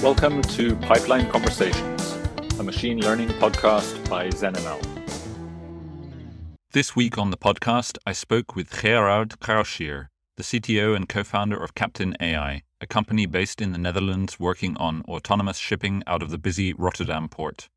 Welcome 0.00 0.42
to 0.42 0.76
Pipeline 0.76 1.28
Conversations, 1.28 2.16
a 2.60 2.62
machine 2.62 3.00
learning 3.00 3.30
podcast 3.30 4.08
by 4.08 4.28
ZenML. 4.28 4.80
This 6.70 6.94
week 6.94 7.18
on 7.18 7.32
the 7.32 7.36
podcast, 7.36 7.98
I 8.06 8.12
spoke 8.12 8.54
with 8.54 8.70
Gerard 8.80 9.40
Kruisheer, 9.40 10.06
the 10.36 10.44
CTO 10.44 10.94
and 10.94 11.08
co 11.08 11.24
founder 11.24 11.56
of 11.60 11.74
Captain 11.74 12.14
AI, 12.20 12.62
a 12.80 12.86
company 12.86 13.26
based 13.26 13.60
in 13.60 13.72
the 13.72 13.78
Netherlands 13.78 14.38
working 14.38 14.76
on 14.76 15.02
autonomous 15.08 15.58
shipping 15.58 16.04
out 16.06 16.22
of 16.22 16.30
the 16.30 16.38
busy 16.38 16.72
Rotterdam 16.72 17.28
port. 17.28 17.68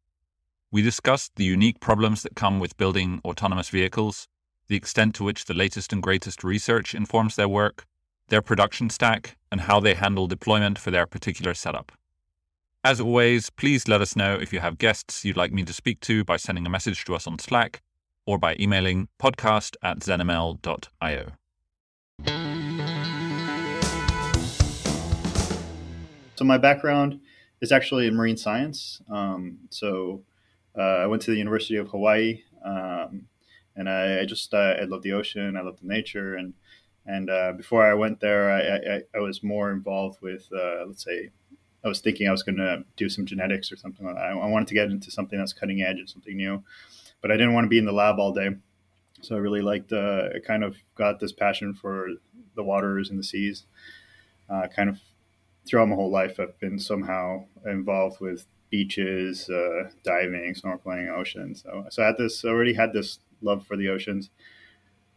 We 0.70 0.84
discussed 0.84 1.38
the 1.38 1.46
unique 1.46 1.80
problems 1.80 2.22
that 2.22 2.36
come 2.36 2.60
with 2.60 2.78
building 2.78 3.20
autonomous 3.26 3.70
vehicles, 3.70 4.28
the 4.68 4.76
extent 4.76 5.16
to 5.16 5.24
which 5.24 5.46
the 5.46 5.56
latest 5.56 5.92
and 5.92 6.04
greatest 6.04 6.44
research 6.44 6.94
informs 6.94 7.36
their 7.36 7.50
work, 7.50 7.88
their 8.28 8.44
production 8.44 8.92
stack, 8.92 9.38
and 9.52 9.62
how 9.62 9.80
they 9.80 9.96
handle 9.96 10.28
deployment 10.28 10.78
for 10.78 10.92
their 10.92 11.08
particular 11.08 11.56
setup. 11.56 11.92
As 12.84 13.00
always, 13.00 13.52
please 13.52 13.88
let 13.88 14.02
us 14.02 14.16
know 14.16 14.34
if 14.34 14.52
you 14.52 14.60
have 14.60 14.80
guests 14.80 15.24
you'd 15.24 15.38
like 15.38 15.54
me 15.54 15.64
to 15.64 15.72
speak 15.72 16.00
to 16.00 16.24
by 16.24 16.38
sending 16.38 16.66
a 16.66 16.70
message 16.70 17.06
to 17.06 17.14
us 17.14 17.28
on 17.28 17.38
Slack 17.38 17.84
or 18.26 18.40
by 18.40 18.56
emailing 18.60 19.08
podcast 19.22 19.76
at 19.84 20.00
zenml.io. 20.00 21.28
So, 26.36 26.44
my 26.44 26.58
background 26.58 27.20
is 27.62 27.72
actually 27.72 28.08
in 28.08 28.16
marine 28.16 28.36
science. 28.38 29.00
Um, 29.12 29.60
so, 29.70 30.24
uh, 30.76 30.82
I 30.82 31.06
went 31.06 31.22
to 31.24 31.32
the 31.32 31.38
University 31.38 31.76
of 31.76 31.90
Hawaii, 31.90 32.42
um, 32.66 33.28
and 33.76 33.88
I, 33.88 34.22
I 34.22 34.26
just 34.26 34.52
uh, 34.56 34.74
I 34.82 34.86
love 34.86 35.04
the 35.04 35.14
ocean, 35.14 35.56
I 35.56 35.62
love 35.62 35.80
the 35.80 35.88
nature, 35.88 36.34
and 36.34 36.56
and 37.06 37.30
uh, 37.30 37.52
before 37.52 37.86
I 37.86 37.94
went 37.94 38.22
there, 38.22 38.50
I, 38.50 38.96
I, 38.96 39.02
I 39.16 39.20
was 39.20 39.44
more 39.44 39.72
involved 39.72 40.20
with 40.24 40.48
uh, 40.52 40.86
let's 40.88 41.04
say 41.04 41.30
I 41.84 41.88
was 41.88 42.00
thinking 42.00 42.28
I 42.28 42.32
was 42.32 42.44
going 42.44 42.58
to 42.58 42.84
do 42.96 43.10
some 43.10 43.26
genetics 43.26 43.72
or 43.72 43.76
something 43.76 44.06
like 44.06 44.16
that. 44.16 44.24
I, 44.24 44.32
I 44.32 44.46
wanted 44.46 44.68
to 44.68 44.74
get 44.74 44.90
into 44.90 45.12
something 45.12 45.40
that's 45.40 45.54
cutting 45.54 45.82
edge 45.82 45.98
and 45.98 46.10
something 46.10 46.38
new, 46.38 46.64
but 47.22 47.32
I 47.32 47.36
didn't 47.36 47.54
want 47.54 47.66
to 47.66 47.70
be 47.70 47.78
in 47.78 47.86
the 47.86 47.92
lab 47.92 48.20
all 48.20 48.34
day. 48.34 48.50
So 49.22 49.36
I 49.36 49.40
really 49.40 49.62
liked, 49.62 49.92
uh, 49.94 50.30
I 50.36 50.40
kind 50.40 50.64
of 50.64 50.78
got 50.96 51.20
this 51.20 51.32
passion 51.32 51.74
for 51.74 52.08
the 52.56 52.64
waters 52.64 53.10
and 53.10 53.20
the 53.20 53.24
seas. 53.24 53.64
Uh, 54.50 54.68
kind 54.68 54.90
of 54.90 55.00
throughout 55.66 55.88
my 55.88 55.96
whole 55.96 56.12
life, 56.12 56.40
I've 56.40 56.60
been 56.60 56.80
somehow 56.80 57.46
involved 57.66 58.20
with 58.20 58.46
beaches, 58.70 59.50
uh, 59.50 59.90
diving, 60.04 60.56
snorkeling, 60.56 61.10
oceans. 61.10 61.64
So, 61.64 61.86
so 61.90 62.04
I 62.04 62.08
had 62.08 62.18
this 62.18 62.44
already 62.44 62.74
had 62.74 62.94
this 62.94 63.20
love 63.42 63.66
for 63.66 63.78
the 63.78 63.90
oceans. 63.90 64.30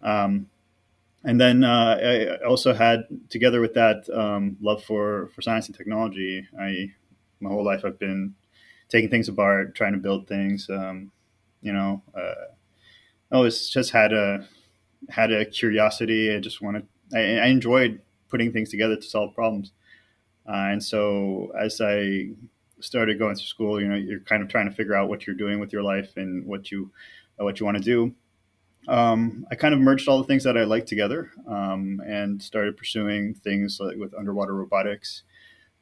Um, 0.02 0.50
and 1.24 1.40
then 1.40 1.64
uh, 1.64 2.38
I 2.42 2.44
also 2.44 2.74
had, 2.74 3.04
together 3.30 3.60
with 3.60 3.74
that 3.74 4.08
um, 4.12 4.56
love 4.60 4.84
for, 4.84 5.30
for 5.34 5.42
science 5.42 5.66
and 5.66 5.76
technology, 5.76 6.46
I 6.58 6.92
my 7.40 7.50
whole 7.50 7.64
life 7.64 7.84
I've 7.84 7.98
been 7.98 8.34
taking 8.88 9.10
things 9.10 9.28
apart, 9.28 9.74
trying 9.74 9.92
to 9.92 9.98
build 9.98 10.28
things. 10.28 10.68
Um, 10.70 11.10
you 11.62 11.72
know, 11.72 12.02
uh, 12.16 12.52
I 13.32 13.36
always 13.36 13.68
just 13.68 13.90
had 13.90 14.12
a 14.12 14.46
had 15.08 15.32
a 15.32 15.44
curiosity. 15.44 16.34
I 16.34 16.40
just 16.40 16.62
wanted. 16.62 16.86
I, 17.14 17.38
I 17.38 17.46
enjoyed 17.46 18.00
putting 18.28 18.52
things 18.52 18.70
together 18.70 18.96
to 18.96 19.02
solve 19.02 19.34
problems. 19.34 19.72
Uh, 20.46 20.72
and 20.72 20.82
so 20.82 21.52
as 21.58 21.80
I 21.80 22.30
started 22.80 23.18
going 23.18 23.34
through 23.34 23.46
school, 23.46 23.80
you 23.80 23.88
know, 23.88 23.94
you're 23.94 24.20
kind 24.20 24.42
of 24.42 24.48
trying 24.48 24.68
to 24.68 24.74
figure 24.74 24.94
out 24.94 25.08
what 25.08 25.26
you're 25.26 25.36
doing 25.36 25.58
with 25.58 25.72
your 25.72 25.82
life 25.82 26.16
and 26.16 26.46
what 26.46 26.70
you 26.70 26.90
what 27.36 27.58
you 27.60 27.66
want 27.66 27.78
to 27.78 27.82
do. 27.82 28.14
Um, 28.88 29.46
I 29.50 29.54
kind 29.54 29.74
of 29.74 29.80
merged 29.80 30.08
all 30.08 30.18
the 30.18 30.24
things 30.24 30.44
that 30.44 30.58
I 30.58 30.64
liked 30.64 30.88
together 30.88 31.30
um, 31.46 32.00
and 32.06 32.42
started 32.42 32.76
pursuing 32.76 33.34
things 33.34 33.78
like 33.80 33.96
with 33.96 34.14
underwater 34.14 34.54
robotics. 34.54 35.22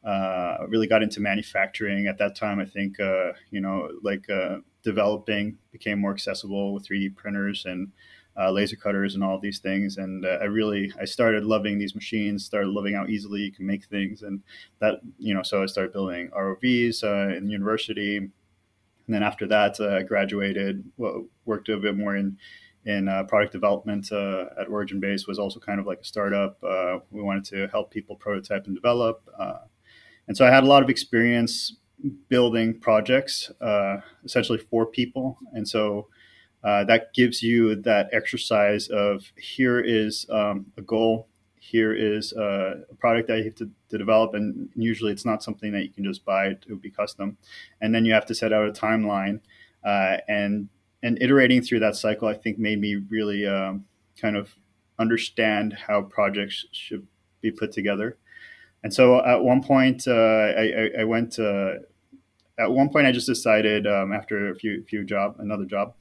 Uh, 0.05 0.59
really 0.69 0.89
got 0.89 1.03
into 1.03 1.21
manufacturing 1.21 2.07
at 2.07 2.19
that 2.19 2.35
time. 2.35 2.59
I 2.59 2.65
think 2.65 2.99
uh, 2.99 3.33
you 3.51 3.61
know, 3.61 3.89
like 4.03 4.29
uh, 4.29 4.59
developing 4.83 5.59
became 5.71 6.01
more 6.01 6.13
accessible 6.13 6.75
with 6.75 6.87
3D 6.87 7.15
printers 7.17 7.65
and 7.65 7.93
uh, 8.39 8.51
laser 8.51 8.77
cutters 8.77 9.15
and 9.15 9.23
all 9.23 9.39
these 9.39 9.59
things. 9.59 9.97
And 9.97 10.25
uh, 10.25 10.39
I 10.41 10.45
really, 10.45 10.93
I 11.01 11.05
started 11.05 11.45
loving 11.45 11.79
these 11.79 11.95
machines, 11.95 12.45
started 12.45 12.71
loving 12.71 12.95
how 12.95 13.07
easily 13.07 13.41
you 13.41 13.53
can 13.53 13.67
make 13.67 13.85
things. 13.85 14.23
And 14.23 14.43
that, 14.81 15.01
you 15.19 15.35
know, 15.35 15.43
so 15.43 15.63
I 15.63 15.67
started 15.67 15.93
building 15.93 16.31
ROVs 16.31 17.05
uh, 17.05 17.37
in 17.37 17.51
university. 17.51 18.17
And 18.17 18.31
then 19.07 19.23
after 19.23 19.47
that, 19.49 19.81
I 19.81 20.03
graduated, 20.03 20.85
well, 20.97 21.27
worked 21.45 21.69
a 21.69 21.77
bit 21.77 21.97
more 21.97 22.17
in, 22.17 22.39
in 22.85 23.09
uh, 23.09 23.25
product 23.25 23.53
development 23.53 24.11
uh, 24.11 24.47
at 24.61 24.69
Origin 24.69 25.01
Base 25.01 25.27
was 25.27 25.39
also 25.39 25.61
kind 25.61 25.79
of 25.79 25.87
like 25.87 26.01
a 26.01 26.05
startup. 26.05 26.59
we 27.11 27.23
wanted 27.23 27.45
to 27.45 27.69
help 27.69 27.91
people 27.91 28.17
prototype 28.17 28.67
and 28.67 28.75
develop. 28.75 29.29
and 30.29 30.37
so 30.37 30.47
I 30.47 30.51
had 30.51 30.65
a 30.65 30.67
lot 30.67 30.83
of 30.83 30.91
experience 30.91 31.77
building 32.29 32.79
projects, 32.81 33.51
essentially 34.25 34.59
for 34.59 34.87
people. 34.87 35.39
And 35.53 35.69
so 35.69 36.09
uh, 36.65 36.85
that 36.85 37.13
gives 37.13 37.43
you 37.43 37.75
that 37.75 38.09
exercise 38.13 38.89
of 38.89 39.33
here 39.37 39.81
is 39.81 40.27
um, 40.31 40.67
a 40.77 40.83
goal, 40.83 41.29
here 41.59 41.93
is 41.93 42.33
uh, 42.35 42.83
a 42.91 42.95
product 42.95 43.29
that 43.29 43.39
you 43.39 43.45
have 43.45 43.55
to, 43.57 43.71
to, 43.89 43.99
develop, 43.99 44.35
and 44.35 44.69
usually 44.77 45.11
it's 45.11 45.25
not 45.25 45.43
something 45.43 45.73
that 45.73 45.83
you 45.83 45.91
can 45.91 46.05
just 46.05 46.25
buy; 46.25 46.47
it 46.47 46.65
would 46.69 46.81
be 46.81 46.91
custom, 46.91 47.37
and 47.81 47.95
then 47.95 48.05
you 48.05 48.13
have 48.13 48.27
to 48.27 48.35
set 48.35 48.53
out 48.53 48.69
a 48.69 48.73
timeline, 48.73 49.41
uh, 49.85 50.19
and 50.29 50.69
and 51.03 51.21
iterating 51.21 51.63
through 51.63 51.81
that 51.81 51.97
cycle, 51.97 52.29
I 52.29 52.35
think 52.35 52.59
made 52.59 52.81
me 52.81 52.97
really 52.97 53.47
um, 53.47 53.85
kind 54.21 54.37
of 54.37 54.55
understand 54.99 55.73
how 55.73 56.03
projects 56.03 56.67
should 56.73 57.07
be 57.41 57.51
put 57.51 57.73
together. 57.73 58.17
And 58.85 58.93
so 58.93 59.25
at 59.25 59.43
one 59.43 59.63
point, 59.63 60.07
uh, 60.09 60.13
I, 60.13 60.91
I, 61.01 61.05
went. 61.05 61.39
at 61.39 62.71
one 62.71 62.89
point, 62.89 63.07
I 63.07 63.13
just 63.13 63.27
decided 63.27 63.87
um, 63.87 64.13
after 64.13 64.51
a 64.51 64.55
few 64.55 64.85
few 64.85 65.05
job, 65.05 65.37
another 65.39 65.65
job, 65.65 65.95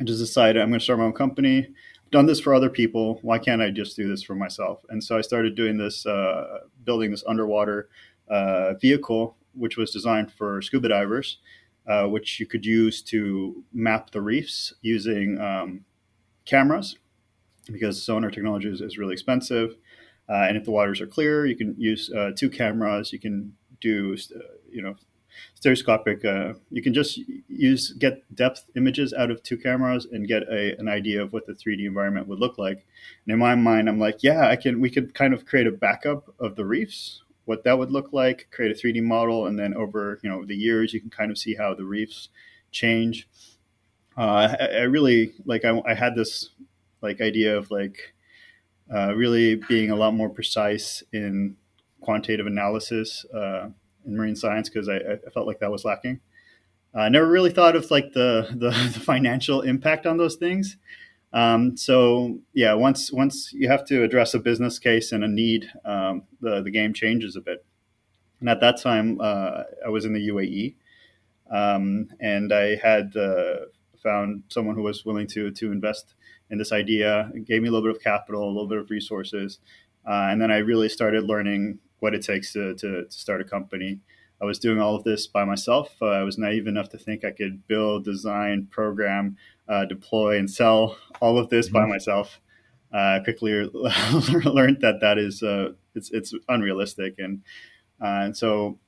I 0.00 0.04
just 0.04 0.20
decided 0.20 0.60
I'm 0.60 0.68
going 0.68 0.80
to 0.80 0.84
start 0.84 0.98
my 0.98 1.06
own 1.06 1.12
company. 1.12 1.66
I've 1.66 2.10
done 2.10 2.26
this 2.26 2.40
for 2.40 2.54
other 2.54 2.68
people. 2.68 3.18
Why 3.22 3.38
can't 3.38 3.62
I 3.62 3.70
just 3.70 3.96
do 3.96 4.08
this 4.08 4.22
for 4.22 4.34
myself? 4.34 4.84
And 4.90 5.02
so 5.02 5.16
I 5.16 5.20
started 5.20 5.54
doing 5.54 5.78
this, 5.78 6.04
uh, 6.04 6.58
building 6.84 7.10
this 7.10 7.24
underwater 7.26 7.88
uh, 8.28 8.74
vehicle, 8.74 9.36
which 9.54 9.76
was 9.76 9.90
designed 9.90 10.32
for 10.32 10.60
scuba 10.60 10.88
divers, 10.88 11.38
uh, 11.86 12.06
which 12.06 12.40
you 12.40 12.46
could 12.46 12.64
use 12.64 13.02
to 13.02 13.64
map 13.72 14.10
the 14.10 14.20
reefs 14.20 14.72
using 14.82 15.40
um, 15.40 15.84
cameras 16.44 16.96
because 17.70 18.02
sonar 18.02 18.30
technology 18.30 18.68
is, 18.68 18.80
is 18.80 18.98
really 18.98 19.12
expensive. 19.12 19.76
Uh, 20.28 20.46
and 20.48 20.56
if 20.56 20.64
the 20.64 20.70
waters 20.70 21.00
are 21.00 21.06
clear, 21.06 21.46
you 21.46 21.56
can 21.56 21.74
use 21.78 22.10
uh, 22.12 22.30
two 22.36 22.48
cameras. 22.48 23.12
You 23.12 23.18
can 23.18 23.54
do, 23.80 24.16
uh, 24.34 24.38
you 24.70 24.82
know, 24.82 24.94
stereoscopic. 25.54 26.24
Uh, 26.24 26.54
you 26.70 26.82
can 26.82 26.94
just 26.94 27.18
use 27.48 27.92
get 27.92 28.22
depth 28.34 28.70
images 28.76 29.12
out 29.12 29.30
of 29.30 29.42
two 29.42 29.56
cameras 29.56 30.06
and 30.10 30.28
get 30.28 30.44
a, 30.44 30.78
an 30.78 30.88
idea 30.88 31.22
of 31.22 31.32
what 31.32 31.46
the 31.46 31.52
3D 31.52 31.86
environment 31.86 32.26
would 32.28 32.38
look 32.38 32.58
like. 32.58 32.86
And 33.26 33.34
in 33.34 33.38
my 33.38 33.54
mind, 33.54 33.88
I'm 33.88 33.98
like, 33.98 34.22
yeah, 34.22 34.48
I 34.48 34.56
can. 34.56 34.80
We 34.80 34.90
could 34.90 35.14
kind 35.14 35.34
of 35.34 35.44
create 35.44 35.66
a 35.66 35.72
backup 35.72 36.34
of 36.38 36.56
the 36.56 36.64
reefs, 36.64 37.22
what 37.44 37.64
that 37.64 37.78
would 37.78 37.90
look 37.90 38.12
like, 38.12 38.48
create 38.50 38.70
a 38.70 38.74
3D 38.78 39.02
model, 39.02 39.46
and 39.46 39.58
then 39.58 39.74
over 39.74 40.18
you 40.22 40.30
know 40.30 40.44
the 40.44 40.56
years, 40.56 40.92
you 40.92 41.00
can 41.00 41.10
kind 41.10 41.30
of 41.30 41.38
see 41.38 41.54
how 41.54 41.74
the 41.74 41.84
reefs 41.84 42.28
change. 42.70 43.28
Uh, 44.16 44.56
I, 44.60 44.64
I, 44.64 44.82
really 44.82 45.34
like. 45.44 45.64
I, 45.64 45.80
I, 45.86 45.94
had 45.94 46.14
this 46.14 46.50
like 47.02 47.20
idea 47.20 47.56
of 47.56 47.70
like 47.70 48.14
uh, 48.94 49.12
really 49.14 49.56
being 49.56 49.90
a 49.90 49.96
lot 49.96 50.14
more 50.14 50.28
precise 50.28 51.02
in 51.12 51.56
quantitative 52.00 52.46
analysis. 52.46 53.24
Uh, 53.34 53.70
in 54.06 54.16
marine 54.16 54.36
science 54.36 54.68
because 54.68 54.88
I, 54.88 54.96
I, 54.96 55.30
felt 55.32 55.46
like 55.46 55.60
that 55.60 55.70
was 55.70 55.84
lacking. 55.84 56.20
I 56.94 57.08
never 57.08 57.26
really 57.26 57.50
thought 57.50 57.76
of 57.76 57.90
like 57.90 58.12
the, 58.12 58.48
the, 58.50 58.70
the 58.94 59.00
financial 59.00 59.62
impact 59.62 60.06
on 60.06 60.16
those 60.16 60.36
things. 60.36 60.76
Um, 61.34 61.76
so 61.76 62.38
yeah, 62.52 62.74
once 62.74 63.12
once 63.12 63.52
you 63.52 63.68
have 63.68 63.84
to 63.86 64.04
address 64.04 64.34
a 64.34 64.38
business 64.38 64.78
case 64.78 65.10
and 65.10 65.24
a 65.24 65.28
need, 65.28 65.68
um, 65.84 66.22
the 66.40 66.62
the 66.62 66.70
game 66.70 66.94
changes 66.94 67.34
a 67.36 67.40
bit. 67.40 67.66
And 68.40 68.48
at 68.48 68.60
that 68.60 68.80
time, 68.80 69.20
uh, 69.20 69.64
I 69.84 69.88
was 69.88 70.04
in 70.04 70.12
the 70.12 70.28
UAE, 70.28 70.76
um, 71.50 72.08
and 72.20 72.52
I 72.52 72.76
had 72.76 73.16
uh, 73.16 73.66
found 74.02 74.44
someone 74.48 74.76
who 74.76 74.82
was 74.82 75.04
willing 75.04 75.26
to 75.28 75.50
to 75.50 75.72
invest 75.72 76.14
in 76.50 76.58
this 76.58 76.70
idea. 76.70 77.32
It 77.34 77.46
gave 77.46 77.62
me 77.62 77.68
a 77.68 77.72
little 77.72 77.88
bit 77.88 77.96
of 77.96 78.02
capital, 78.02 78.44
a 78.44 78.52
little 78.52 78.68
bit 78.68 78.78
of 78.78 78.90
resources, 78.90 79.58
uh, 80.08 80.28
and 80.30 80.40
then 80.40 80.52
I 80.52 80.58
really 80.58 80.88
started 80.88 81.24
learning 81.24 81.80
what 81.98 82.14
it 82.14 82.22
takes 82.22 82.52
to, 82.52 82.74
to, 82.74 83.04
to 83.06 83.10
start 83.10 83.40
a 83.40 83.44
company. 83.44 83.98
I 84.40 84.44
was 84.44 84.58
doing 84.58 84.78
all 84.78 84.94
of 84.94 85.04
this 85.04 85.26
by 85.26 85.44
myself. 85.44 85.96
Uh, 86.02 86.06
I 86.06 86.22
was 86.22 86.36
naive 86.36 86.66
enough 86.66 86.90
to 86.90 86.98
think 86.98 87.24
I 87.24 87.30
could 87.30 87.66
build, 87.66 88.04
design, 88.04 88.68
program, 88.70 89.38
uh, 89.68 89.84
deploy, 89.84 90.38
and 90.38 90.50
sell 90.50 90.96
all 91.20 91.38
of 91.38 91.48
this 91.50 91.66
mm-hmm. 91.66 91.74
by 91.74 91.86
myself. 91.86 92.40
Uh, 92.92 93.18
quickly 93.24 93.52
learned 94.44 94.80
that 94.80 94.98
that 95.00 95.18
is 95.18 95.42
uh, 95.42 95.70
it's 95.94 96.10
it's 96.12 96.34
unrealistic, 96.48 97.14
and 97.18 97.42
uh, 98.00 98.22
and 98.22 98.36
so 98.36 98.78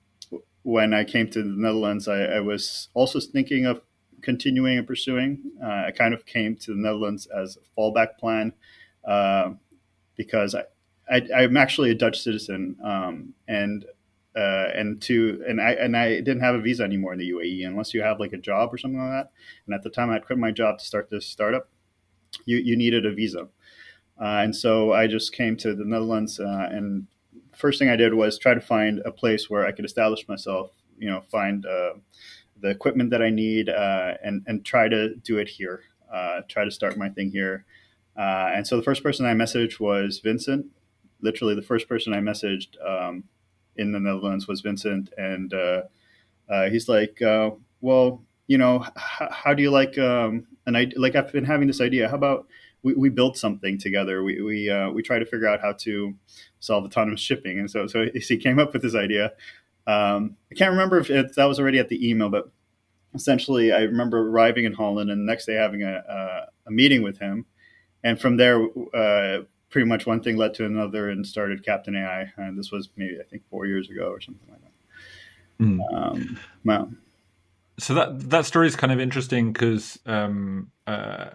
when 0.63 0.95
I 0.95 1.05
came 1.05 1.29
to 1.31 1.43
the 1.43 1.49
Netherlands, 1.49 2.09
I, 2.09 2.23
I 2.25 2.41
was 2.41 2.89
also 2.95 3.21
thinking 3.21 3.67
of 3.67 3.81
continuing 4.21 4.79
and 4.79 4.87
pursuing. 4.87 5.41
Uh, 5.63 5.85
I 5.87 5.93
kind 5.93 6.15
of 6.15 6.27
came 6.27 6.57
to 6.57 6.73
the 6.73 6.81
Netherlands 6.81 7.27
as 7.27 7.57
a 7.57 7.81
fallback 7.81 8.19
plan 8.19 8.53
because 10.17 10.55
I, 10.55 10.63
I, 11.35 11.43
am 11.43 11.57
actually 11.57 11.91
a 11.91 11.95
Dutch 11.95 12.21
citizen, 12.21 12.77
um, 12.83 13.35
and 13.47 13.85
uh, 14.37 14.69
and 14.75 15.01
to 15.01 15.43
and 15.49 15.61
I 15.61 15.73
and 15.73 15.97
I 15.97 16.17
didn't 16.17 16.41
have 16.41 16.55
a 16.55 16.61
visa 16.61 16.83
anymore 16.83 17.15
in 17.15 17.19
the 17.19 17.31
UAE 17.31 17.67
unless 17.67 17.95
you 17.95 18.03
have 18.03 18.21
like 18.21 18.35
a 18.35 18.39
job 18.39 18.73
or 18.73 18.77
something 18.77 19.01
like 19.01 19.11
that. 19.11 19.31
And 19.67 19.75
at 19.75 19.83
the 19.83 19.89
time, 19.89 20.11
I'd 20.11 20.27
quit 20.27 20.39
my 20.39 20.51
job 20.51 20.79
to 20.79 20.85
start 20.85 21.09
this 21.09 21.27
startup. 21.27 21.71
You 22.45 22.59
you 22.59 22.77
needed 22.77 23.07
a 23.07 23.13
visa, 23.13 23.49
uh, 24.21 24.43
and 24.45 24.55
so 24.55 24.93
I 24.93 25.07
just 25.07 25.33
came 25.33 25.57
to 25.59 25.75
the 25.75 25.85
Netherlands. 25.87 26.39
Uh, 26.39 26.69
and 26.71 27.07
first 27.57 27.79
thing 27.79 27.89
I 27.89 27.97
did 27.97 28.13
was 28.13 28.39
try 28.39 28.53
to 28.53 28.61
find 28.61 29.01
a 29.07 29.11
place 29.11 29.49
where 29.49 29.65
I 29.65 29.73
could 29.73 29.87
establish 29.87 30.29
myself. 30.29 30.71
You 30.99 31.09
know, 31.09 31.23
find 31.23 31.65
uh, 31.65 31.95
the 32.61 32.69
equipment 32.69 33.11
that 33.11 33.23
I 33.23 33.31
need, 33.31 33.71
uh, 33.71 34.15
and 34.23 34.43
and 34.47 34.67
try 34.67 34.89
to 34.89 35.15
do 35.17 35.39
it 35.39 35.49
here. 35.49 35.81
Uh, 36.13 36.43
try 36.47 36.65
to 36.65 36.71
start 36.71 36.99
my 36.99 37.09
thing 37.09 37.31
here. 37.31 37.65
and 38.17 38.67
so 38.67 38.77
the 38.77 38.83
first 38.83 39.03
person 39.03 39.25
I 39.25 39.33
messaged 39.33 39.81
was 39.81 40.19
Vincent. 40.19 40.67
Literally, 41.23 41.55
the 41.55 41.63
first 41.63 41.89
person 41.89 42.13
I 42.13 42.19
messaged. 42.19 42.77
Um, 42.87 43.25
in 43.79 43.93
the 43.93 44.01
Netherlands 44.01 44.47
was 44.47 44.61
Vincent, 44.61 45.11
and 45.17 45.53
uh, 45.53 45.83
uh, 46.49 46.69
he's 46.71 46.89
like, 46.89 47.21
uh, 47.23 47.51
"Well, 47.81 48.23
you 48.47 48.59
know, 48.59 48.85
h- 48.85 49.29
how 49.31 49.55
do 49.55 49.63
you 49.63 49.71
like?" 49.71 49.99
Um, 49.99 50.47
and 50.67 50.77
I 50.77 50.91
like 50.97 51.15
I've 51.15 51.33
been 51.33 51.45
having 51.45 51.69
this 51.69 51.81
idea. 51.81 52.09
How 52.09 52.17
about 52.17 52.47
we, 52.83 52.95
we 52.95 53.09
build 53.09 53.37
something 53.37 53.79
together? 53.79 54.23
We 54.23 54.43
we 54.43 54.71
uh, 54.71 54.91
we 54.91 55.03
try 55.03 55.19
to 55.19 55.27
figure 55.27 55.49
out 55.49 55.61
how 55.61 55.73
to 55.73 56.15
solve 56.61 56.85
autonomous 56.85 57.21
shipping, 57.21 57.59
and 57.59 57.71
so 57.71 57.87
so 57.87 58.07
he 58.13 58.37
came 58.37 58.59
up 58.59 58.73
with 58.73 58.83
this 58.83 58.95
idea. 58.95 59.33
Um, 59.87 60.37
I 60.51 60.55
can't 60.55 60.73
remember 60.73 60.99
if 60.99 61.09
that 61.09 61.45
was 61.45 61.61
already 61.61 61.79
at 61.79 61.89
the 61.89 62.09
email, 62.09 62.29
but 62.29 62.51
essentially, 63.15 63.73
I 63.73 63.83
remember 63.83 64.19
arriving 64.19 64.65
in 64.65 64.73
Holland 64.73 65.11
and 65.11 65.21
the 65.21 65.25
next 65.33 65.47
day 65.47 65.55
having 65.55 65.83
a, 65.83 66.03
a, 66.09 66.47
a 66.67 66.71
meeting 66.71 67.03
with 67.03 67.19
him, 67.19 67.47
and 68.03 68.21
from 68.21 68.37
there, 68.37 68.63
uh, 68.95 69.43
pretty 69.77 69.87
much 69.87 70.07
one 70.07 70.23
thing 70.23 70.39
led 70.39 70.55
to 70.55 70.65
another 70.65 71.11
and 71.11 71.27
started 71.27 71.63
Captain 71.63 71.95
AI. 71.95 72.33
And 72.39 72.59
this 72.59 72.73
was 72.73 72.89
maybe 72.97 73.21
I 73.21 73.25
think 73.25 73.43
four 73.51 73.67
years 73.67 73.91
ago 73.91 74.07
or 74.07 74.23
something 74.23 74.49
like 74.49 74.63
that. 74.63 75.65
Mm. 75.67 75.95
Um, 75.95 76.41
wow. 76.65 76.89
So 77.79 77.93
that 77.93 78.31
that 78.31 78.47
story 78.47 78.69
is 78.69 78.75
kind 78.75 78.91
of 78.91 78.99
interesting 78.99 79.53
because, 79.53 79.99
um, 80.07 80.71
uh, 80.87 81.27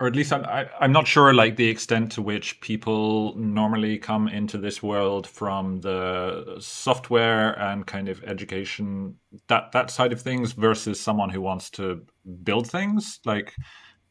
or 0.00 0.08
at 0.08 0.16
least 0.16 0.32
I'm 0.32 0.44
I, 0.44 0.62
am 0.62 0.68
i 0.80 0.84
am 0.86 0.90
not 0.90 1.06
sure 1.06 1.32
like 1.32 1.54
the 1.54 1.68
extent 1.68 2.10
to 2.12 2.20
which 2.20 2.60
people 2.60 3.36
normally 3.36 3.96
come 3.96 4.26
into 4.26 4.58
this 4.58 4.82
world 4.82 5.28
from 5.28 5.80
the 5.80 6.56
software 6.58 7.56
and 7.60 7.86
kind 7.86 8.08
of 8.08 8.24
education 8.24 9.14
that 9.46 9.70
that 9.70 9.92
side 9.92 10.12
of 10.12 10.20
things 10.20 10.50
versus 10.50 10.98
someone 10.98 11.30
who 11.30 11.40
wants 11.40 11.70
to 11.78 12.04
build 12.42 12.68
things. 12.68 13.20
Like, 13.24 13.54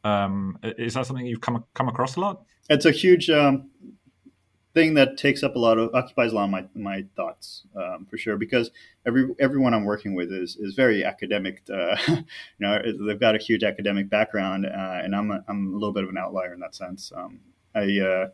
um, 0.04 0.58
is 0.62 0.94
that 0.94 1.04
something 1.04 1.26
you've 1.26 1.42
come 1.42 1.62
come 1.74 1.88
across 1.88 2.16
a 2.16 2.20
lot? 2.20 2.44
It's 2.70 2.86
a 2.86 2.90
huge 2.90 3.30
um, 3.30 3.70
thing 4.74 4.94
that 4.94 5.16
takes 5.16 5.42
up 5.42 5.54
a 5.54 5.58
lot 5.58 5.78
of 5.78 5.94
occupies 5.94 6.32
a 6.32 6.34
lot 6.34 6.44
of 6.44 6.50
my, 6.50 6.64
my 6.74 7.04
thoughts 7.14 7.62
um, 7.76 8.06
for 8.10 8.18
sure 8.18 8.36
because 8.36 8.70
every 9.06 9.28
everyone 9.38 9.72
I'm 9.72 9.84
working 9.84 10.14
with 10.14 10.32
is 10.32 10.56
is 10.56 10.74
very 10.74 11.04
academic. 11.04 11.62
Uh, 11.72 11.96
you 12.08 12.24
know, 12.58 12.80
they've 13.06 13.20
got 13.20 13.34
a 13.34 13.38
huge 13.38 13.62
academic 13.62 14.10
background, 14.10 14.66
uh, 14.66 15.00
and 15.02 15.14
I'm 15.14 15.30
a, 15.30 15.44
I'm 15.48 15.72
a 15.72 15.76
little 15.76 15.92
bit 15.92 16.04
of 16.04 16.10
an 16.10 16.18
outlier 16.18 16.52
in 16.52 16.60
that 16.60 16.74
sense. 16.74 17.12
Um, 17.14 17.40
I 17.74 18.00
uh, 18.00 18.28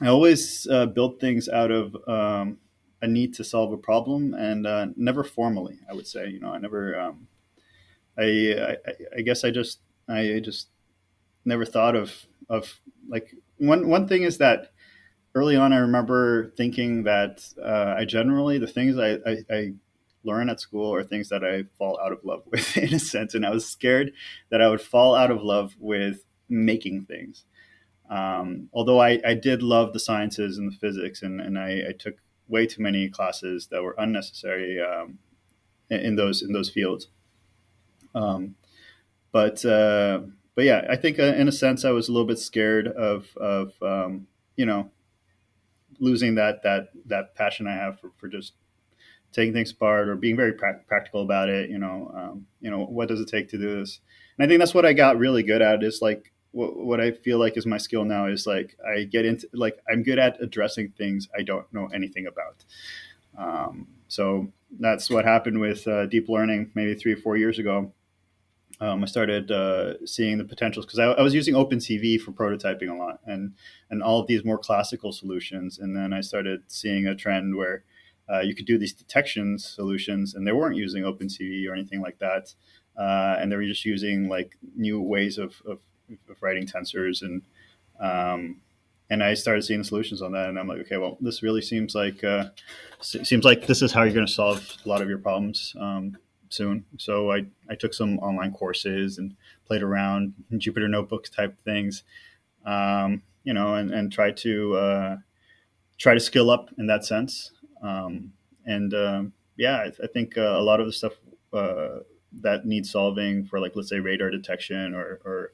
I 0.00 0.08
always 0.08 0.66
uh, 0.68 0.86
build 0.86 1.20
things 1.20 1.48
out 1.48 1.70
of 1.70 1.96
um, 2.08 2.58
a 3.02 3.06
need 3.06 3.34
to 3.34 3.44
solve 3.44 3.72
a 3.72 3.76
problem, 3.76 4.34
and 4.34 4.66
uh, 4.66 4.86
never 4.96 5.22
formally. 5.22 5.78
I 5.90 5.94
would 5.94 6.06
say, 6.06 6.28
you 6.28 6.40
know, 6.40 6.50
I 6.50 6.58
never. 6.58 6.98
Um, 6.98 7.28
I, 8.18 8.24
I 8.24 8.76
I 9.18 9.20
guess 9.20 9.44
I 9.44 9.50
just 9.50 9.80
I 10.08 10.40
just 10.42 10.68
never 11.44 11.66
thought 11.66 11.94
of 11.94 12.26
of 12.48 12.80
like 13.08 13.34
one 13.58 13.88
one 13.88 14.08
thing 14.08 14.22
is 14.22 14.38
that 14.38 14.72
early 15.34 15.56
on 15.56 15.72
I 15.72 15.78
remember 15.78 16.50
thinking 16.56 17.04
that 17.04 17.44
uh, 17.62 17.94
I 17.96 18.04
generally 18.04 18.58
the 18.58 18.66
things 18.66 18.98
I, 18.98 19.18
I, 19.26 19.36
I 19.50 19.72
learn 20.24 20.48
at 20.48 20.60
school 20.60 20.92
are 20.94 21.04
things 21.04 21.28
that 21.28 21.44
I 21.44 21.64
fall 21.78 21.98
out 22.04 22.12
of 22.12 22.24
love 22.24 22.42
with 22.50 22.76
in 22.76 22.94
a 22.94 22.98
sense, 22.98 23.34
and 23.34 23.46
I 23.46 23.50
was 23.50 23.68
scared 23.68 24.12
that 24.50 24.60
I 24.60 24.68
would 24.68 24.80
fall 24.80 25.14
out 25.14 25.30
of 25.30 25.42
love 25.42 25.76
with 25.78 26.24
making 26.48 27.04
things. 27.06 27.44
Um, 28.10 28.68
although 28.72 29.00
I, 29.00 29.20
I 29.24 29.34
did 29.34 29.62
love 29.62 29.92
the 29.92 30.00
sciences 30.00 30.58
and 30.58 30.70
the 30.70 30.76
physics, 30.76 31.22
and, 31.22 31.40
and 31.40 31.58
I, 31.58 31.88
I 31.88 31.92
took 31.98 32.14
way 32.48 32.66
too 32.66 32.82
many 32.82 33.08
classes 33.08 33.66
that 33.68 33.82
were 33.82 33.96
unnecessary 33.98 34.80
um, 34.80 35.18
in, 35.90 36.00
in, 36.00 36.16
those 36.16 36.42
in 36.42 36.52
those 36.52 36.70
fields. 36.70 37.08
Um, 38.14 38.54
but 39.32 39.64
uh, 39.64 40.20
but 40.56 40.64
yeah, 40.64 40.86
I 40.88 40.96
think 40.96 41.20
uh, 41.20 41.22
in 41.22 41.46
a 41.46 41.52
sense 41.52 41.84
I 41.84 41.90
was 41.90 42.08
a 42.08 42.12
little 42.12 42.26
bit 42.26 42.40
scared 42.40 42.88
of 42.88 43.28
of 43.36 43.74
um, 43.82 44.26
you 44.56 44.66
know 44.66 44.90
losing 46.00 46.34
that 46.34 46.62
that 46.64 46.88
that 47.04 47.34
passion 47.36 47.68
I 47.68 47.74
have 47.74 48.00
for, 48.00 48.10
for 48.16 48.26
just 48.26 48.54
taking 49.32 49.52
things 49.52 49.70
apart 49.70 50.08
or 50.08 50.16
being 50.16 50.34
very 50.34 50.54
pra- 50.54 50.80
practical 50.88 51.22
about 51.22 51.50
it. 51.50 51.68
You 51.68 51.78
know, 51.78 52.10
um, 52.16 52.46
you 52.60 52.70
know 52.70 52.80
what 52.80 53.08
does 53.08 53.20
it 53.20 53.28
take 53.28 53.48
to 53.50 53.58
do 53.58 53.80
this? 53.80 54.00
And 54.38 54.46
I 54.46 54.48
think 54.48 54.58
that's 54.58 54.74
what 54.74 54.86
I 54.86 54.94
got 54.94 55.18
really 55.18 55.42
good 55.42 55.60
at. 55.60 55.84
Is 55.84 56.00
like 56.00 56.32
what, 56.52 56.74
what 56.74 57.00
I 57.02 57.10
feel 57.12 57.38
like 57.38 57.58
is 57.58 57.66
my 57.66 57.78
skill 57.78 58.06
now 58.06 58.26
is 58.26 58.46
like 58.46 58.78
I 58.84 59.04
get 59.04 59.26
into 59.26 59.46
like 59.52 59.78
I'm 59.90 60.02
good 60.02 60.18
at 60.18 60.42
addressing 60.42 60.94
things 60.96 61.28
I 61.38 61.42
don't 61.42 61.70
know 61.72 61.88
anything 61.94 62.26
about. 62.26 62.64
Um, 63.36 63.88
so 64.08 64.48
that's 64.80 65.10
what 65.10 65.26
happened 65.26 65.60
with 65.60 65.86
uh, 65.86 66.06
deep 66.06 66.30
learning 66.30 66.70
maybe 66.74 66.94
three 66.94 67.12
or 67.12 67.18
four 67.18 67.36
years 67.36 67.58
ago 67.58 67.92
um, 68.80 69.02
I 69.02 69.06
started 69.06 69.50
uh, 69.50 70.04
seeing 70.06 70.38
the 70.38 70.44
potentials 70.44 70.84
because 70.84 70.98
I, 70.98 71.04
I, 71.04 71.22
was 71.22 71.32
using 71.32 71.54
OpenCV 71.54 72.20
for 72.20 72.32
prototyping 72.32 72.90
a 72.90 72.94
lot 72.94 73.20
and 73.24 73.54
and 73.90 74.02
all 74.02 74.20
of 74.20 74.26
these 74.26 74.44
more 74.44 74.58
classical 74.58 75.12
solutions. 75.12 75.78
And 75.78 75.96
then 75.96 76.12
I 76.12 76.20
started 76.20 76.62
seeing 76.68 77.06
a 77.06 77.14
trend 77.14 77.56
where 77.56 77.84
uh, 78.30 78.40
you 78.40 78.54
could 78.54 78.66
do 78.66 78.76
these 78.76 78.92
detection 78.92 79.58
solutions, 79.58 80.34
and 80.34 80.46
they 80.46 80.52
weren't 80.52 80.76
using 80.76 81.04
OpenCV 81.04 81.68
or 81.68 81.74
anything 81.74 82.02
like 82.02 82.18
that, 82.18 82.54
uh, 82.98 83.36
and 83.38 83.50
they 83.50 83.56
were 83.56 83.64
just 83.64 83.84
using 83.84 84.28
like 84.28 84.56
new 84.76 85.00
ways 85.00 85.38
of, 85.38 85.62
of, 85.64 85.78
of 86.28 86.42
writing 86.42 86.66
tensors 86.66 87.22
and 87.22 87.42
um, 87.98 88.60
and 89.08 89.22
I 89.22 89.34
started 89.34 89.62
seeing 89.62 89.84
solutions 89.84 90.20
on 90.20 90.32
that, 90.32 90.48
and 90.48 90.58
I'm 90.58 90.66
like, 90.66 90.80
okay, 90.80 90.96
well, 90.96 91.16
this 91.20 91.42
really 91.42 91.62
seems 91.62 91.94
like 91.94 92.24
uh, 92.24 92.46
seems 93.00 93.44
like 93.44 93.66
this 93.66 93.80
is 93.80 93.92
how 93.92 94.02
you're 94.02 94.12
going 94.12 94.26
to 94.26 94.32
solve 94.32 94.76
a 94.84 94.88
lot 94.88 95.00
of 95.00 95.08
your 95.08 95.18
problems. 95.18 95.74
Um, 95.78 96.18
soon. 96.50 96.84
So 96.98 97.32
I, 97.32 97.46
I 97.68 97.74
took 97.74 97.94
some 97.94 98.18
online 98.18 98.52
courses 98.52 99.18
and 99.18 99.36
played 99.66 99.82
around 99.82 100.34
Jupyter 100.52 100.88
notebooks 100.88 101.30
type 101.30 101.58
things, 101.60 102.02
um, 102.64 103.22
you 103.44 103.54
know, 103.54 103.74
and, 103.74 103.90
and 103.92 104.12
try 104.12 104.30
to 104.30 104.76
uh, 104.76 105.16
try 105.98 106.14
to 106.14 106.20
skill 106.20 106.50
up 106.50 106.70
in 106.78 106.86
that 106.86 107.04
sense. 107.04 107.52
Um, 107.82 108.32
and 108.64 108.92
um, 108.94 109.32
yeah, 109.56 109.76
I, 109.76 109.92
I 110.02 110.06
think 110.06 110.36
uh, 110.36 110.58
a 110.58 110.62
lot 110.62 110.80
of 110.80 110.86
the 110.86 110.92
stuff 110.92 111.14
uh, 111.52 112.00
that 112.40 112.66
needs 112.66 112.90
solving 112.90 113.44
for 113.44 113.60
like 113.60 113.72
let's 113.74 113.88
say 113.88 113.98
radar 113.98 114.30
detection 114.30 114.94
or, 114.94 115.20
or 115.24 115.52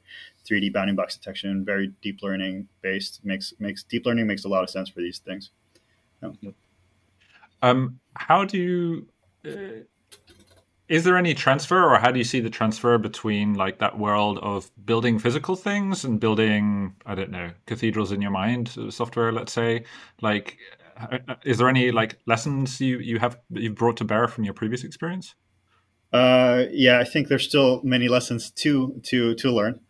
3D 0.49 0.73
bounding 0.73 0.97
box 0.97 1.17
detection, 1.17 1.65
very 1.65 1.93
deep 2.03 2.21
learning 2.23 2.69
based 2.81 3.25
makes 3.25 3.55
makes 3.59 3.83
deep 3.83 4.07
learning 4.07 4.27
makes 4.27 4.45
a 4.45 4.49
lot 4.49 4.65
of 4.65 4.71
sense 4.71 4.89
for 4.89 5.01
these 5.01 5.19
things. 5.19 5.51
Yeah. 6.23 6.51
Um, 7.63 8.01
how 8.15 8.45
do 8.45 8.59
you 8.59 9.09
uh, 9.47 9.85
is 10.93 11.05
there 11.05 11.17
any 11.17 11.33
transfer 11.33 11.83
or 11.91 11.99
how 11.99 12.11
do 12.13 12.19
you 12.19 12.25
see 12.25 12.39
the 12.39 12.51
transfer 12.51 12.99
between 12.99 13.55
like 13.55 13.79
that 13.79 13.99
world 13.99 14.39
of 14.43 14.71
building 14.85 15.19
physical 15.19 15.57
things 15.57 16.05
and 16.05 16.21
building 16.21 16.95
i 17.07 17.15
don't 17.15 17.31
know 17.31 17.51
cathedrals 17.65 18.13
in 18.13 18.21
your 18.21 18.31
mind 18.31 18.75
uh, 18.79 18.91
software 18.91 19.33
let's 19.33 19.55
say? 19.55 19.85
Like 20.21 20.59
uh, 21.01 21.37
is 21.47 21.57
there 21.57 21.71
any 21.71 21.91
like 21.93 22.19
lessons 22.27 22.79
you 22.79 22.99
you 22.99 23.19
have 23.19 23.39
you've 23.49 23.75
brought 23.75 23.97
to 23.97 24.05
bear 24.05 24.29
from 24.29 24.45
your 24.45 24.53
previous 24.53 24.85
experience? 24.85 25.35
Uh, 26.13 26.65
yeah 26.71 26.99
i 27.01 27.05
think 27.05 27.29
there's 27.29 27.49
still 27.49 27.81
many 27.83 28.07
lessons 28.07 28.51
to 28.51 29.01
to 29.03 29.35
to 29.35 29.51
learn. 29.51 29.81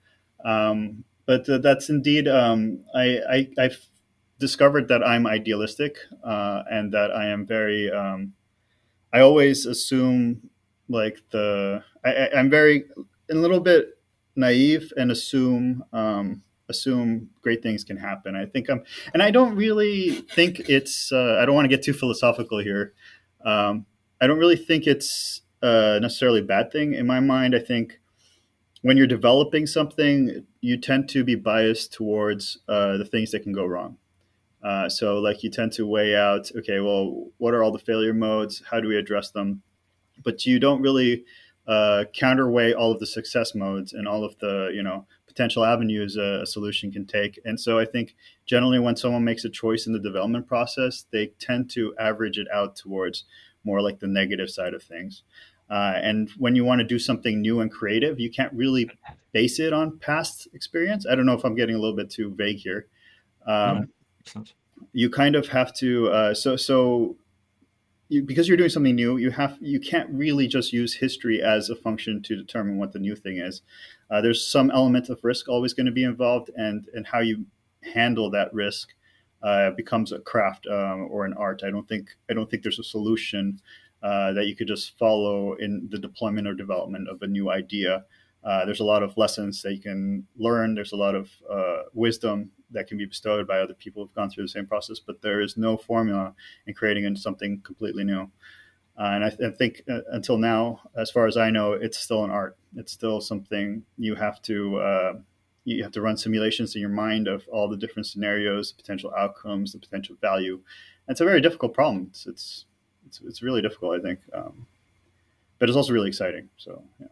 Um, 0.45 1.03
but 1.27 1.49
uh, 1.49 1.59
that's 1.59 1.89
indeed 1.89 2.29
um, 2.29 2.85
I, 2.95 3.07
I 3.35 3.49
i've 3.59 3.81
discovered 4.39 4.87
that 4.89 5.03
i'm 5.05 5.27
idealistic 5.27 5.97
uh, 6.23 6.63
and 6.71 6.93
that 6.93 7.11
i 7.11 7.27
am 7.27 7.45
very 7.45 7.91
um, 7.91 8.35
i 9.13 9.19
always 9.21 9.67
assume 9.67 10.51
like 10.89 11.19
the 11.31 11.83
I, 12.05 12.29
am 12.35 12.51
very 12.51 12.85
a 13.31 13.35
little 13.35 13.61
bit 13.61 13.99
naive 14.37 14.93
and 14.97 15.11
assume 15.11 15.85
um, 15.93 16.43
assume 16.69 17.31
great 17.41 17.63
things 17.63 17.85
can 17.85 17.97
happen. 17.97 18.35
I 18.35 18.47
think 18.47 18.69
I'm, 18.69 18.83
and 19.13 19.23
I 19.23 19.31
don't 19.31 19.55
really 19.55 20.11
think 20.11 20.61
it's. 20.69 21.13
Uh, 21.13 21.39
I 21.41 21.47
don't 21.47 21.55
want 21.55 21.65
to 21.65 21.75
get 21.77 21.85
too 21.85 21.93
philosophical 21.93 22.59
here. 22.59 22.95
Um, 23.45 23.87
I 24.21 24.27
don't 24.27 24.39
really 24.39 24.57
think 24.57 24.87
it's 24.87 25.43
uh, 25.63 25.99
necessarily 26.01 26.41
a 26.41 26.45
bad 26.45 26.73
thing 26.73 26.95
in 26.95 27.07
my 27.07 27.21
mind. 27.21 27.55
I 27.55 27.61
think 27.61 28.01
when 28.83 28.97
you're 28.97 29.07
developing 29.07 29.67
something, 29.67 30.47
you 30.61 30.77
tend 30.77 31.09
to 31.11 31.25
be 31.25 31.35
biased 31.35 31.93
towards 31.93 32.59
uh, 32.69 32.97
the 32.97 33.05
things 33.05 33.31
that 33.31 33.43
can 33.43 33.53
go 33.53 33.65
wrong. 33.65 33.99
Uh, 34.63 34.89
so, 34.89 35.19
like, 35.19 35.43
you 35.43 35.51
tend 35.51 35.73
to 35.73 35.87
weigh 35.87 36.15
out, 36.15 36.51
okay, 36.57 36.79
well, 36.79 37.31
what 37.39 37.53
are 37.53 37.65
all 37.65 37.73
the 37.73 37.81
failure 37.81 38.15
modes? 38.15 38.63
How 38.71 38.81
do 38.81 38.87
we 38.87 38.97
address 38.97 39.31
them? 39.31 39.63
But 40.23 40.47
you 40.47 40.59
don't 40.59 40.83
really 40.83 41.25
uh, 41.67 42.05
counterweigh 42.13 42.77
all 42.77 42.91
of 42.93 42.99
the 42.99 43.07
success 43.07 43.55
modes 43.55 43.93
and 43.93 44.09
all 44.09 44.25
of 44.25 44.39
the 44.39 44.71
you 44.75 44.83
know 44.83 45.07
potential 45.27 45.65
avenues 45.65 46.17
a, 46.17 46.43
a, 46.43 46.47
solution 46.47 46.93
can 46.93 47.07
take. 47.07 47.41
And 47.45 47.59
so 47.59 47.79
I 47.79 47.87
think 47.87 48.15
generally 48.45 48.79
when 48.79 48.97
someone 48.97 49.25
makes 49.25 49.45
a 49.47 49.49
choice 49.49 49.87
in 49.87 49.95
the 49.95 49.99
development 49.99 50.47
process, 50.47 51.07
they 51.11 51.29
tend 51.39 51.71
to 51.71 51.95
average 51.99 52.37
it 52.37 52.49
out 52.53 52.77
towards 52.77 53.25
more 53.65 53.81
like 53.81 54.01
the 54.01 54.09
negative 54.09 54.51
side 54.51 54.75
of 54.75 54.83
things. 54.83 55.23
Uh, 55.71 55.95
and 56.03 56.29
when 56.37 56.55
you 56.55 56.65
want 56.65 56.81
to 56.81 56.85
do 56.85 56.99
something 56.99 57.41
new 57.41 57.61
and 57.61 57.71
creative, 57.71 58.21
you 58.21 58.31
can't 58.31 58.53
really 58.53 58.91
base 59.33 59.59
it 59.59 59.73
on 59.73 59.99
past 59.99 60.47
experience. 60.53 61.07
I 61.11 61.15
don't 61.15 61.25
know 61.25 61.33
if 61.33 61.45
I'm 61.45 61.55
getting 61.55 61.77
a 61.77 61.79
little 61.79 61.97
bit 61.97 62.11
too 62.11 62.35
vague 62.37 62.59
here. 62.59 62.89
Um, 63.47 63.89
you 64.93 65.09
kind 65.09 65.35
of 65.35 65.49
have 65.49 65.73
to. 65.77 66.11
Uh, 66.11 66.35
so 66.35 66.57
so 66.57 67.17
you, 68.13 68.23
because 68.23 68.47
you're 68.47 68.57
doing 68.57 68.71
something 68.71 68.95
new, 68.95 69.17
you 69.17 69.31
have 69.31 69.57
you 69.61 69.81
can't 69.81 70.11
really 70.11 70.47
just 70.47 70.73
use 70.73 70.95
history 70.95 71.43
as 71.43 71.71
a 71.71 71.75
function 71.75 72.23
to 72.23 72.37
determine 72.37 72.77
what 72.77 72.93
the 72.93 72.99
new 72.99 73.17
thing 73.17 73.39
is. 73.39 73.63
Uh, 74.11 74.21
there's 74.21 74.47
some 74.47 74.71
element 74.71 75.09
of 75.09 75.25
risk 75.25 75.49
always 75.49 75.73
going 75.73 75.87
to 75.87 75.93
be 75.93 76.05
involved, 76.05 76.51
and 76.57 76.89
and 76.95 77.07
how 77.07 77.21
you 77.21 77.47
handle 77.95 78.31
that 78.31 78.53
risk 78.53 78.91
uh, 79.43 79.71
becomes 79.71 80.13
a 80.13 80.19
craft 80.21 80.67
um, 80.67 81.09
or 81.11 81.25
an 81.25 81.33
art. 81.35 81.63
I 81.65 81.71
don't 81.71 81.89
think 81.89 82.11
I 82.31 82.35
don't 82.35 82.51
think 82.51 82.63
there's 82.63 82.79
a 82.79 82.85
solution 82.85 83.61
uh, 84.03 84.33
that 84.33 84.47
you 84.47 84.55
could 84.55 84.69
just 84.69 84.99
follow 84.99 85.55
in 85.55 85.89
the 85.91 85.99
deployment 85.99 86.47
or 86.47 86.55
development 86.55 87.09
of 87.09 87.23
a 87.23 87.27
new 87.27 87.51
idea. 87.51 88.05
Uh, 88.45 88.65
there's 88.65 88.81
a 88.81 88.85
lot 88.85 89.03
of 89.03 89.17
lessons 89.17 89.63
that 89.63 89.73
you 89.73 89.81
can 89.81 90.27
learn. 90.37 90.75
There's 90.75 90.93
a 90.93 90.97
lot 90.97 91.15
of 91.15 91.31
uh, 91.51 91.83
wisdom 91.95 92.51
that 92.73 92.87
can 92.87 92.99
be 92.99 93.05
bestowed 93.05 93.47
by 93.47 93.61
other 93.61 93.75
people 93.75 94.03
who've 94.03 94.15
gone 94.15 94.31
through 94.31 94.45
the 94.45 94.49
same 94.49 94.67
process, 94.67 94.99
but 94.99 95.23
there 95.23 95.41
is 95.41 95.57
no 95.57 95.77
formula 95.77 96.35
in 96.67 96.75
creating 96.75 97.15
something 97.17 97.61
completely 97.61 98.05
new. 98.05 98.31
Uh, 98.99 99.13
and 99.15 99.25
I, 99.25 99.31
th- 99.31 99.53
I 99.53 99.57
think 99.57 99.83
uh, 99.89 100.01
until 100.11 100.39
now, 100.39 100.81
as 100.97 101.11
far 101.11 101.27
as 101.27 101.37
I 101.37 101.51
know, 101.51 101.73
it's 101.73 101.99
still 101.99 102.25
an 102.25 102.31
art. 102.31 102.57
It's 102.77 102.93
still 102.93 103.21
something 103.21 103.85
you 103.97 104.15
have 104.17 104.43
to 104.43 104.79
uh, 104.79 105.13
you 105.65 105.83
have 105.83 105.93
to 105.93 106.01
run 106.01 106.17
simulations 106.17 106.75
in 106.75 106.81
your 106.81 106.91
mind 106.91 107.29
of 107.29 107.47
all 107.49 107.69
the 107.69 107.77
different 107.77 108.07
scenarios, 108.07 108.73
potential 108.73 109.13
outcomes, 109.17 109.73
the 109.73 109.79
potential 109.79 110.17
value. 110.21 110.55
And 111.07 111.15
it's 111.15 111.21
a 111.21 111.25
very 111.25 111.41
difficult 111.41 111.73
problem. 111.73 112.09
It's 112.11 112.27
it's 112.27 112.67
it's, 113.07 113.21
it's 113.25 113.43
really 113.43 113.63
difficult, 113.63 113.99
I 113.99 114.03
think, 114.03 114.21
um, 114.35 114.67
but 115.59 115.69
it's 115.69 115.77
also 115.77 115.93
really 115.93 116.09
exciting. 116.09 116.49
So 116.57 116.83
yeah. 117.01 117.07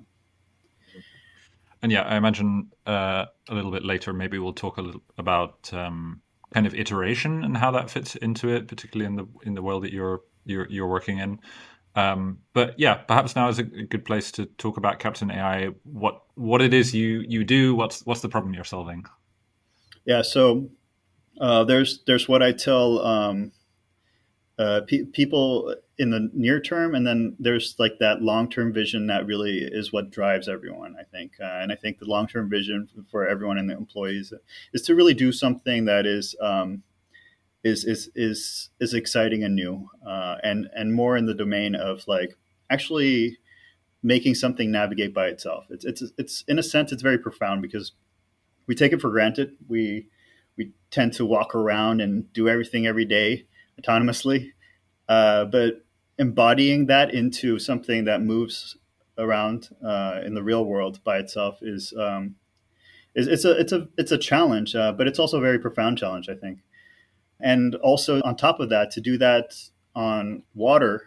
And 1.82 1.90
yeah, 1.90 2.02
I 2.02 2.16
imagine 2.16 2.70
uh, 2.86 3.26
a 3.48 3.54
little 3.54 3.70
bit 3.70 3.84
later, 3.84 4.12
maybe 4.12 4.38
we'll 4.38 4.52
talk 4.52 4.76
a 4.76 4.82
little 4.82 5.02
about 5.16 5.72
um, 5.72 6.20
kind 6.52 6.66
of 6.66 6.74
iteration 6.74 7.44
and 7.44 7.56
how 7.56 7.70
that 7.70 7.90
fits 7.90 8.16
into 8.16 8.48
it, 8.48 8.68
particularly 8.68 9.06
in 9.06 9.16
the 9.16 9.26
in 9.44 9.54
the 9.54 9.62
world 9.62 9.84
that 9.84 9.92
you're 9.92 10.20
you're, 10.44 10.66
you're 10.68 10.88
working 10.88 11.18
in. 11.18 11.38
Um, 11.96 12.38
but 12.52 12.78
yeah, 12.78 12.94
perhaps 12.94 13.34
now 13.34 13.48
is 13.48 13.58
a 13.58 13.64
good 13.64 14.04
place 14.04 14.30
to 14.32 14.46
talk 14.46 14.76
about 14.76 14.98
Captain 14.98 15.30
AI. 15.30 15.68
What 15.84 16.22
what 16.34 16.62
it 16.62 16.74
is 16.74 16.94
you 16.94 17.24
you 17.26 17.44
do? 17.44 17.74
What's 17.74 18.04
what's 18.06 18.20
the 18.20 18.28
problem 18.28 18.54
you're 18.54 18.64
solving? 18.64 19.06
Yeah, 20.04 20.22
so 20.22 20.70
uh, 21.40 21.64
there's 21.64 22.02
there's 22.06 22.28
what 22.28 22.42
I 22.42 22.52
tell 22.52 23.00
um, 23.00 23.52
uh, 24.60 24.82
pe- 24.86 25.04
people 25.04 25.74
in 25.96 26.10
the 26.10 26.28
near 26.34 26.60
term, 26.60 26.94
and 26.94 27.06
then 27.06 27.34
there's 27.38 27.76
like 27.78 27.98
that 27.98 28.20
long 28.20 28.46
term 28.46 28.74
vision 28.74 29.06
that 29.06 29.24
really 29.24 29.58
is 29.58 29.90
what 29.90 30.10
drives 30.10 30.50
everyone. 30.50 30.96
I 31.00 31.04
think, 31.04 31.32
uh, 31.40 31.60
and 31.62 31.72
I 31.72 31.76
think 31.76 31.98
the 31.98 32.04
long 32.04 32.26
term 32.26 32.50
vision 32.50 32.86
for 33.10 33.26
everyone 33.26 33.56
and 33.56 33.70
the 33.70 33.76
employees 33.76 34.34
is 34.74 34.82
to 34.82 34.94
really 34.94 35.14
do 35.14 35.32
something 35.32 35.86
that 35.86 36.04
is 36.04 36.36
um, 36.42 36.82
is 37.64 37.86
is 37.86 38.10
is 38.14 38.68
is 38.80 38.92
exciting 38.92 39.42
and 39.42 39.54
new, 39.56 39.88
uh, 40.06 40.36
and 40.42 40.68
and 40.74 40.92
more 40.92 41.16
in 41.16 41.24
the 41.24 41.34
domain 41.34 41.74
of 41.74 42.06
like 42.06 42.36
actually 42.68 43.38
making 44.02 44.34
something 44.34 44.70
navigate 44.70 45.14
by 45.14 45.28
itself. 45.28 45.64
It's 45.70 45.86
it's 45.86 46.02
it's 46.18 46.44
in 46.46 46.58
a 46.58 46.62
sense 46.62 46.92
it's 46.92 47.02
very 47.02 47.18
profound 47.18 47.62
because 47.62 47.92
we 48.66 48.74
take 48.74 48.92
it 48.92 49.00
for 49.00 49.10
granted. 49.10 49.56
We 49.68 50.08
we 50.58 50.72
tend 50.90 51.14
to 51.14 51.24
walk 51.24 51.54
around 51.54 52.02
and 52.02 52.30
do 52.34 52.46
everything 52.46 52.86
every 52.86 53.06
day 53.06 53.46
autonomously, 53.80 54.50
uh, 55.08 55.44
but 55.46 55.84
embodying 56.18 56.86
that 56.86 57.14
into 57.14 57.58
something 57.58 58.04
that 58.04 58.22
moves 58.22 58.76
around 59.18 59.70
uh, 59.84 60.20
in 60.24 60.34
the 60.34 60.42
real 60.42 60.64
world 60.64 61.02
by 61.04 61.18
itself 61.18 61.58
is 61.62 61.92
um, 61.98 62.36
is 63.14 63.26
it's 63.26 63.44
a 63.44 63.58
it's 63.58 63.72
a 63.72 63.88
it's 63.98 64.12
a 64.12 64.18
challenge, 64.18 64.74
uh, 64.74 64.92
but 64.92 65.06
it's 65.06 65.18
also 65.18 65.38
a 65.38 65.42
very 65.42 65.58
profound 65.58 65.98
challenge, 65.98 66.28
I 66.28 66.34
think. 66.34 66.60
And 67.40 67.74
also, 67.76 68.20
on 68.22 68.36
top 68.36 68.60
of 68.60 68.68
that, 68.68 68.90
to 68.92 69.00
do 69.00 69.16
that 69.18 69.54
on 69.94 70.42
water, 70.54 71.06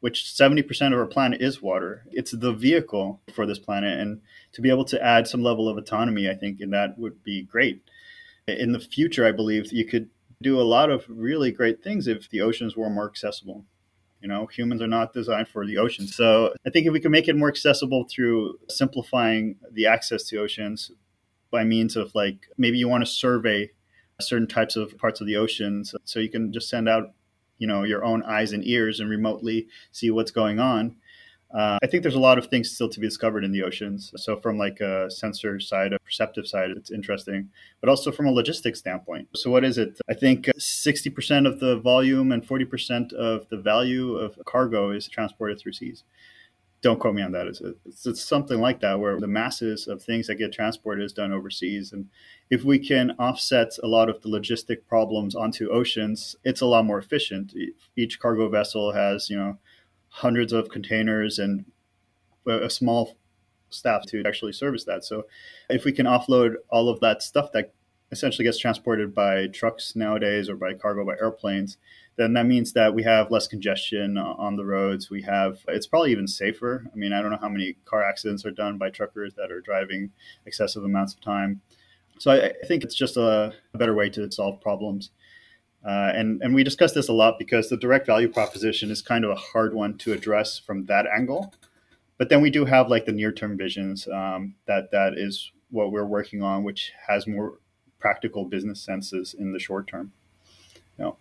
which 0.00 0.24
70% 0.24 0.92
of 0.92 0.98
our 0.98 1.06
planet 1.06 1.40
is 1.40 1.62
water, 1.62 2.04
it's 2.10 2.32
the 2.32 2.52
vehicle 2.52 3.20
for 3.32 3.46
this 3.46 3.58
planet. 3.58 3.98
And 3.98 4.20
to 4.52 4.60
be 4.60 4.70
able 4.70 4.84
to 4.86 5.02
add 5.02 5.28
some 5.28 5.42
level 5.42 5.68
of 5.68 5.76
autonomy, 5.76 6.28
I 6.28 6.34
think, 6.34 6.60
in 6.60 6.70
that 6.70 6.98
would 6.98 7.22
be 7.22 7.42
great. 7.42 7.82
In 8.48 8.72
the 8.72 8.80
future, 8.80 9.24
I 9.24 9.32
believe 9.32 9.72
you 9.72 9.84
could 9.84 10.10
do 10.42 10.60
a 10.60 10.62
lot 10.62 10.90
of 10.90 11.04
really 11.08 11.52
great 11.52 11.82
things 11.82 12.06
if 12.06 12.28
the 12.30 12.40
oceans 12.40 12.76
were 12.76 12.90
more 12.90 13.08
accessible. 13.08 13.64
You 14.20 14.28
know, 14.28 14.46
humans 14.46 14.82
are 14.82 14.86
not 14.86 15.12
designed 15.12 15.48
for 15.48 15.66
the 15.66 15.78
ocean. 15.78 16.06
So 16.06 16.52
I 16.66 16.70
think 16.70 16.86
if 16.86 16.92
we 16.92 17.00
can 17.00 17.10
make 17.10 17.28
it 17.28 17.36
more 17.36 17.48
accessible 17.48 18.06
through 18.10 18.58
simplifying 18.68 19.56
the 19.72 19.86
access 19.86 20.24
to 20.24 20.38
oceans 20.38 20.90
by 21.50 21.64
means 21.64 21.96
of 21.96 22.14
like 22.14 22.46
maybe 22.58 22.78
you 22.78 22.88
want 22.88 23.04
to 23.04 23.10
survey 23.10 23.70
certain 24.20 24.46
types 24.46 24.76
of 24.76 24.96
parts 24.98 25.20
of 25.20 25.26
the 25.26 25.36
oceans. 25.36 25.94
So 26.04 26.20
you 26.20 26.28
can 26.28 26.52
just 26.52 26.68
send 26.68 26.88
out, 26.88 27.14
you 27.58 27.66
know, 27.66 27.82
your 27.82 28.04
own 28.04 28.22
eyes 28.22 28.52
and 28.52 28.66
ears 28.66 29.00
and 29.00 29.08
remotely 29.08 29.68
see 29.90 30.10
what's 30.10 30.30
going 30.30 30.58
on. 30.58 30.96
Uh, 31.52 31.78
I 31.82 31.86
think 31.86 32.02
there's 32.02 32.14
a 32.14 32.20
lot 32.20 32.38
of 32.38 32.46
things 32.46 32.70
still 32.70 32.88
to 32.88 33.00
be 33.00 33.06
discovered 33.06 33.44
in 33.44 33.50
the 33.50 33.62
oceans. 33.62 34.12
So 34.16 34.36
from 34.36 34.56
like 34.56 34.80
a 34.80 35.10
sensor 35.10 35.58
side, 35.58 35.92
a 35.92 35.98
perceptive 35.98 36.46
side, 36.46 36.70
it's 36.70 36.92
interesting, 36.92 37.50
but 37.80 37.88
also 37.88 38.12
from 38.12 38.26
a 38.26 38.30
logistics 38.30 38.78
standpoint. 38.78 39.28
So 39.34 39.50
what 39.50 39.64
is 39.64 39.76
it? 39.76 39.98
I 40.08 40.14
think 40.14 40.46
60% 40.46 41.48
of 41.48 41.58
the 41.58 41.76
volume 41.78 42.30
and 42.30 42.46
40% 42.46 43.12
of 43.12 43.48
the 43.48 43.56
value 43.56 44.14
of 44.16 44.38
cargo 44.46 44.90
is 44.90 45.08
transported 45.08 45.58
through 45.58 45.72
seas 45.72 46.04
don't 46.82 46.98
quote 46.98 47.14
me 47.14 47.22
on 47.22 47.32
that. 47.32 47.46
It's, 47.46 47.60
it's, 47.60 48.06
it's, 48.06 48.22
something 48.22 48.58
like 48.58 48.80
that 48.80 48.98
where 48.98 49.20
the 49.20 49.26
masses 49.26 49.86
of 49.86 50.02
things 50.02 50.26
that 50.26 50.36
get 50.36 50.52
transported 50.52 51.04
is 51.04 51.12
done 51.12 51.32
overseas. 51.32 51.92
And 51.92 52.08
if 52.48 52.64
we 52.64 52.78
can 52.78 53.14
offset 53.18 53.72
a 53.82 53.86
lot 53.86 54.08
of 54.08 54.22
the 54.22 54.28
logistic 54.28 54.86
problems 54.88 55.34
onto 55.34 55.70
oceans, 55.70 56.36
it's 56.44 56.60
a 56.60 56.66
lot 56.66 56.86
more 56.86 56.98
efficient. 56.98 57.52
Each 57.96 58.18
cargo 58.18 58.48
vessel 58.48 58.92
has, 58.92 59.28
you 59.28 59.36
know, 59.36 59.58
hundreds 60.10 60.52
of 60.52 60.68
containers 60.68 61.38
and 61.38 61.64
a 62.46 62.70
small 62.70 63.16
staff 63.70 64.04
to 64.06 64.22
actually 64.26 64.52
service 64.52 64.84
that. 64.84 65.04
So 65.04 65.24
if 65.68 65.84
we 65.84 65.92
can 65.92 66.06
offload 66.06 66.54
all 66.68 66.88
of 66.88 67.00
that 67.00 67.22
stuff 67.22 67.52
that 67.52 67.72
essentially 68.12 68.44
gets 68.44 68.58
transported 68.58 69.14
by 69.14 69.46
trucks 69.46 69.94
nowadays 69.94 70.48
or 70.48 70.56
by 70.56 70.74
cargo 70.74 71.04
by 71.04 71.12
airplanes, 71.12 71.76
then 72.16 72.32
that 72.32 72.46
means 72.46 72.72
that 72.72 72.92
we 72.92 73.04
have 73.04 73.30
less 73.30 73.46
congestion 73.46 74.18
on 74.18 74.56
the 74.56 74.64
roads. 74.64 75.10
We 75.10 75.22
have 75.22 75.60
it's 75.68 75.86
probably 75.86 76.10
even 76.10 76.26
safer. 76.26 76.86
I 76.92 76.96
mean, 76.96 77.12
I 77.12 77.22
don't 77.22 77.30
know 77.30 77.38
how 77.40 77.48
many 77.48 77.76
car 77.84 78.02
accidents 78.02 78.44
are 78.44 78.50
done 78.50 78.78
by 78.78 78.90
truckers 78.90 79.34
that 79.34 79.52
are 79.52 79.60
driving 79.60 80.10
excessive 80.44 80.84
amounts 80.84 81.14
of 81.14 81.20
time. 81.20 81.60
So 82.18 82.32
I, 82.32 82.48
I 82.48 82.66
think 82.66 82.84
it's 82.84 82.94
just 82.94 83.16
a, 83.16 83.54
a, 83.72 83.78
better 83.78 83.94
way 83.94 84.10
to 84.10 84.30
solve 84.30 84.60
problems. 84.60 85.10
Uh, 85.84 86.12
and 86.14 86.42
and 86.42 86.54
we 86.54 86.62
discuss 86.62 86.92
this 86.92 87.08
a 87.08 87.12
lot 87.12 87.38
because 87.38 87.68
the 87.68 87.76
direct 87.76 88.06
value 88.06 88.28
proposition 88.28 88.90
is 88.90 89.00
kind 89.00 89.24
of 89.24 89.30
a 89.30 89.34
hard 89.34 89.72
one 89.72 89.96
to 89.96 90.12
address 90.12 90.58
from 90.58 90.86
that 90.86 91.06
angle. 91.06 91.54
But 92.18 92.28
then 92.28 92.42
we 92.42 92.50
do 92.50 92.66
have 92.66 92.88
like 92.88 93.06
the 93.06 93.12
near 93.12 93.32
term 93.32 93.56
visions 93.56 94.06
um, 94.08 94.56
that 94.66 94.90
that 94.90 95.14
is 95.16 95.52
what 95.70 95.90
we're 95.90 96.04
working 96.04 96.42
on, 96.42 96.64
which 96.64 96.92
has 97.08 97.26
more 97.26 97.58
practical 97.98 98.44
business 98.44 98.80
senses 98.82 99.34
in 99.38 99.52
the 99.52 99.58
short 99.58 99.86
term. 99.86 100.12
Know. 100.98 101.16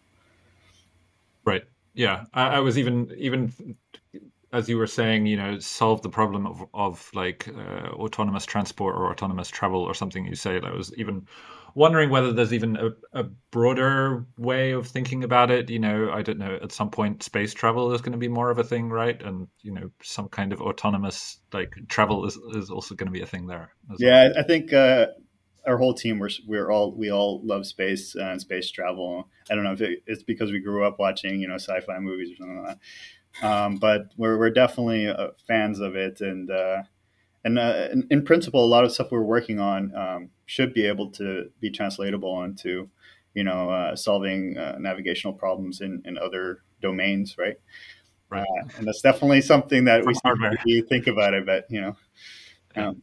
Right. 1.45 1.63
Yeah. 1.93 2.25
I, 2.33 2.57
I, 2.57 2.59
was 2.59 2.77
even 2.77 3.13
even 3.17 3.77
as 4.51 4.67
you 4.67 4.77
were 4.77 4.87
saying, 4.87 5.25
you 5.25 5.37
know, 5.37 5.59
solve 5.59 6.01
the 6.01 6.09
problem 6.09 6.45
of 6.45 6.65
of 6.73 7.09
like 7.13 7.47
uh, 7.47 7.91
autonomous 7.93 8.45
transport 8.45 8.95
or 8.95 9.09
autonomous 9.09 9.47
travel 9.47 9.81
or 9.81 9.93
something. 9.93 10.25
You 10.25 10.35
say 10.35 10.59
that 10.59 10.73
was 10.73 10.93
even 10.95 11.27
wondering 11.75 12.09
whether 12.09 12.31
there's 12.31 12.53
even 12.53 12.75
a, 12.77 12.89
a, 13.13 13.23
broader 13.51 14.25
way 14.37 14.71
of 14.71 14.87
thinking 14.87 15.23
about 15.23 15.49
it. 15.49 15.69
You 15.69 15.79
know, 15.79 16.11
I 16.11 16.21
don't 16.21 16.37
know. 16.37 16.59
At 16.61 16.71
some 16.71 16.89
point, 16.89 17.23
space 17.23 17.53
travel 17.53 17.91
is 17.93 18.01
going 18.01 18.11
to 18.11 18.17
be 18.17 18.27
more 18.27 18.51
of 18.51 18.59
a 18.59 18.63
thing, 18.63 18.89
right? 18.89 19.21
And 19.21 19.47
you 19.61 19.71
know, 19.71 19.89
some 20.03 20.29
kind 20.29 20.53
of 20.53 20.61
autonomous 20.61 21.39
like 21.53 21.73
travel 21.87 22.25
is 22.25 22.37
is 22.53 22.69
also 22.69 22.95
going 22.95 23.07
to 23.07 23.11
be 23.11 23.21
a 23.21 23.25
thing 23.25 23.47
there. 23.47 23.71
Yeah, 23.97 24.29
well. 24.29 24.39
I 24.39 24.43
think. 24.43 24.73
Uh 24.73 25.07
our 25.67 25.77
whole 25.77 25.93
team 25.93 26.19
we're 26.19 26.29
we're 26.47 26.71
all 26.71 26.91
we 26.93 27.11
all 27.11 27.41
love 27.43 27.65
space 27.65 28.15
and 28.15 28.39
space 28.39 28.71
travel. 28.71 29.27
I 29.51 29.55
don't 29.55 29.65
know 29.65 29.73
if 29.73 29.81
it, 29.81 30.03
it's 30.07 30.23
because 30.23 30.51
we 30.51 30.59
grew 30.59 30.85
up 30.85 30.99
watching 30.99 31.39
you 31.39 31.47
know 31.47 31.55
sci-fi 31.55 31.99
movies 31.99 32.31
or 32.31 32.35
something 32.37 32.63
like 32.63 32.77
that, 33.41 33.47
um, 33.47 33.75
but 33.75 34.03
we're 34.17 34.37
we're 34.37 34.51
definitely 34.51 35.07
uh, 35.07 35.29
fans 35.47 35.79
of 35.79 35.95
it 35.95 36.21
and. 36.21 36.49
And 37.43 37.57
uh, 37.57 37.87
in, 37.91 38.07
in, 38.09 38.23
principle, 38.23 38.63
a 38.63 38.67
lot 38.67 38.83
of 38.83 38.91
stuff 38.91 39.11
we're 39.11 39.21
working 39.21 39.59
on 39.59 39.95
um, 39.95 40.29
should 40.45 40.73
be 40.73 40.85
able 40.85 41.09
to 41.11 41.49
be 41.61 41.71
translatable 41.71 42.43
into, 42.43 42.89
you 43.33 43.43
know, 43.43 43.69
uh, 43.69 43.95
solving 43.95 44.57
uh, 44.57 44.75
navigational 44.79 45.33
problems 45.33 45.79
in, 45.79 46.01
in 46.05 46.17
other 46.17 46.63
domains, 46.81 47.37
right? 47.37 47.55
Right. 48.29 48.41
Uh, 48.41 48.67
and 48.77 48.87
that's 48.87 49.01
definitely 49.01 49.41
something 49.41 49.85
that 49.85 50.05
we 50.05 50.81
think 50.81 51.07
about. 51.07 51.33
I 51.33 51.39
bet 51.39 51.65
you 51.69 51.81
know. 51.81 51.95
Um, 52.75 53.01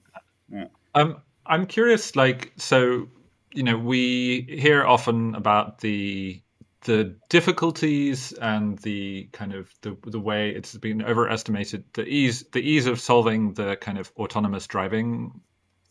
yeah. 0.52 0.66
Um, 0.95 1.23
I'm 1.45 1.66
curious, 1.66 2.16
like, 2.16 2.52
so, 2.57 3.09
you 3.52 3.62
know, 3.62 3.78
we 3.78 4.47
hear 4.49 4.85
often 4.85 5.35
about 5.35 5.78
the 5.81 6.40
the 6.87 7.16
difficulties 7.28 8.33
and 8.33 8.78
the 8.78 9.28
kind 9.33 9.52
of 9.52 9.71
the 9.83 9.97
the 10.05 10.21
way 10.21 10.50
it's 10.50 10.76
been 10.78 11.02
overestimated 11.02 11.85
the 11.95 12.05
ease 12.05 12.45
the 12.52 12.61
ease 12.61 12.87
of 12.87 13.00
solving 13.00 13.52
the 13.55 13.76
kind 13.76 13.99
of 13.99 14.12
autonomous 14.16 14.66
driving 14.66 15.40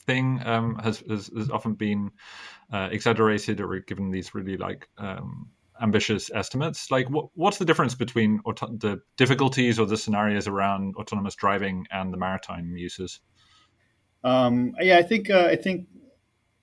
thing 0.05 0.41
um, 0.45 0.79
has, 0.83 1.03
has, 1.09 1.29
has 1.35 1.49
often 1.49 1.73
been 1.73 2.11
uh, 2.71 2.89
exaggerated 2.91 3.59
or 3.59 3.79
given 3.79 4.11
these 4.11 4.33
really 4.33 4.57
like 4.57 4.87
um, 4.97 5.49
ambitious 5.81 6.31
estimates. 6.33 6.91
Like, 6.91 7.09
what, 7.09 7.27
what's 7.33 7.57
the 7.57 7.65
difference 7.65 7.95
between 7.95 8.39
auto- 8.45 8.75
the 8.77 9.01
difficulties 9.17 9.79
or 9.79 9.85
the 9.85 9.97
scenarios 9.97 10.47
around 10.47 10.95
autonomous 10.95 11.35
driving 11.35 11.85
and 11.91 12.13
the 12.13 12.17
maritime 12.17 12.77
uses? 12.77 13.19
Um, 14.23 14.75
yeah, 14.79 14.97
I 14.97 15.03
think 15.03 15.29
uh, 15.29 15.47
I 15.51 15.55
think 15.55 15.87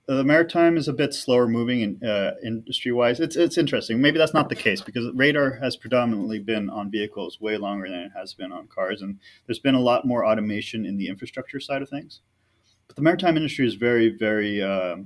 the 0.06 0.25
maritime 0.25 0.76
is 0.76 0.88
a 0.88 0.92
bit 0.92 1.14
slower 1.14 1.47
moving 1.47 1.80
in, 1.80 2.04
uh, 2.04 2.32
industry 2.44 2.90
wise. 2.90 3.21
It's 3.21 3.37
it's 3.37 3.56
interesting. 3.56 4.00
Maybe 4.00 4.18
that's 4.18 4.35
not 4.35 4.49
the 4.49 4.56
case 4.56 4.80
because 4.80 5.09
radar 5.14 5.52
has 5.62 5.76
predominantly 5.76 6.40
been 6.40 6.68
on 6.71 6.90
vehicles 6.90 7.40
way 7.40 7.56
longer 7.56 7.88
than 7.88 8.00
it 8.00 8.12
has 8.16 8.35
been 8.35 8.50
on 8.50 8.66
cars, 8.66 9.00
and 9.00 9.18
there's 9.47 9.61
been 9.61 9.76
a 9.76 9.80
lot 9.80 10.04
more 10.04 10.26
automation 10.26 10.85
in 10.85 10.97
the 10.97 11.09
infrastructure 11.09 11.61
side 11.61 11.82
of 11.82 11.88
things. 11.88 12.21
But 12.88 12.97
the 12.97 13.02
maritime 13.02 13.37
industry 13.37 13.66
is 13.66 13.75
very 13.75 14.09
very 14.09 14.61
uh, 14.61 14.97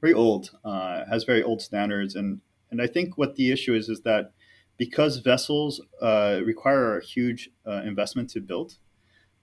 very 0.00 0.14
old, 0.14 0.50
uh, 0.64 1.04
has 1.10 1.24
very 1.24 1.42
old 1.42 1.60
standards, 1.60 2.14
and 2.14 2.40
and 2.70 2.80
I 2.80 2.86
think 2.86 3.18
what 3.18 3.34
the 3.34 3.50
issue 3.50 3.74
is 3.74 3.88
is 3.88 4.02
that 4.02 4.32
because 4.76 5.18
vessels 5.18 5.80
uh, 6.00 6.40
require 6.44 6.98
a 6.98 7.04
huge 7.04 7.50
uh, 7.66 7.82
investment 7.84 8.30
to 8.30 8.40
build, 8.40 8.76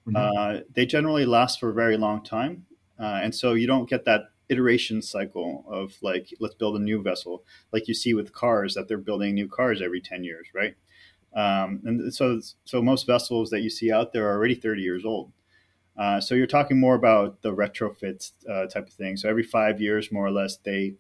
mm-hmm. 0.08 0.16
Uh, 0.16 0.62
they 0.74 0.86
generally 0.86 1.26
last 1.26 1.60
for 1.60 1.70
a 1.70 1.74
very 1.74 1.98
long 1.98 2.24
time, 2.24 2.66
uh, 2.98 3.20
and 3.22 3.36
so 3.36 3.54
you 3.54 3.68
don't 3.68 3.90
get 3.90 4.06
that 4.06 4.22
iteration 4.50 5.02
cycle 5.02 5.66
of 5.68 5.94
like 6.02 6.34
let's 6.40 6.56
build 6.56 6.76
a 6.76 6.84
new 6.84 7.02
vessel. 7.02 7.44
Like 7.72 7.88
you 7.88 7.94
see 7.94 8.14
with 8.14 8.34
cars 8.34 8.74
that 8.76 8.88
they're 8.88 8.98
building 8.98 9.36
new 9.36 9.48
cars 9.48 9.82
every 9.82 10.02
10 10.02 10.24
years 10.24 10.48
right? 10.54 10.76
Um, 11.36 11.82
and 11.86 12.14
so 12.14 12.42
so 12.66 12.82
most 12.82 13.06
vessels 13.06 13.50
that 13.52 13.62
you 13.62 13.70
see 13.70 13.92
out 13.92 14.14
there 14.14 14.28
are 14.28 14.36
already 14.36 14.56
30 14.56 14.82
years 14.82 15.06
old. 15.06 15.32
Uh, 15.98 16.22
so 16.22 16.34
you're 16.34 16.48
talking 16.48 16.80
more 16.80 16.96
about 16.96 17.42
the 17.42 17.54
retrofits 17.54 18.32
uh, 18.50 18.66
type 18.68 18.88
of 18.88 18.94
thing. 18.94 19.18
So 19.18 19.30
every 19.30 19.44
five 19.44 19.82
years, 19.82 20.14
more 20.14 20.26
or 20.26 20.32
less, 20.32 20.56
they 20.56 20.94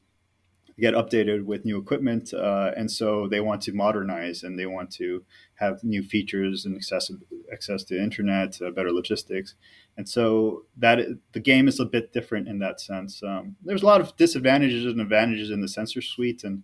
get 0.80 0.94
updated 0.94 1.46
with 1.46 1.66
new 1.66 1.78
equipment, 1.78 2.34
uh, 2.34 2.72
and 2.76 2.90
so 2.90 3.28
they 3.28 3.40
want 3.40 3.62
to 3.64 3.74
modernize 3.74 4.44
and 4.44 4.58
they 4.58 4.66
want 4.66 4.92
to 4.94 5.24
have 5.56 5.84
new 5.84 6.04
features 6.04 6.66
and 6.66 6.76
access 6.76 7.12
access 7.52 7.84
to 7.84 8.02
internet, 8.02 8.62
uh, 8.62 8.72
better 8.72 8.92
logistics, 8.92 9.56
and 9.98 10.08
so 10.08 10.66
that 10.78 11.00
the 11.34 11.40
game 11.40 11.68
is 11.68 11.80
a 11.80 11.86
bit 11.86 12.14
different 12.14 12.48
in 12.48 12.60
that 12.60 12.80
sense. 12.80 13.22
Um, 13.24 13.56
there's 13.64 13.84
a 13.84 13.86
lot 13.86 14.02
of 14.02 14.16
disadvantages 14.18 14.86
and 14.86 15.02
advantages 15.02 15.52
in 15.52 15.62
the 15.62 15.68
sensor 15.68 16.02
suite, 16.02 16.44
and 16.44 16.64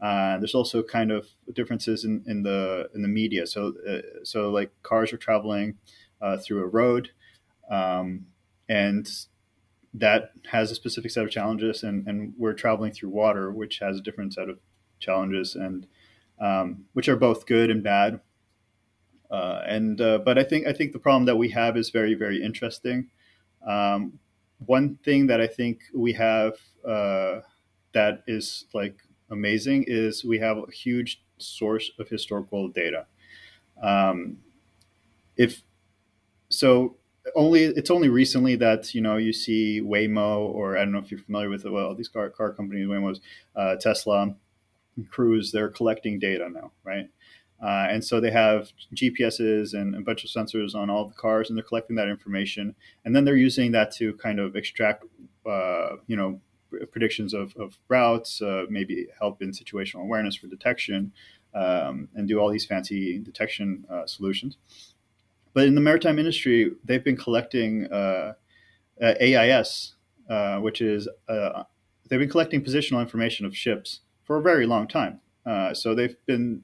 uh, 0.00 0.38
there's 0.38 0.54
also 0.54 0.82
kind 0.82 1.10
of 1.10 1.28
differences 1.52 2.04
in, 2.04 2.22
in 2.26 2.42
the 2.42 2.88
in 2.94 3.02
the 3.02 3.08
media. 3.08 3.46
So 3.46 3.74
uh, 3.88 4.24
so 4.24 4.50
like 4.50 4.70
cars 4.82 5.12
are 5.12 5.18
traveling 5.18 5.78
through 6.42 6.62
a 6.62 6.66
road 6.66 7.10
um, 7.70 8.26
and 8.68 9.08
that 9.96 10.32
has 10.50 10.70
a 10.70 10.74
specific 10.74 11.10
set 11.10 11.24
of 11.24 11.30
challenges, 11.30 11.82
and, 11.82 12.06
and 12.06 12.34
we're 12.36 12.52
traveling 12.52 12.92
through 12.92 13.08
water, 13.08 13.50
which 13.50 13.78
has 13.78 13.96
a 13.96 14.02
different 14.02 14.34
set 14.34 14.48
of 14.48 14.58
challenges, 15.00 15.54
and 15.54 15.86
um, 16.40 16.84
which 16.92 17.08
are 17.08 17.16
both 17.16 17.46
good 17.46 17.70
and 17.70 17.82
bad. 17.82 18.20
Uh, 19.30 19.62
and 19.66 20.00
uh, 20.00 20.18
but 20.18 20.38
I 20.38 20.44
think 20.44 20.66
I 20.66 20.72
think 20.72 20.92
the 20.92 20.98
problem 20.98 21.24
that 21.24 21.36
we 21.36 21.50
have 21.50 21.76
is 21.76 21.90
very 21.90 22.14
very 22.14 22.42
interesting. 22.42 23.08
Um, 23.66 24.18
one 24.64 24.98
thing 25.04 25.26
that 25.26 25.40
I 25.40 25.46
think 25.46 25.80
we 25.94 26.12
have 26.12 26.54
uh, 26.86 27.40
that 27.92 28.22
is 28.26 28.66
like 28.72 29.00
amazing 29.30 29.84
is 29.88 30.24
we 30.24 30.38
have 30.38 30.58
a 30.58 30.70
huge 30.70 31.22
source 31.38 31.90
of 31.98 32.08
historical 32.08 32.68
data. 32.68 33.06
Um, 33.82 34.38
if 35.36 35.62
so, 36.48 36.96
only 37.34 37.64
it's 37.64 37.90
only 37.90 38.08
recently 38.08 38.56
that 38.56 38.94
you 38.94 39.00
know 39.00 39.16
you 39.16 39.32
see 39.32 39.80
Waymo 39.80 40.38
or 40.38 40.76
I 40.76 40.80
don't 40.80 40.92
know 40.92 40.98
if 40.98 41.10
you're 41.10 41.20
familiar 41.20 41.48
with 41.48 41.64
it, 41.64 41.70
well 41.70 41.94
these 41.94 42.08
car 42.08 42.30
car 42.30 42.52
companies 42.52 42.86
Waymo's 42.86 43.20
uh, 43.54 43.76
Tesla, 43.76 44.34
Cruise 45.10 45.52
they're 45.52 45.68
collecting 45.68 46.18
data 46.18 46.48
now 46.48 46.72
right, 46.84 47.08
uh, 47.62 47.88
and 47.90 48.04
so 48.04 48.20
they 48.20 48.30
have 48.30 48.72
GPSs 48.94 49.74
and 49.74 49.94
a 49.94 50.00
bunch 50.00 50.24
of 50.24 50.30
sensors 50.30 50.74
on 50.74 50.90
all 50.90 51.06
the 51.06 51.14
cars 51.14 51.48
and 51.48 51.56
they're 51.56 51.64
collecting 51.64 51.96
that 51.96 52.08
information 52.08 52.74
and 53.04 53.14
then 53.14 53.24
they're 53.24 53.36
using 53.36 53.72
that 53.72 53.92
to 53.96 54.14
kind 54.14 54.38
of 54.38 54.56
extract 54.56 55.04
uh, 55.46 55.96
you 56.06 56.16
know 56.16 56.40
predictions 56.90 57.32
of, 57.32 57.56
of 57.56 57.78
routes 57.88 58.42
uh, 58.42 58.64
maybe 58.68 59.06
help 59.18 59.40
in 59.40 59.50
situational 59.50 60.02
awareness 60.02 60.36
for 60.36 60.46
detection 60.46 61.12
um, 61.54 62.08
and 62.14 62.28
do 62.28 62.38
all 62.38 62.50
these 62.50 62.66
fancy 62.66 63.18
detection 63.18 63.84
uh, 63.90 64.06
solutions. 64.06 64.58
But 65.56 65.66
in 65.66 65.74
the 65.74 65.80
maritime 65.80 66.18
industry, 66.18 66.72
they've 66.84 67.02
been 67.02 67.16
collecting 67.16 67.86
uh, 67.86 68.34
uh, 69.00 69.14
AIS, 69.18 69.94
uh, 70.28 70.58
which 70.58 70.82
is 70.82 71.08
uh, 71.30 71.62
they've 72.06 72.18
been 72.20 72.28
collecting 72.28 72.62
positional 72.62 73.00
information 73.00 73.46
of 73.46 73.56
ships 73.56 74.00
for 74.22 74.36
a 74.36 74.42
very 74.42 74.66
long 74.66 74.86
time. 74.86 75.20
Uh, 75.46 75.72
so 75.72 75.94
they've 75.94 76.14
been 76.26 76.60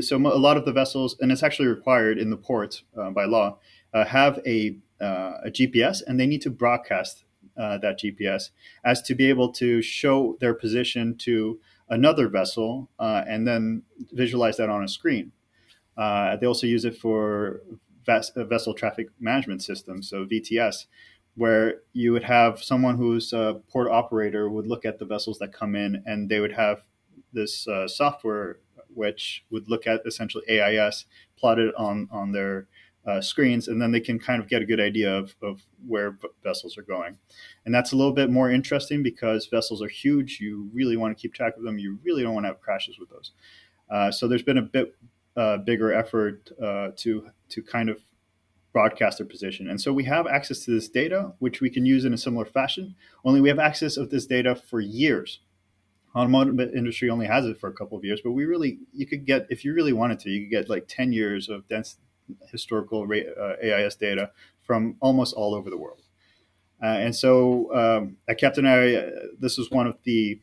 so 0.00 0.16
a 0.16 0.18
lot 0.18 0.56
of 0.56 0.64
the 0.64 0.72
vessels, 0.72 1.16
and 1.20 1.30
it's 1.30 1.44
actually 1.44 1.68
required 1.68 2.18
in 2.18 2.30
the 2.30 2.36
port 2.36 2.82
uh, 3.00 3.10
by 3.10 3.26
law, 3.26 3.60
have 3.94 4.40
a, 4.44 4.76
a 4.98 5.46
GPS, 5.46 6.02
and 6.04 6.18
they 6.18 6.26
need 6.26 6.42
to 6.42 6.50
broadcast 6.50 7.22
that 7.56 8.00
GPS 8.02 8.50
as 8.84 9.00
to 9.02 9.14
be 9.14 9.28
able 9.28 9.52
to 9.52 9.82
show 9.82 10.36
their 10.40 10.52
position 10.52 11.14
to 11.18 11.60
another 11.88 12.26
vessel 12.26 12.90
and 12.98 13.46
then 13.46 13.84
visualize 14.10 14.56
that 14.56 14.68
on 14.68 14.82
a 14.82 14.88
screen. 14.88 15.30
Uh, 15.98 16.36
they 16.36 16.46
also 16.46 16.66
use 16.66 16.84
it 16.84 16.96
for 16.96 17.60
ves- 18.06 18.30
uh, 18.36 18.44
vessel 18.44 18.72
traffic 18.72 19.08
management 19.18 19.62
systems, 19.62 20.08
so 20.08 20.24
VTS, 20.24 20.86
where 21.34 21.80
you 21.92 22.12
would 22.12 22.24
have 22.24 22.62
someone 22.62 22.96
who's 22.96 23.32
a 23.32 23.60
port 23.68 23.90
operator 23.90 24.48
would 24.48 24.66
look 24.66 24.84
at 24.84 24.98
the 24.98 25.04
vessels 25.04 25.38
that 25.38 25.52
come 25.52 25.74
in, 25.74 26.02
and 26.06 26.28
they 26.28 26.40
would 26.40 26.52
have 26.52 26.82
this 27.32 27.66
uh, 27.68 27.88
software 27.88 28.58
which 28.94 29.44
would 29.50 29.68
look 29.68 29.86
at 29.86 30.00
essentially 30.06 30.44
AIS 30.48 31.04
plotted 31.36 31.74
on 31.76 32.08
on 32.10 32.32
their 32.32 32.68
uh, 33.06 33.20
screens, 33.20 33.68
and 33.68 33.80
then 33.80 33.90
they 33.90 34.00
can 34.00 34.18
kind 34.18 34.42
of 34.42 34.48
get 34.48 34.60
a 34.60 34.66
good 34.66 34.80
idea 34.80 35.10
of, 35.10 35.34
of 35.40 35.62
where 35.86 36.12
v- 36.12 36.28
vessels 36.42 36.76
are 36.76 36.82
going. 36.82 37.16
And 37.64 37.74
that's 37.74 37.92
a 37.92 37.96
little 37.96 38.12
bit 38.12 38.30
more 38.30 38.50
interesting 38.50 39.02
because 39.02 39.46
vessels 39.46 39.82
are 39.82 39.88
huge. 39.88 40.40
You 40.40 40.68
really 40.74 40.96
want 40.96 41.16
to 41.16 41.20
keep 41.20 41.32
track 41.32 41.56
of 41.56 41.62
them. 41.62 41.78
You 41.78 41.98
really 42.04 42.22
don't 42.22 42.34
want 42.34 42.44
to 42.44 42.48
have 42.48 42.60
crashes 42.60 42.98
with 42.98 43.08
those. 43.08 43.32
Uh, 43.90 44.10
so 44.10 44.28
there's 44.28 44.42
been 44.42 44.58
a 44.58 44.62
bit 44.62 44.94
uh, 45.36 45.58
bigger 45.58 45.92
effort 45.92 46.50
uh, 46.62 46.88
to 46.96 47.30
to 47.50 47.62
kind 47.62 47.88
of 47.88 48.02
broadcast 48.72 49.18
their 49.18 49.26
position. 49.26 49.68
And 49.68 49.80
so 49.80 49.92
we 49.92 50.04
have 50.04 50.26
access 50.26 50.64
to 50.64 50.70
this 50.70 50.88
data, 50.88 51.32
which 51.38 51.60
we 51.60 51.70
can 51.70 51.86
use 51.86 52.04
in 52.04 52.12
a 52.12 52.18
similar 52.18 52.44
fashion. 52.44 52.94
Only 53.24 53.40
we 53.40 53.48
have 53.48 53.58
access 53.58 53.96
of 53.96 54.10
this 54.10 54.26
data 54.26 54.54
for 54.54 54.80
years. 54.80 55.40
Automotive 56.14 56.58
industry 56.74 57.08
only 57.08 57.26
has 57.26 57.46
it 57.46 57.58
for 57.58 57.68
a 57.68 57.72
couple 57.72 57.96
of 57.96 58.04
years, 58.04 58.20
but 58.22 58.32
we 58.32 58.44
really 58.44 58.78
you 58.92 59.06
could 59.06 59.26
get 59.26 59.46
if 59.50 59.64
you 59.64 59.74
really 59.74 59.92
wanted 59.92 60.18
to, 60.20 60.30
you 60.30 60.42
could 60.42 60.50
get 60.50 60.68
like 60.68 60.86
ten 60.88 61.12
years 61.12 61.48
of 61.48 61.66
dense 61.68 61.96
historical 62.50 63.06
uh, 63.10 63.54
AIS 63.64 63.96
data 63.96 64.30
from 64.62 64.96
almost 65.00 65.34
all 65.34 65.54
over 65.54 65.70
the 65.70 65.78
world. 65.78 66.02
Uh, 66.82 66.86
and 66.86 67.16
so 67.16 67.74
um, 67.74 68.16
at 68.28 68.38
Captain 68.38 68.66
AI, 68.66 68.94
uh, 68.94 69.10
this 69.38 69.58
is 69.58 69.70
one 69.70 69.86
of 69.86 69.96
the 70.04 70.40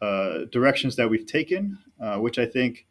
uh, 0.00 0.44
directions 0.52 0.96
that 0.96 1.08
we've 1.08 1.26
taken, 1.26 1.78
uh, 2.00 2.18
which 2.18 2.38
I 2.38 2.46
think 2.46 2.86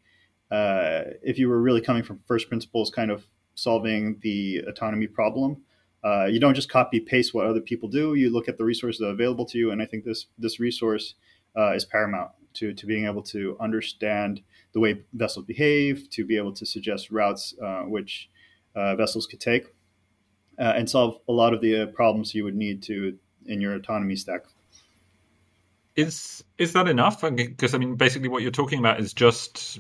uh, 0.54 1.16
if 1.24 1.40
you 1.40 1.50
were 1.50 1.60
really 1.60 1.82
coming 1.82 2.04
from 2.04 2.20
first 2.28 2.48
principles, 2.48 2.92
kind 2.92 3.10
of 3.10 3.26
solving 3.56 4.20
the 4.22 4.60
autonomy 4.68 5.08
problem, 5.08 5.58
uh, 6.04 6.26
you 6.26 6.40
don't 6.40 6.54
just 6.54 6.70
copy 6.70 7.00
paste 7.00 7.34
what 7.34 7.48
other 7.48 7.60
people 7.62 7.90
do. 7.90 8.14
You 8.14 8.30
look 8.30 8.48
at 8.48 8.58
the 8.60 8.64
resources 8.64 9.02
available 9.02 9.46
to 9.48 9.58
you, 9.58 9.72
and 9.72 9.82
I 9.82 9.86
think 9.88 10.04
this 10.04 10.28
this 10.38 10.60
resource 10.60 11.16
uh, 11.58 11.72
is 11.72 11.86
paramount 11.86 12.32
to 12.56 12.74
to 12.74 12.86
being 12.86 13.06
able 13.06 13.24
to 13.24 13.58
understand 13.60 14.42
the 14.74 14.80
way 14.80 15.02
vessels 15.14 15.46
behave, 15.46 16.08
to 16.12 16.24
be 16.24 16.38
able 16.38 16.54
to 16.54 16.66
suggest 16.68 17.10
routes 17.10 17.56
uh, 17.60 17.82
which 17.82 18.30
uh, 18.76 18.96
vessels 18.96 19.26
could 19.26 19.40
take, 19.40 19.66
and 20.60 20.88
solve 20.88 21.18
a 21.28 21.32
lot 21.32 21.54
of 21.54 21.62
the 21.62 21.88
problems 21.88 22.36
you 22.36 22.44
would 22.44 22.56
need 22.56 22.84
to 22.84 23.18
in 23.48 23.60
your 23.60 23.74
autonomy 23.74 24.16
stack. 24.16 24.42
Is 25.96 26.44
is 26.60 26.74
that 26.74 26.88
enough? 26.88 27.22
Because 27.22 27.74
I 27.74 27.80
mean, 27.80 27.96
basically, 27.96 28.30
what 28.30 28.44
you're 28.44 28.52
talking 28.52 28.78
about 28.78 29.00
is 29.00 29.14
just 29.14 29.80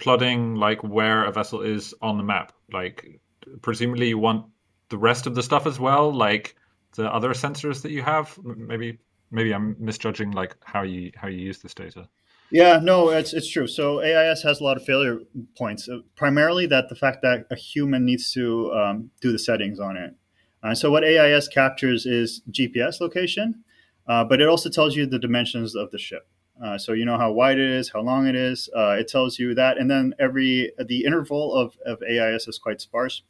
plotting 0.00 0.54
like 0.54 0.82
where 0.82 1.24
a 1.24 1.32
vessel 1.32 1.60
is 1.60 1.94
on 2.02 2.16
the 2.16 2.24
map. 2.24 2.52
Like 2.72 3.20
presumably 3.62 4.08
you 4.08 4.18
want 4.18 4.46
the 4.88 4.98
rest 4.98 5.26
of 5.26 5.34
the 5.34 5.42
stuff 5.42 5.66
as 5.66 5.78
well, 5.78 6.12
like 6.12 6.56
the 6.96 7.12
other 7.12 7.30
sensors 7.30 7.82
that 7.82 7.92
you 7.92 8.02
have. 8.02 8.38
Maybe 8.42 8.98
maybe 9.30 9.52
I'm 9.52 9.76
misjudging 9.78 10.32
like 10.32 10.56
how 10.64 10.82
you 10.82 11.12
how 11.14 11.28
you 11.28 11.38
use 11.38 11.58
this 11.58 11.74
data. 11.74 12.08
Yeah, 12.50 12.80
no, 12.82 13.10
it's 13.10 13.32
it's 13.32 13.48
true. 13.48 13.68
So 13.68 14.00
AIS 14.00 14.42
has 14.42 14.60
a 14.60 14.64
lot 14.64 14.76
of 14.76 14.84
failure 14.84 15.20
points. 15.56 15.88
Uh, 15.88 16.00
primarily 16.16 16.66
that 16.66 16.88
the 16.88 16.96
fact 16.96 17.18
that 17.22 17.46
a 17.50 17.56
human 17.56 18.04
needs 18.04 18.32
to 18.32 18.72
um, 18.72 19.10
do 19.20 19.30
the 19.30 19.38
settings 19.38 19.78
on 19.78 19.96
it. 19.96 20.14
Uh, 20.62 20.74
so 20.74 20.90
what 20.90 21.04
AIS 21.04 21.48
captures 21.48 22.04
is 22.06 22.42
GPS 22.50 23.00
location, 23.00 23.64
uh, 24.06 24.24
but 24.24 24.40
it 24.40 24.48
also 24.48 24.68
tells 24.68 24.96
you 24.96 25.06
the 25.06 25.18
dimensions 25.18 25.74
of 25.74 25.90
the 25.90 25.98
ship. 25.98 26.28
Uh, 26.62 26.76
so 26.76 26.92
you 26.92 27.04
know 27.06 27.16
how 27.16 27.32
wide 27.32 27.58
it 27.58 27.70
is, 27.70 27.88
how 27.88 28.00
long 28.00 28.26
it 28.26 28.36
is. 28.36 28.68
Uh, 28.76 28.90
it 28.90 29.08
tells 29.08 29.38
you 29.38 29.54
that, 29.54 29.78
and 29.78 29.90
then 29.90 30.14
every 30.18 30.72
the 30.78 31.04
interval 31.04 31.54
of, 31.54 31.78
of 31.86 32.02
AIS 32.02 32.46
is 32.48 32.58
quite 32.58 32.80
sparse, 32.80 33.22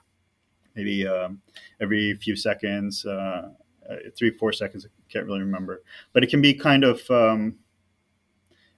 maybe 0.75 1.07
um, 1.07 1.41
every 1.81 2.15
few 2.15 2.35
seconds, 2.35 3.07
uh, 3.07 3.51
uh, 3.89 3.97
three 4.19 4.31
four 4.31 4.53
seconds. 4.53 4.85
I 4.85 5.13
can't 5.13 5.27
really 5.27 5.41
remember, 5.41 5.83
but 6.13 6.25
it 6.25 6.31
can 6.31 6.43
be 6.43 6.55
kind 6.55 6.83
of 6.83 7.09
um, 7.09 7.57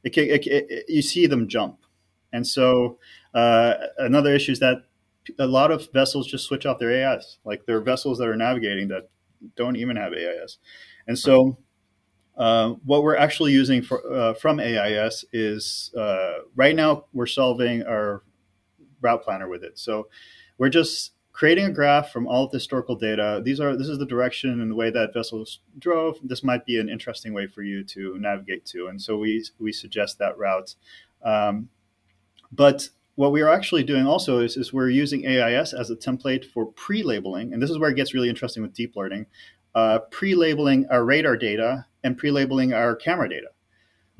it, 0.05 0.11
can, 0.11 0.25
it, 0.25 0.47
it, 0.47 0.85
you 0.87 1.01
see 1.01 1.27
them 1.27 1.49
jump, 1.49 1.79
and 2.31 2.47
so 2.47 2.99
uh, 3.33 3.75
another 3.97 4.35
issue 4.35 4.53
is 4.53 4.61
that 4.61 4.85
a 5.39 5.47
lot 5.47 5.71
of 5.71 5.91
vessels 5.93 6.27
just 6.27 6.45
switch 6.45 6.67
off 6.67 6.79
their 6.79 7.09
AIS. 7.09 7.39
Like 7.47 7.65
there 7.65 7.79
are 7.79 7.83
vessels 7.83 8.19
that 8.19 8.29
are 8.29 8.37
navigating 8.37 8.89
that 8.89 9.09
don't 9.57 9.77
even 9.77 9.97
have 9.97 10.13
AIS, 10.13 10.59
and 11.07 11.19
so 11.19 11.57
uh, 12.37 12.71
what 12.85 13.03
we're 13.03 13.17
actually 13.17 13.53
using 13.53 13.83
for, 13.83 14.11
uh, 14.13 14.35
from 14.35 14.59
AIS 14.59 15.25
is 15.33 15.93
uh, 15.97 16.39
right 16.57 16.75
now 16.75 17.05
we're 17.13 17.27
solving 17.27 17.83
our 17.83 18.23
route 19.01 19.23
planner 19.23 19.49
with 19.49 19.63
it. 19.63 19.79
So 19.79 20.09
we're 20.59 20.71
just 20.71 21.13
creating 21.33 21.65
a 21.65 21.71
graph 21.71 22.13
from 22.13 22.27
all 22.27 22.45
of 22.45 22.51
the 22.51 22.57
historical 22.57 22.95
data. 22.95 23.41
These 23.45 23.61
are 23.61 23.77
this 23.77 23.89
is 23.89 23.99
the 23.99 24.07
direction 24.07 24.61
and 24.61 24.71
the 24.71 24.75
way 24.75 24.91
that 24.91 25.13
vessels 25.13 25.61
drove. 25.79 26.19
This 26.23 26.45
might 26.45 26.65
be 26.65 26.79
an 26.79 26.89
interesting 26.89 27.35
way 27.35 27.47
for 27.47 27.63
you 27.63 27.85
to 27.85 28.17
navigate 28.19 28.65
to, 28.67 28.87
and 28.87 29.01
so 29.01 29.19
we 29.19 29.45
we 29.59 29.73
suggest 29.73 30.19
that 30.19 30.39
route. 30.39 30.75
Um, 31.25 31.69
but 32.51 32.89
what 33.15 33.33
we 33.33 33.43
are 33.43 33.51
actually 33.51 33.85
doing 33.85 34.07
also 34.07 34.39
is, 34.39 34.57
is 34.57 34.73
we're 34.73 34.89
using 34.89 35.27
AIS 35.27 35.75
as 35.75 35.91
a 35.91 35.97
template 35.97 36.45
for 36.45 36.67
pre-labeling, 36.67 37.53
and 37.53 37.63
this 37.63 37.71
is 37.71 37.79
where 37.79 37.91
it 37.91 37.97
gets 37.97 38.15
really 38.15 38.29
interesting 38.29 38.63
with 38.63 38.75
deep 38.75 38.97
learning. 38.97 39.27
Uh, 39.75 39.99
pre-labeling 40.11 40.87
our 40.91 41.03
radar 41.03 41.35
data 41.35 41.87
and 42.05 42.19
pre-labeling 42.19 42.75
our 42.75 42.95
camera 42.95 43.29
data. 43.29 43.49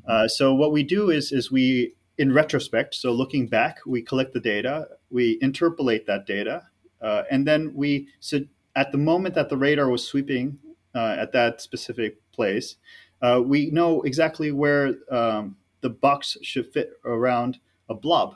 Uh, 0.07 0.27
so 0.27 0.53
what 0.53 0.71
we 0.71 0.83
do 0.83 1.11
is 1.11 1.31
is 1.31 1.51
we 1.51 1.93
in 2.17 2.33
retrospect, 2.33 2.95
so 2.95 3.11
looking 3.11 3.47
back, 3.47 3.77
we 3.85 4.01
collect 4.01 4.33
the 4.33 4.39
data, 4.39 4.87
we 5.09 5.39
interpolate 5.41 6.05
that 6.05 6.25
data, 6.25 6.63
uh, 7.01 7.23
and 7.29 7.47
then 7.47 7.71
we 7.75 8.07
so 8.19 8.39
at 8.75 8.91
the 8.91 8.97
moment 8.97 9.35
that 9.35 9.49
the 9.49 9.57
radar 9.57 9.89
was 9.89 10.05
sweeping 10.05 10.57
uh, 10.95 11.15
at 11.19 11.31
that 11.33 11.61
specific 11.61 12.17
place, 12.31 12.77
uh, 13.21 13.41
we 13.43 13.69
know 13.69 14.01
exactly 14.01 14.51
where 14.51 14.95
um, 15.11 15.55
the 15.81 15.89
box 15.89 16.37
should 16.41 16.65
fit 16.73 16.93
around 17.05 17.59
a 17.89 17.93
blob, 17.93 18.35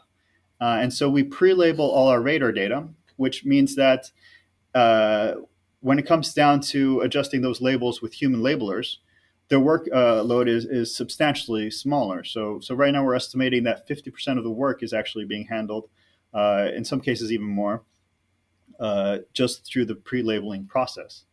uh, 0.61 0.77
and 0.79 0.93
so 0.93 1.09
we 1.09 1.23
pre-label 1.23 1.89
all 1.89 2.07
our 2.07 2.21
radar 2.21 2.51
data, 2.51 2.87
which 3.15 3.43
means 3.43 3.75
that 3.75 4.11
when 5.87 5.99
it 5.99 6.05
comes 6.05 6.33
down 6.33 6.59
to 6.59 6.99
adjusting 6.99 7.39
those 7.41 7.61
labels 7.61 8.01
with 8.01 8.15
human 8.15 8.41
labelers, 8.41 8.97
their 9.47 9.59
workload 9.59 10.47
uh, 10.47 10.51
is, 10.51 10.65
is 10.65 10.93
substantially 10.93 11.71
smaller. 11.71 12.25
So, 12.25 12.59
so 12.59 12.75
right 12.75 12.91
now 12.91 13.05
we're 13.05 13.15
estimating 13.15 13.63
that 13.63 13.87
50% 13.87 14.37
of 14.37 14.43
the 14.43 14.51
work 14.51 14.83
is 14.83 14.91
actually 14.91 15.23
being 15.23 15.45
handled, 15.45 15.87
uh, 16.33 16.67
in 16.75 16.83
some 16.83 16.99
cases 16.99 17.31
even 17.31 17.45
more, 17.45 17.83
uh, 18.81 19.19
just 19.31 19.65
through 19.65 19.85
the 19.85 19.95
pre-labeling 19.95 20.65
process. 20.65 21.23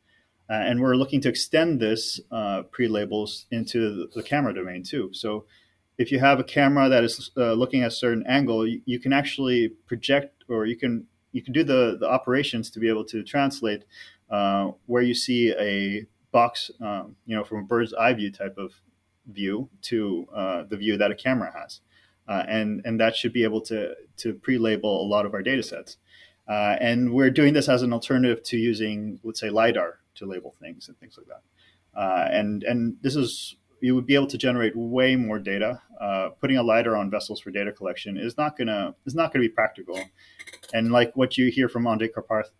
Uh, 0.49 0.53
and 0.53 0.81
we're 0.81 0.95
looking 0.95 1.21
to 1.23 1.29
extend 1.29 1.81
this 1.81 2.21
uh, 2.31 2.63
pre-labels 2.71 3.47
into 3.51 4.07
the, 4.15 4.23
camera 4.23 4.55
domain 4.55 4.85
too. 4.85 5.11
So 5.13 5.47
if 5.99 6.13
you 6.13 6.21
have 6.21 6.39
a 6.39 6.45
camera 6.45 6.89
that 6.89 7.03
is 7.03 7.33
uh, 7.37 7.55
looking 7.55 7.83
at 7.83 7.89
a 7.89 7.91
certain 7.91 8.25
angle, 8.29 8.69
you, 8.69 8.83
you, 8.85 9.01
can 9.01 9.13
actually 9.13 9.71
project 9.89 10.45
or 10.49 10.65
you 10.65 10.77
can 10.77 11.09
you 11.33 11.43
can 11.43 11.53
do 11.53 11.65
the, 11.65 11.97
the 11.99 12.09
operations 12.09 12.71
to 12.71 12.79
be 12.79 12.89
able 12.89 13.05
to 13.05 13.25
translate 13.25 13.85
where 14.29 15.03
you 15.03 15.15
see 15.15 15.53
a 15.53 16.07
box, 16.33 16.71
um, 16.81 17.17
you 17.27 17.37
know, 17.37 17.45
from 17.45 17.59
a 17.59 17.63
bird's 17.63 17.95
eye 17.95 18.13
view 18.13 18.31
type 18.31 18.59
of 18.59 18.81
view 19.27 19.69
to 19.83 20.27
uh, 20.35 20.65
the 20.69 20.77
view 20.77 20.97
that 20.97 21.11
a 21.11 21.15
camera 21.15 21.53
has. 21.59 21.81
Uh, 22.27 22.43
and, 22.49 22.83
and 22.85 22.99
that 22.99 23.15
should 23.15 23.33
be 23.33 23.45
able 23.45 23.61
to, 23.61 23.95
to 24.17 24.35
pre-label 24.35 25.03
a 25.03 25.07
lot 25.07 25.27
of 25.27 25.35
our 25.35 25.43
data 25.43 25.63
sets. 25.63 25.99
Uh, 26.49 26.77
and 26.81 27.13
we're 27.13 27.31
doing 27.31 27.55
this 27.55 27.69
as 27.69 27.83
an 27.83 27.93
alternative 27.93 28.43
to 28.43 28.57
using, 28.57 29.21
let's 29.23 29.41
say, 29.41 29.51
LiDAR 29.51 30.01
to 30.17 30.27
label 30.27 30.55
things 30.61 30.89
and 30.89 30.99
things 30.99 31.17
like 31.17 31.27
that. 31.27 31.99
Uh, 31.99 32.29
and, 32.31 32.65
and 32.65 32.97
this 33.03 33.15
is 33.15 33.57
you 33.85 33.95
would 33.95 34.07
be 34.07 34.15
able 34.15 34.27
to 34.27 34.39
generate 34.39 34.75
way 34.75 35.15
more 35.15 35.39
data. 35.39 35.79
Uh, 36.01 36.31
putting 36.41 36.57
a 36.57 36.63
lidar 36.63 36.97
on 36.97 37.11
vessels 37.11 37.39
for 37.39 37.51
data 37.51 37.71
collection 37.71 38.17
is 38.17 38.39
not 38.39 38.57
gonna 38.57 38.95
is 39.05 39.15
not 39.15 39.31
gonna 39.31 39.43
be 39.43 39.49
practical. 39.49 40.01
And 40.73 40.91
like 40.91 41.15
what 41.15 41.37
you 41.37 41.51
hear 41.51 41.69
from 41.69 41.85
Andrej 41.85 42.13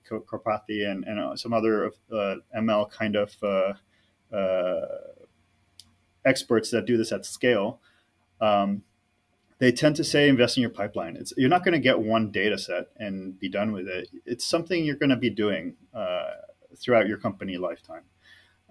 Karpathy 0.07 0.87
and, 0.87 1.03
and 1.05 1.19
uh, 1.19 1.35
some 1.35 1.55
other 1.55 1.87
uh, 2.13 2.35
ML 2.55 2.91
kind 2.91 3.17
of 3.17 3.35
uh, 3.43 3.73
uh, 4.37 4.87
experts 6.27 6.71
that 6.73 6.85
do 6.85 6.99
this 6.99 7.11
at 7.11 7.25
scale, 7.25 7.81
um, 8.43 8.83
they 9.61 9.73
tend 9.73 9.97
to 9.97 10.05
say 10.05 10.29
invest 10.29 10.59
in 10.59 10.61
your 10.61 10.71
pipeline. 10.71 11.17
It's, 11.17 11.33
you're 11.39 11.49
not 11.49 11.65
going 11.65 11.73
to 11.73 11.79
get 11.79 11.99
one 11.99 12.31
data 12.33 12.59
set 12.59 12.89
and 12.99 13.39
be 13.39 13.49
done 13.49 13.73
with 13.73 13.89
it. 13.89 14.11
It's 14.27 14.45
something 14.45 14.85
you're 14.85 14.97
going 14.97 15.11
to 15.11 15.17
be 15.17 15.31
doing 15.31 15.77
uh, 15.95 16.33
throughout 16.77 17.09
your 17.09 17.17
company 17.17 17.57
lifetime. 17.57 18.03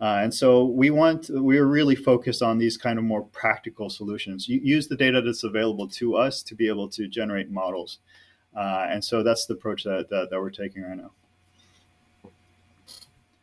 Uh, 0.04 0.20
and 0.22 0.34
so 0.34 0.66
we 0.66 0.90
want 0.90 1.30
we 1.30 1.58
are 1.58 1.66
really 1.66 1.96
focused 1.96 2.42
on 2.42 2.58
these 2.58 2.76
kind 2.76 3.00
of 3.00 3.06
more 3.06 3.24
practical 3.28 3.90
solutions. 3.90 4.50
You 4.50 4.60
use 4.62 4.90
the 4.90 4.98
data 4.98 5.22
that's 5.22 5.46
available 5.46 5.88
to 5.92 6.18
us 6.18 6.44
to 6.44 6.56
be 6.56 6.68
able 6.68 6.90
to 6.90 7.08
generate 7.08 7.50
models, 7.50 8.00
uh, 8.54 8.86
and 8.90 9.02
so 9.02 9.24
that's 9.24 9.46
the 9.46 9.54
approach 9.54 9.86
that, 9.86 10.10
that, 10.10 10.30
that 10.30 10.42
we're 10.42 10.50
taking 10.50 10.84
right 10.84 10.98
now. 10.98 11.12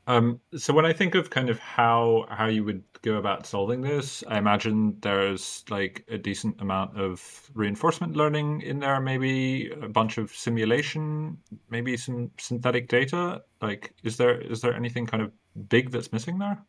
Um, 0.07 0.40
so 0.55 0.75
when 0.75 0.85
I 0.85 0.92
think 0.92 1.14
of 1.14 1.31
kind 1.31 1.49
of 1.49 1.59
how 1.61 2.27
how 2.29 2.49
you 2.49 2.62
would 2.64 2.83
go 3.01 3.14
about 3.14 3.46
solving 3.46 3.81
this, 3.81 4.23
I 4.29 4.37
imagine 4.37 4.99
there's 5.01 5.64
like 5.70 6.05
a 6.09 6.18
decent 6.18 6.61
amount 6.61 6.94
of 7.01 7.51
reinforcement 7.55 8.16
learning 8.16 8.61
in 8.61 8.81
there, 8.81 9.01
maybe 9.01 9.70
a 9.70 9.88
bunch 9.88 10.18
of 10.18 10.31
simulation, 10.33 11.38
maybe 11.70 11.96
some 11.96 12.33
synthetic 12.38 12.88
data. 12.88 13.40
Like, 13.62 13.94
is 14.03 14.18
there 14.18 14.38
is 14.42 14.61
there 14.61 14.75
anything 14.75 15.07
kind 15.07 15.23
of 15.23 15.33
big 15.69 15.91
that's 15.91 16.13
missing 16.13 16.39
there? 16.39 16.63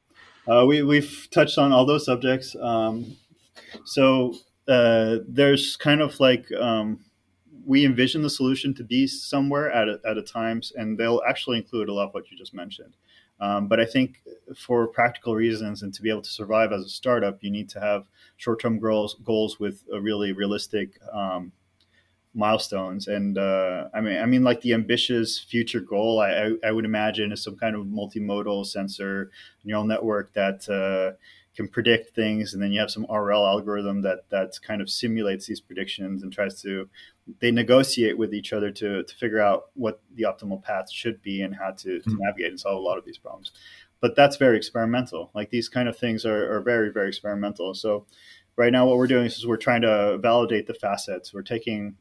Uh, 0.47 0.65
we 0.65 0.81
we've 0.81 1.27
touched 1.31 1.57
on 1.57 1.71
all 1.71 1.85
those 1.85 2.05
subjects. 2.05 2.55
Um, 2.59 3.15
so 3.85 4.35
uh, 4.67 5.17
there's 5.27 5.77
kind 5.77 6.01
of 6.01 6.19
like 6.19 6.51
um, 6.53 6.99
we 7.65 7.85
envision 7.85 8.21
the 8.21 8.29
solution 8.29 8.73
to 8.75 8.83
be 8.83 9.07
somewhere 9.07 9.71
at 9.71 9.87
a, 9.87 9.99
at 10.05 10.17
a 10.17 10.23
times, 10.23 10.71
and 10.75 10.97
they'll 10.97 11.21
actually 11.27 11.57
include 11.57 11.89
a 11.89 11.93
lot 11.93 12.07
of 12.07 12.13
what 12.13 12.31
you 12.31 12.37
just 12.37 12.53
mentioned. 12.53 12.95
Um, 13.39 13.67
but 13.67 13.79
I 13.79 13.85
think 13.85 14.21
for 14.55 14.87
practical 14.87 15.33
reasons 15.33 15.81
and 15.81 15.91
to 15.95 16.01
be 16.01 16.11
able 16.11 16.21
to 16.21 16.29
survive 16.29 16.71
as 16.71 16.85
a 16.85 16.89
startup, 16.89 17.39
you 17.41 17.49
need 17.49 17.69
to 17.69 17.79
have 17.79 18.05
short-term 18.37 18.79
goals 18.79 19.15
goals 19.23 19.59
with 19.59 19.83
a 19.91 19.99
really 19.99 20.31
realistic 20.31 20.99
um, 21.11 21.51
milestones. 22.33 23.07
And 23.07 23.37
uh, 23.37 23.89
I 23.93 24.01
mean, 24.01 24.17
I 24.17 24.25
mean, 24.25 24.43
like 24.43 24.61
the 24.61 24.73
ambitious 24.73 25.39
future 25.39 25.81
goal, 25.81 26.19
I, 26.19 26.29
I, 26.29 26.69
I, 26.69 26.71
would 26.71 26.85
imagine 26.85 27.31
is 27.31 27.43
some 27.43 27.57
kind 27.57 27.75
of 27.75 27.85
multimodal 27.85 28.65
sensor 28.65 29.31
neural 29.63 29.83
network 29.83 30.33
that 30.33 30.67
uh, 30.69 31.17
can 31.55 31.67
predict 31.67 32.15
things, 32.15 32.53
and 32.53 32.63
then 32.63 32.71
you 32.71 32.79
have 32.79 32.91
some 32.91 33.05
RL 33.09 33.45
algorithm 33.45 34.01
that 34.03 34.29
that 34.29 34.57
kind 34.61 34.81
of 34.81 34.89
simulates 34.89 35.45
these 35.47 35.59
predictions 35.59 36.23
and 36.23 36.31
tries 36.31 36.61
to 36.61 36.89
they 37.39 37.51
negotiate 37.51 38.17
with 38.17 38.33
each 38.33 38.53
other 38.53 38.71
to 38.71 39.03
to 39.03 39.15
figure 39.15 39.41
out 39.41 39.65
what 39.73 40.01
the 40.15 40.23
optimal 40.23 40.63
path 40.63 40.89
should 40.91 41.21
be 41.21 41.41
and 41.41 41.55
how 41.55 41.71
to, 41.71 41.99
to 41.99 42.09
mm-hmm. 42.09 42.17
navigate 42.19 42.51
and 42.51 42.59
solve 42.59 42.77
a 42.77 42.81
lot 42.81 42.97
of 42.97 43.05
these 43.05 43.17
problems. 43.17 43.51
But 43.99 44.15
that's 44.15 44.37
very 44.37 44.57
experimental. 44.57 45.29
Like 45.35 45.49
these 45.51 45.69
kind 45.69 45.87
of 45.87 45.97
things 45.97 46.25
are, 46.25 46.55
are 46.55 46.61
very 46.61 46.91
very 46.91 47.09
experimental. 47.09 47.73
So 47.73 48.05
right 48.55 48.71
now 48.71 48.85
what 48.85 48.97
we're 48.97 49.07
doing 49.07 49.25
is 49.25 49.45
we're 49.45 49.57
trying 49.57 49.81
to 49.81 50.17
validate 50.21 50.67
the 50.67 50.73
facets. 50.73 51.33
We're 51.33 51.41
taking 51.41 51.97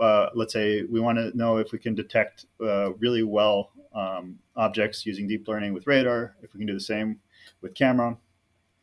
uh, 0.00 0.30
let's 0.34 0.52
say 0.52 0.82
we 0.82 1.00
want 1.00 1.18
to 1.18 1.36
know 1.36 1.58
if 1.58 1.72
we 1.72 1.78
can 1.78 1.94
detect 1.94 2.46
uh, 2.60 2.92
really 2.94 3.22
well 3.22 3.70
um, 3.94 4.38
objects 4.56 5.04
using 5.04 5.26
deep 5.26 5.46
learning 5.48 5.74
with 5.74 5.86
radar, 5.86 6.34
if 6.42 6.54
we 6.54 6.58
can 6.58 6.66
do 6.66 6.74
the 6.74 6.80
same 6.80 7.20
with 7.60 7.74
camera. 7.74 8.16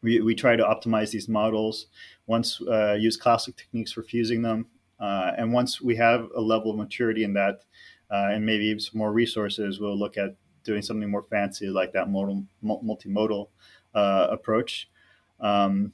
We, 0.01 0.21
we 0.21 0.35
try 0.35 0.55
to 0.55 0.63
optimize 0.63 1.11
these 1.11 1.27
models. 1.27 1.87
Once 2.27 2.61
uh, 2.61 2.93
use 2.93 3.17
classic 3.17 3.57
techniques 3.57 3.91
for 3.91 4.03
fusing 4.03 4.41
them, 4.41 4.67
uh, 4.99 5.31
and 5.37 5.51
once 5.51 5.81
we 5.81 5.95
have 5.95 6.29
a 6.35 6.41
level 6.41 6.71
of 6.71 6.77
maturity 6.77 7.23
in 7.23 7.33
that, 7.33 7.61
uh, 8.11 8.29
and 8.31 8.45
maybe 8.45 8.77
some 8.79 8.97
more 8.97 9.11
resources, 9.11 9.79
we'll 9.79 9.97
look 9.97 10.17
at 10.17 10.35
doing 10.63 10.81
something 10.81 11.09
more 11.09 11.23
fancy 11.23 11.67
like 11.67 11.91
that 11.93 12.09
modal, 12.09 12.43
multimodal 12.63 13.47
approach. 13.93 14.89
Um, 15.39 15.93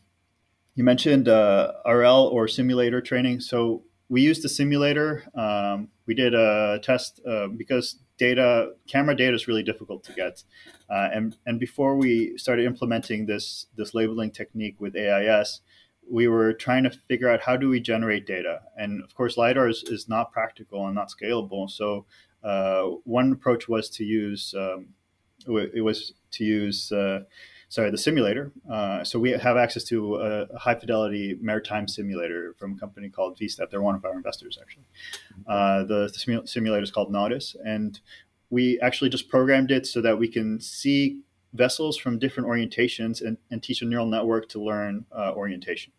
you 0.75 0.83
mentioned 0.83 1.27
RL 1.27 2.29
or 2.31 2.47
simulator 2.47 3.01
training. 3.01 3.39
So 3.39 3.83
we 4.09 4.21
used 4.21 4.45
a 4.45 4.49
simulator. 4.49 5.23
Um, 5.35 5.89
we 6.05 6.13
did 6.13 6.33
a 6.33 6.79
test 6.81 7.19
uh, 7.27 7.47
because 7.47 7.99
data, 8.17 8.71
camera 8.87 9.15
data 9.15 9.33
is 9.33 9.47
really 9.47 9.63
difficult 9.63 10.03
to 10.03 10.13
get. 10.13 10.43
Uh, 10.89 11.09
and, 11.13 11.35
and 11.45 11.59
before 11.59 11.95
we 11.95 12.37
started 12.37 12.65
implementing 12.65 13.25
this, 13.25 13.67
this 13.75 13.93
labeling 13.93 14.31
technique 14.31 14.75
with 14.79 14.95
AIS, 14.95 15.61
we 16.09 16.27
were 16.27 16.53
trying 16.53 16.83
to 16.83 16.91
figure 16.91 17.29
out 17.29 17.41
how 17.41 17.57
do 17.57 17.67
we 17.67 17.79
generate 17.79 18.27
data. 18.27 18.61
And 18.77 19.03
of 19.03 19.15
course, 19.15 19.37
LiDAR 19.37 19.67
is, 19.69 19.83
is 19.87 20.07
not 20.07 20.31
practical 20.31 20.85
and 20.85 20.93
not 20.93 21.09
scalable. 21.09 21.69
So 21.69 22.05
uh, 22.43 22.83
one 23.05 23.31
approach 23.31 23.67
was 23.67 23.89
to 23.89 24.03
use, 24.03 24.53
um, 24.55 24.89
it 25.47 25.83
was 25.83 26.13
to 26.31 26.43
use 26.43 26.91
uh, 26.91 27.21
sorry, 27.75 27.91
the 27.91 27.97
simulator. 27.97 28.53
Uh, 28.71 29.03
so 29.03 29.19
we 29.19 29.31
have 29.31 29.57
access 29.57 29.83
to 29.83 30.15
a, 30.15 30.57
high 30.57 30.75
fidelity 30.75 31.37
maritime 31.41 31.89
simulator 31.89 32.55
from 32.57 32.71
a 32.71 32.77
company 32.77 33.09
called 33.09 33.37
VSTEP. 33.37 33.69
They're 33.69 33.81
one 33.81 33.95
of 33.95 34.05
our 34.05 34.13
investors, 34.13 34.57
actually. 34.61 34.85
Uh, 35.45 35.83
the, 35.83 36.07
the 36.07 36.47
simulator 36.47 36.81
is 36.81 36.89
called 36.89 37.11
Nautis, 37.11 37.53
and 37.65 37.99
we 38.49 38.79
actually 38.79 39.09
just 39.09 39.27
programmed 39.27 39.71
it 39.71 39.85
so 39.85 39.99
that 40.01 40.17
we 40.17 40.29
can 40.29 40.61
see 40.61 41.19
vessels 41.51 41.97
from 41.97 42.17
different 42.17 42.47
orientations 42.47 43.21
and, 43.21 43.37
and 43.51 43.61
teach 43.61 43.81
a 43.81 43.85
neural 43.85 44.05
network 44.05 44.47
to 44.49 44.63
learn 44.63 45.05
uh, 45.11 45.33
orientation. 45.33 45.91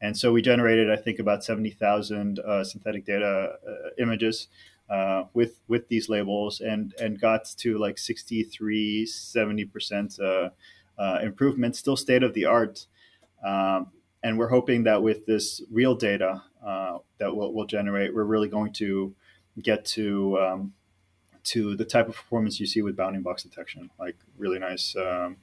And 0.00 0.16
so 0.16 0.32
we 0.32 0.40
generated, 0.40 0.90
I 0.90 0.96
think, 0.96 1.18
about 1.18 1.44
70,000 1.44 2.38
uh, 2.38 2.64
synthetic 2.64 3.04
data 3.04 3.56
uh, 3.68 3.90
images 3.98 4.48
uh, 4.88 5.24
with 5.34 5.60
with 5.68 5.86
these 5.88 6.08
labels 6.08 6.60
and 6.60 6.94
and 7.00 7.20
got 7.20 7.44
to 7.58 7.78
like 7.78 7.96
63 7.96 9.06
70 9.06 9.64
percent 9.66 10.18
uh, 10.18 10.48
uh, 10.98 11.18
improvement 11.22 11.76
still 11.76 11.96
state 11.96 12.22
of 12.22 12.34
the 12.34 12.44
art 12.44 12.86
um, 13.44 13.88
and 14.22 14.38
we're 14.38 14.48
hoping 14.48 14.84
that 14.84 15.02
with 15.02 15.24
this 15.26 15.62
real 15.70 15.94
data 15.94 16.42
uh, 16.64 16.98
that 17.18 17.34
we'll, 17.34 17.52
we'll, 17.52 17.66
generate 17.66 18.14
we're 18.14 18.24
really 18.24 18.48
going 18.48 18.72
to 18.72 19.14
get 19.62 19.84
to 19.84 20.38
um, 20.38 20.72
to 21.42 21.76
the 21.76 21.84
type 21.84 22.08
of 22.08 22.14
performance 22.14 22.60
you 22.60 22.66
see 22.66 22.82
with 22.82 22.96
bounding 22.96 23.22
box 23.22 23.42
detection 23.42 23.90
like 23.98 24.16
really 24.36 24.58
nice 24.58 24.94
um, 24.96 25.36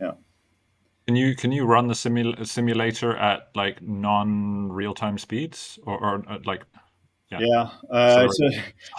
yeah 0.00 0.12
can 1.06 1.16
you 1.16 1.34
can 1.34 1.52
you 1.52 1.64
run 1.64 1.86
the 1.86 1.94
simul- 1.94 2.44
simulator 2.44 3.16
at 3.16 3.48
like 3.54 3.82
non 3.82 4.72
real 4.72 4.94
time 4.94 5.18
speeds 5.18 5.78
or, 5.84 5.98
or 5.98 6.24
uh, 6.28 6.38
like 6.44 6.62
yeah. 7.30 7.38
Yeah. 7.40 7.70
Uh, 7.90 8.28
so, 8.28 8.48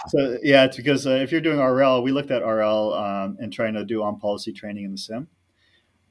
so, 0.08 0.38
yeah, 0.42 0.64
it's 0.64 0.76
because 0.76 1.06
uh, 1.06 1.10
if 1.10 1.32
you're 1.32 1.40
doing 1.40 1.58
RL, 1.58 2.02
we 2.02 2.12
looked 2.12 2.30
at 2.30 2.42
RL 2.42 2.92
um, 2.92 3.36
and 3.40 3.52
trying 3.52 3.74
to 3.74 3.84
do 3.84 4.02
on 4.02 4.18
policy 4.18 4.52
training 4.52 4.84
in 4.84 4.92
the 4.92 4.98
sim. 4.98 5.28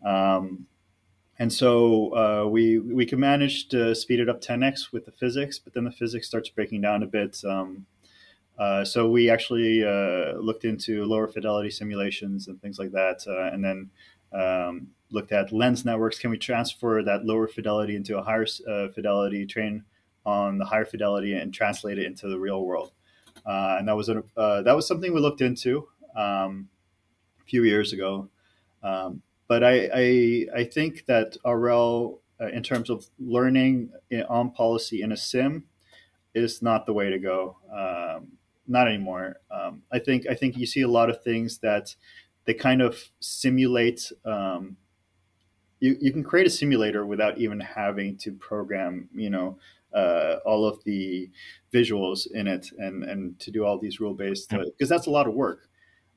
Um, 0.06 0.68
and 1.38 1.52
so 1.52 2.16
uh, 2.16 2.48
we 2.48 2.80
we 2.80 3.06
can 3.06 3.20
manage 3.20 3.68
to 3.70 3.94
speed 3.94 4.22
it 4.22 4.30
up 4.30 4.42
10x 4.42 4.94
with 4.94 5.06
the 5.06 5.12
physics, 5.12 5.60
but 5.60 5.74
then 5.74 5.84
the 5.84 5.92
physics 5.92 6.28
starts 6.28 6.50
breaking 6.50 6.82
down 6.82 7.04
a 7.04 7.08
bit. 7.08 7.44
Um, 7.44 7.86
uh, 8.58 8.86
so 8.86 9.10
we 9.10 9.30
actually 9.30 9.84
uh, 9.84 10.38
looked 10.38 10.64
into 10.64 11.04
lower 11.04 11.28
fidelity 11.28 11.70
simulations 11.70 12.48
and 12.48 12.62
things 12.62 12.80
like 12.80 12.92
that, 12.92 13.26
uh, 13.28 13.54
and 13.54 13.66
then 13.66 13.90
um, 14.32 14.88
looked 15.10 15.34
at 15.34 15.52
lens 15.52 15.84
networks. 15.84 16.20
Can 16.20 16.30
we 16.30 16.38
transfer 16.38 17.04
that 17.04 17.26
lower 17.26 17.48
fidelity 17.50 17.98
into 17.98 18.18
a 18.18 18.24
higher 18.24 18.46
fidelity 18.94 19.46
train? 19.46 19.84
on 20.26 20.58
the 20.58 20.66
higher 20.66 20.86
fidelity 20.86 21.34
and 21.34 21.54
translate 21.54 22.00
it 22.00 22.06
into 22.06 22.28
the 22.28 22.40
real 22.40 22.66
world. 22.66 22.92
Uh, 23.46 23.76
and 23.80 23.88
that 23.88 23.96
was 23.96 24.10
uh, 24.10 24.62
that 24.64 24.76
was 24.76 24.88
something 24.88 25.14
we 25.14 25.20
looked 25.20 25.42
into 25.42 25.88
um, 26.16 26.68
a 27.40 27.44
few 27.46 27.64
years 27.64 27.94
ago. 27.94 28.30
Um, 28.82 29.22
but 29.48 29.64
I, 29.64 29.90
I, 29.94 30.46
I 30.58 30.64
think 30.64 31.06
that 31.06 31.38
RL, 31.46 32.22
uh, 32.42 32.48
in 32.48 32.64
terms 32.64 32.90
of 32.90 33.06
learning 33.20 33.92
in, 34.10 34.24
on 34.24 34.52
policy 34.52 35.02
in 35.02 35.12
a 35.12 35.18
sim, 35.18 35.66
is 36.34 36.62
not 36.62 36.86
the 36.86 36.94
way 36.94 37.10
to 37.10 37.20
go. 37.20 37.58
Um, 37.74 38.28
not 38.68 38.88
anymore. 38.88 39.38
Um, 39.52 39.84
I 39.92 40.00
think 40.00 40.26
I 40.30 40.34
think 40.34 40.58
you 40.58 40.66
see 40.66 40.82
a 40.82 40.88
lot 40.88 41.10
of 41.10 41.24
things 41.24 41.60
that 41.60 41.96
they 42.46 42.54
kind 42.54 42.82
of 42.82 43.04
simulate. 43.20 44.12
Um, 44.26 44.78
you, 45.80 45.98
you 46.00 46.12
can 46.12 46.24
create 46.24 46.48
a 46.48 46.50
simulator 46.50 47.06
without 47.06 47.38
even 47.38 47.60
having 47.60 48.18
to 48.18 48.32
program, 48.32 49.10
you 49.14 49.30
know, 49.30 49.58
uh, 49.94 50.38
all 50.46 50.66
of 50.66 50.84
the 50.84 51.30
visuals 51.74 52.28
in 52.32 52.48
it 52.48 52.70
and 52.78 53.04
and 53.04 53.40
to 53.40 53.52
do 53.52 53.66
all 53.66 53.78
these 53.78 54.00
rule 54.00 54.14
based 54.14 54.50
because 54.50 54.92
uh, 54.92 54.96
that's 54.96 55.08
a 55.08 55.12
lot 55.12 55.28
of 55.28 55.34
work 55.34 55.70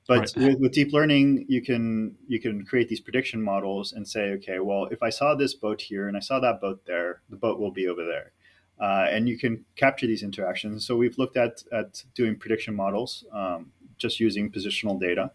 but 0.08 0.18
right. 0.18 0.36
with, 0.36 0.58
with, 0.58 0.72
deep 0.72 0.92
learning 0.92 1.44
you 1.48 1.62
can 1.62 2.16
you 2.26 2.40
can 2.40 2.64
create 2.64 2.88
these 2.88 3.00
prediction 3.00 3.40
models 3.40 3.92
and 3.92 4.08
say 4.08 4.30
okay 4.32 4.58
well 4.58 4.86
if 4.86 5.02
i 5.02 5.10
saw 5.10 5.34
this 5.34 5.54
boat 5.54 5.80
here 5.80 6.08
and 6.08 6.16
i 6.16 6.20
saw 6.20 6.40
that 6.40 6.60
boat 6.60 6.80
there 6.86 7.20
the 7.30 7.36
boat 7.36 7.60
will 7.60 7.70
be 7.70 7.86
over 7.86 8.04
there 8.04 8.32
uh, 8.80 9.06
and 9.10 9.28
you 9.28 9.38
can 9.38 9.64
capture 9.76 10.06
these 10.06 10.22
interactions 10.24 10.84
so 10.84 10.96
we've 10.96 11.18
looked 11.18 11.36
at 11.36 11.62
at 11.72 12.02
doing 12.14 12.36
prediction 12.36 12.74
models 12.74 13.24
um, 13.32 13.70
just 13.98 14.18
using 14.18 14.50
positional 14.50 14.98
data 14.98 15.30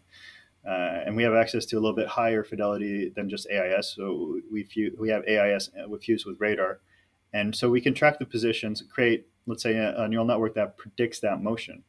uh, 0.66 1.02
and 1.04 1.14
we 1.14 1.22
have 1.22 1.34
access 1.34 1.66
to 1.66 1.76
a 1.76 1.80
little 1.80 1.94
bit 1.94 2.08
higher 2.08 2.42
fidelity 2.42 3.10
than 3.14 3.28
just 3.28 3.46
AIS. 3.50 3.94
So 3.94 4.40
we 4.50 4.66
we 4.98 5.10
have 5.10 5.22
AIS 5.28 5.70
uh, 5.78 5.94
fused 5.98 6.24
with 6.24 6.40
radar, 6.40 6.80
and 7.34 7.54
so 7.54 7.68
we 7.68 7.82
can 7.82 7.92
track 7.92 8.18
the 8.18 8.24
positions, 8.24 8.82
create, 8.90 9.26
let's 9.46 9.62
say, 9.62 9.76
a, 9.76 9.94
a 10.02 10.08
neural 10.08 10.24
network 10.24 10.54
that 10.54 10.78
predicts 10.78 11.20
that 11.20 11.42
motion. 11.42 11.84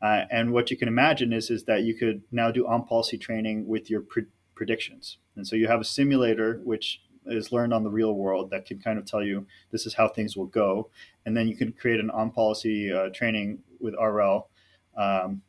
Uh, 0.00 0.22
and 0.30 0.52
what 0.52 0.70
you 0.70 0.76
can 0.76 0.88
imagine 0.88 1.32
is, 1.32 1.50
is 1.50 1.64
that 1.64 1.82
you 1.82 1.94
could 1.94 2.22
now 2.30 2.50
do 2.50 2.66
on 2.66 2.84
policy 2.84 3.18
training 3.18 3.66
with 3.66 3.90
your 3.90 4.00
pre- 4.00 4.26
predictions. 4.54 5.18
And 5.36 5.46
so 5.46 5.56
you 5.56 5.66
have 5.66 5.80
a 5.80 5.84
simulator 5.84 6.60
which 6.64 7.00
is 7.26 7.52
learned 7.52 7.74
on 7.74 7.84
the 7.84 7.90
real 7.90 8.14
world 8.14 8.50
that 8.50 8.66
can 8.66 8.78
kind 8.78 8.98
of 8.98 9.04
tell 9.04 9.22
you 9.22 9.46
this 9.70 9.86
is 9.86 9.94
how 9.94 10.08
things 10.08 10.36
will 10.36 10.46
go. 10.46 10.88
And 11.26 11.36
then 11.36 11.48
you 11.48 11.56
can 11.56 11.72
create 11.72 12.00
an 12.00 12.10
on 12.10 12.30
policy 12.30 12.92
uh, 12.92 13.10
training 13.10 13.60
with 13.80 13.94
RL 13.94 14.48
um, 14.96 15.42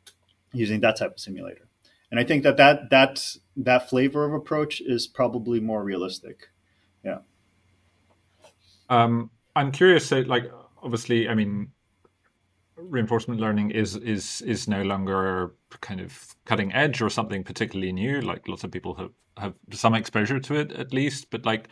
using 0.52 0.80
that 0.80 0.98
type 0.98 1.12
of 1.12 1.20
simulator. 1.20 1.68
And 2.10 2.18
I 2.18 2.24
think 2.24 2.42
that, 2.42 2.56
that 2.56 2.90
that 2.90 3.36
that 3.56 3.88
flavor 3.88 4.24
of 4.24 4.34
approach 4.34 4.80
is 4.80 5.06
probably 5.06 5.60
more 5.60 5.84
realistic. 5.84 6.48
Yeah. 7.04 7.18
Um, 8.88 9.30
I'm 9.54 9.70
curious. 9.70 10.06
So, 10.06 10.20
like, 10.20 10.50
obviously, 10.82 11.28
I 11.28 11.34
mean, 11.34 11.70
reinforcement 12.82 13.40
learning 13.40 13.70
is 13.70 13.96
is 13.96 14.42
is 14.42 14.68
no 14.68 14.82
longer 14.82 15.54
kind 15.80 16.00
of 16.00 16.34
cutting 16.44 16.72
edge 16.72 17.02
or 17.02 17.10
something 17.10 17.44
particularly 17.44 17.92
new. 17.92 18.20
Like, 18.20 18.48
lots 18.48 18.64
of 18.64 18.70
people 18.70 18.94
have 18.94 19.10
have 19.36 19.54
some 19.72 19.94
exposure 19.94 20.40
to 20.40 20.54
it 20.54 20.72
at 20.72 20.92
least, 20.92 21.30
but 21.30 21.44
like. 21.44 21.68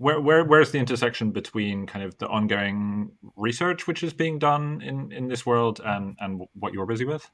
Where, 0.00 0.20
where 0.20 0.44
where's 0.44 0.70
the 0.70 0.78
intersection 0.78 1.32
between 1.32 1.84
kind 1.88 2.04
of 2.04 2.16
the 2.18 2.28
ongoing 2.28 3.10
research 3.34 3.88
which 3.88 4.04
is 4.04 4.14
being 4.14 4.38
done 4.38 4.80
in, 4.80 5.10
in 5.10 5.26
this 5.26 5.44
world 5.44 5.80
and, 5.84 6.14
and 6.20 6.42
what 6.54 6.72
you're 6.72 6.86
busy 6.86 7.04
with? 7.04 7.28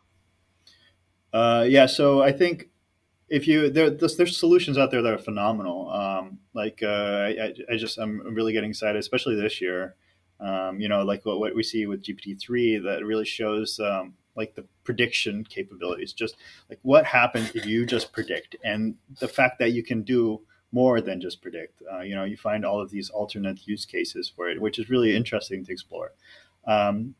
Uh, 1.34 1.66
yeah, 1.68 1.84
so 1.84 2.22
I 2.22 2.32
think 2.32 2.70
if 3.28 3.48
you 3.48 3.70
there, 3.70 3.90
there's, 3.90 4.16
there's, 4.16 4.36
solutions 4.36 4.78
out 4.78 4.90
there 4.90 5.02
that 5.02 5.12
are 5.12 5.18
phenomenal. 5.18 5.90
Um, 5.90 6.38
like 6.54 6.80
uh, 6.82 6.86
I, 6.86 7.52
I, 7.70 7.76
just 7.76 7.98
I'm 7.98 8.20
really 8.34 8.52
getting 8.52 8.70
excited, 8.70 8.98
especially 8.98 9.34
this 9.34 9.60
year. 9.60 9.96
Um, 10.44 10.80
you 10.80 10.88
know, 10.88 11.02
like 11.02 11.24
what, 11.24 11.40
what 11.40 11.54
we 11.54 11.62
see 11.62 11.86
with 11.86 12.02
GPT 12.02 12.38
three 12.38 12.78
that 12.78 13.04
really 13.04 13.24
shows 13.24 13.80
um, 13.80 14.14
like 14.36 14.54
the 14.54 14.66
prediction 14.84 15.44
capabilities. 15.44 16.12
Just 16.12 16.36
like 16.68 16.78
what 16.82 17.06
happens 17.06 17.54
if 17.54 17.64
you 17.64 17.86
just 17.86 18.12
predict, 18.12 18.56
and 18.62 18.96
the 19.20 19.28
fact 19.28 19.58
that 19.58 19.72
you 19.72 19.82
can 19.82 20.02
do 20.02 20.42
more 20.72 21.00
than 21.00 21.20
just 21.20 21.40
predict. 21.40 21.82
Uh, 21.90 22.00
you 22.00 22.14
know, 22.14 22.24
you 22.24 22.36
find 22.36 22.64
all 22.64 22.80
of 22.80 22.90
these 22.90 23.08
alternate 23.08 23.66
use 23.66 23.86
cases 23.86 24.28
for 24.28 24.48
it, 24.48 24.60
which 24.60 24.78
is 24.78 24.90
really 24.90 25.14
interesting 25.16 25.64
to 25.64 25.72
explore. 25.72 26.12
Um, 26.66 27.14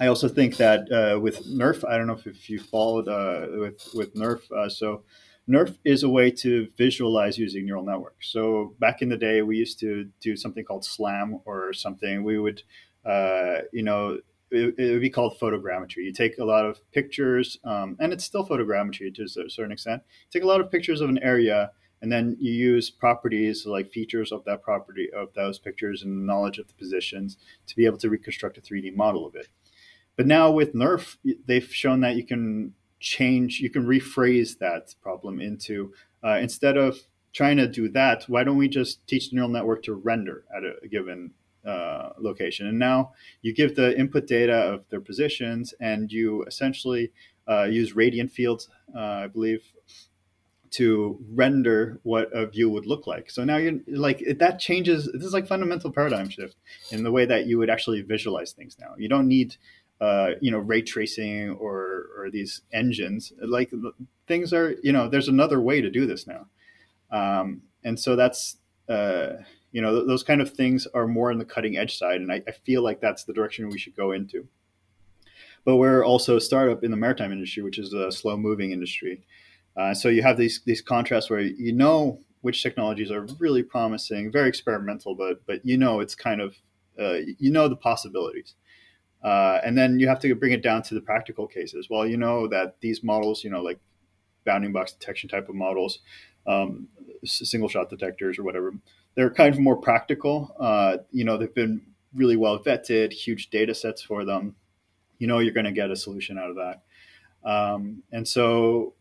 I 0.00 0.06
also 0.06 0.28
think 0.28 0.56
that 0.56 0.90
uh, 0.90 1.20
with 1.20 1.44
NERF, 1.46 1.84
I 1.86 1.98
don't 1.98 2.06
know 2.06 2.14
if, 2.14 2.26
if 2.26 2.48
you 2.48 2.60
followed 2.60 3.08
uh, 3.08 3.46
with 3.58 3.88
with 3.92 4.14
NERF. 4.14 4.50
Uh, 4.50 4.68
so 4.68 5.02
NERF 5.48 5.76
is 5.84 6.02
a 6.02 6.08
way 6.08 6.30
to 6.30 6.68
visualize 6.76 7.36
using 7.36 7.66
neural 7.66 7.84
networks. 7.84 8.30
So 8.30 8.74
back 8.78 9.02
in 9.02 9.08
the 9.08 9.16
day, 9.16 9.42
we 9.42 9.56
used 9.56 9.80
to 9.80 10.08
do 10.20 10.36
something 10.36 10.64
called 10.64 10.84
SLAM 10.84 11.40
or 11.44 11.72
something. 11.72 12.22
We 12.22 12.38
would, 12.38 12.62
uh, 13.04 13.62
you 13.72 13.82
know, 13.82 14.18
it, 14.52 14.74
it, 14.78 14.92
would 14.92 15.00
be 15.00 15.10
called 15.10 15.38
photogrammetry. 15.40 16.04
You 16.04 16.12
take 16.12 16.38
a 16.38 16.44
lot 16.44 16.64
of 16.64 16.78
pictures, 16.92 17.58
um, 17.64 17.96
and 17.98 18.12
it's 18.12 18.24
still 18.24 18.46
photogrammetry 18.46 19.14
to 19.14 19.22
a 19.24 19.50
certain 19.50 19.72
extent. 19.72 20.02
take 20.30 20.44
a 20.44 20.46
lot 20.46 20.60
of 20.60 20.70
pictures 20.70 21.00
of 21.00 21.08
an 21.08 21.18
area, 21.22 21.72
and 22.02 22.12
then 22.12 22.36
you 22.38 22.52
use 22.52 22.90
properties 22.90 23.66
like 23.66 23.90
features 23.90 24.30
of 24.30 24.44
that 24.44 24.62
property 24.62 25.08
of 25.16 25.32
those 25.34 25.58
pictures 25.58 26.02
and 26.02 26.26
knowledge 26.26 26.58
of 26.58 26.68
the 26.68 26.74
positions 26.74 27.36
to 27.66 27.74
be 27.74 27.86
able 27.86 27.98
to 27.98 28.10
reconstruct 28.10 28.58
a 28.58 28.60
3D 28.60 28.94
model 28.94 29.26
of 29.26 29.34
it. 29.34 29.48
But 30.16 30.26
now 30.26 30.50
with 30.50 30.74
NERF, 30.74 31.16
they've 31.46 31.74
shown 31.74 32.00
that 32.00 32.16
you 32.16 32.24
can 32.24 32.74
change, 33.02 33.60
you 33.60 33.68
can 33.68 33.84
rephrase 33.84 34.58
that 34.58 34.94
problem 35.02 35.40
into 35.40 35.92
uh, 36.24 36.38
instead 36.40 36.76
of 36.76 36.98
trying 37.32 37.56
to 37.56 37.66
do 37.66 37.88
that, 37.88 38.24
why 38.28 38.44
don't 38.44 38.56
we 38.56 38.68
just 38.68 39.06
teach 39.06 39.30
the 39.30 39.36
neural 39.36 39.50
network 39.50 39.82
to 39.82 39.94
render 39.94 40.44
at 40.56 40.62
a, 40.62 40.88
given 40.88 41.32
uh, 41.66 42.10
location? 42.18 42.68
And 42.68 42.78
now 42.78 43.12
you 43.42 43.52
give 43.52 43.74
the 43.74 43.98
input 43.98 44.26
data 44.26 44.54
of 44.54 44.84
their 44.88 45.00
positions, 45.00 45.74
and 45.80 46.10
you 46.12 46.44
essentially 46.44 47.10
uh, 47.48 47.64
use 47.64 47.96
radiant 47.96 48.30
fields, 48.30 48.68
uh, 48.94 48.98
I 48.98 49.26
believe, 49.26 49.64
to 50.70 51.18
render 51.30 52.00
what 52.02 52.30
a 52.32 52.46
view 52.46 52.70
would 52.70 52.86
look 52.86 53.06
like. 53.06 53.30
So 53.30 53.44
now 53.44 53.56
you're 53.58 53.80
like 53.88 54.24
that 54.38 54.58
changes. 54.58 55.10
This 55.12 55.24
is 55.24 55.34
like 55.34 55.46
fundamental 55.46 55.92
paradigm 55.92 56.28
shift 56.30 56.56
in 56.90 57.02
the 57.02 57.10
way 57.12 57.26
that 57.26 57.46
you 57.46 57.58
would 57.58 57.68
actually 57.68 58.00
visualize 58.02 58.52
things. 58.52 58.76
Now 58.80 58.94
you 58.96 59.08
don't 59.08 59.28
need 59.28 59.56
uh, 60.02 60.32
you 60.40 60.50
know 60.50 60.58
ray 60.58 60.82
tracing 60.82 61.50
or 61.50 62.08
or 62.16 62.28
these 62.28 62.62
engines 62.72 63.32
like 63.40 63.70
things 64.26 64.52
are 64.52 64.74
you 64.82 64.92
know 64.92 65.08
there's 65.08 65.28
another 65.28 65.60
way 65.60 65.80
to 65.80 65.90
do 65.90 66.06
this 66.06 66.26
now. 66.26 66.46
Um, 67.12 67.62
and 67.84 67.98
so 68.00 68.16
that's 68.16 68.56
uh, 68.88 69.34
you 69.70 69.80
know 69.80 69.94
th- 69.94 70.08
those 70.08 70.24
kind 70.24 70.40
of 70.40 70.50
things 70.50 70.88
are 70.92 71.06
more 71.06 71.30
on 71.30 71.38
the 71.38 71.44
cutting 71.44 71.76
edge 71.76 71.96
side 71.96 72.20
and 72.20 72.32
I, 72.32 72.42
I, 72.48 72.50
feel 72.50 72.82
like 72.82 73.00
that's 73.00 73.24
the 73.24 73.32
direction 73.32 73.68
we 73.68 73.78
should 73.78 73.94
go 73.94 74.10
into. 74.10 74.48
But 75.64 75.76
we're 75.76 76.04
also 76.04 76.36
a 76.36 76.40
startup 76.40 76.82
in 76.82 76.90
the 76.90 76.96
maritime 76.96 77.30
industry 77.30 77.62
which 77.62 77.78
is 77.78 77.92
a 77.92 78.10
slow 78.10 78.36
moving 78.36 78.72
industry. 78.72 79.22
Uh, 79.76 79.94
so 79.94 80.08
you 80.08 80.22
have 80.22 80.36
these 80.36 80.62
these 80.66 80.82
contrasts 80.82 81.30
where 81.30 81.40
you 81.40 81.72
know 81.72 82.18
which 82.40 82.62
technologies 82.62 83.12
are 83.12 83.26
really 83.38 83.62
promising, 83.62 84.32
very 84.32 84.48
experimental, 84.48 85.14
but 85.14 85.46
but 85.46 85.64
you 85.64 85.76
know 85.76 86.00
it's 86.00 86.16
kind 86.16 86.40
of 86.40 86.56
uh, 86.98 87.18
you 87.38 87.52
know 87.52 87.68
the 87.68 87.76
possibilities. 87.76 88.54
Uh, 89.22 89.60
and 89.64 89.78
then 89.78 90.00
you 90.00 90.08
have 90.08 90.20
to 90.20 90.34
bring 90.34 90.52
it 90.52 90.62
down 90.62 90.82
to 90.82 90.94
the 90.94 91.00
practical 91.00 91.46
cases. 91.46 91.88
Well, 91.88 92.06
you 92.06 92.16
know 92.16 92.48
that 92.48 92.80
these 92.80 93.02
models, 93.02 93.44
you 93.44 93.50
know, 93.50 93.62
like 93.62 93.78
bounding 94.44 94.72
box 94.72 94.92
detection 94.92 95.28
type 95.28 95.48
of 95.48 95.54
models, 95.54 96.00
um, 96.46 96.88
single 97.24 97.68
shot 97.68 97.88
detectors 97.88 98.38
or 98.38 98.42
whatever, 98.42 98.74
they're 99.14 99.30
kind 99.30 99.54
of 99.54 99.60
more 99.60 99.76
practical. 99.76 100.56
Uh, 100.58 100.98
you 101.12 101.24
know, 101.24 101.36
they've 101.36 101.54
been 101.54 101.82
really 102.14 102.36
well 102.36 102.58
vetted, 102.58 103.12
huge 103.12 103.50
data 103.50 103.74
sets 103.74 104.02
for 104.02 104.24
them. 104.24 104.56
You 105.18 105.26
know, 105.28 105.38
you're 105.38 105.54
going 105.54 105.66
to 105.66 105.72
get 105.72 105.90
a 105.90 105.96
solution 105.96 106.38
out 106.38 106.50
of 106.50 106.56
that. 106.56 106.82
Um, 107.48 108.02
and 108.12 108.26
so 108.26 108.94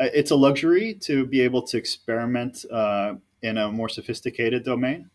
uh, 0.00 0.08
it's 0.12 0.30
a 0.30 0.36
luxury 0.36 0.94
to 1.02 1.24
be 1.26 1.40
able 1.40 1.62
to 1.62 1.76
experiment 1.76 2.64
uh, 2.70 3.14
in 3.42 3.58
a 3.58 3.70
more 3.70 3.88
sophisticated 3.88 4.64
domain. 4.64 5.10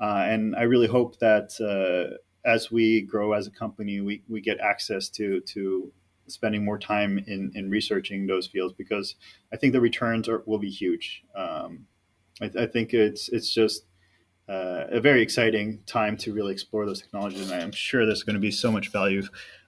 Uh, 0.00 0.24
and 0.26 0.56
I 0.56 0.62
really 0.62 0.86
hope 0.86 1.18
that 1.20 1.54
uh, 1.60 2.16
as 2.44 2.70
we 2.70 3.00
grow 3.00 3.32
as 3.32 3.46
a 3.46 3.50
company, 3.50 4.00
we, 4.00 4.22
we 4.28 4.40
get 4.40 4.60
access 4.60 5.08
to, 5.10 5.40
to 5.40 5.92
spending 6.26 6.64
more 6.64 6.78
time 6.78 7.18
in, 7.26 7.52
in 7.54 7.70
researching 7.70 8.26
those 8.26 8.46
fields 8.46 8.74
because 8.76 9.14
I 9.52 9.56
think 9.56 9.72
the 9.72 9.80
returns 9.80 10.28
are, 10.28 10.42
will 10.46 10.58
be 10.58 10.70
huge. 10.70 11.24
Um, 11.34 11.86
I, 12.40 12.50
I, 12.60 12.66
think 12.66 12.94
it's, 12.94 13.28
it's 13.28 13.52
just 13.52 13.84
uh, 14.48 14.84
a 14.90 15.00
very 15.00 15.22
exciting 15.22 15.80
time 15.86 16.16
to 16.18 16.32
really 16.32 16.52
explore 16.52 16.86
those 16.86 17.00
technologies. 17.00 17.50
And 17.50 17.62
I'm 17.62 17.72
sure 17.72 18.04
there's 18.04 18.22
going 18.22 18.34
to 18.34 18.40
be 18.40 18.50
so 18.50 18.70
much 18.70 18.90
value, 18.90 19.22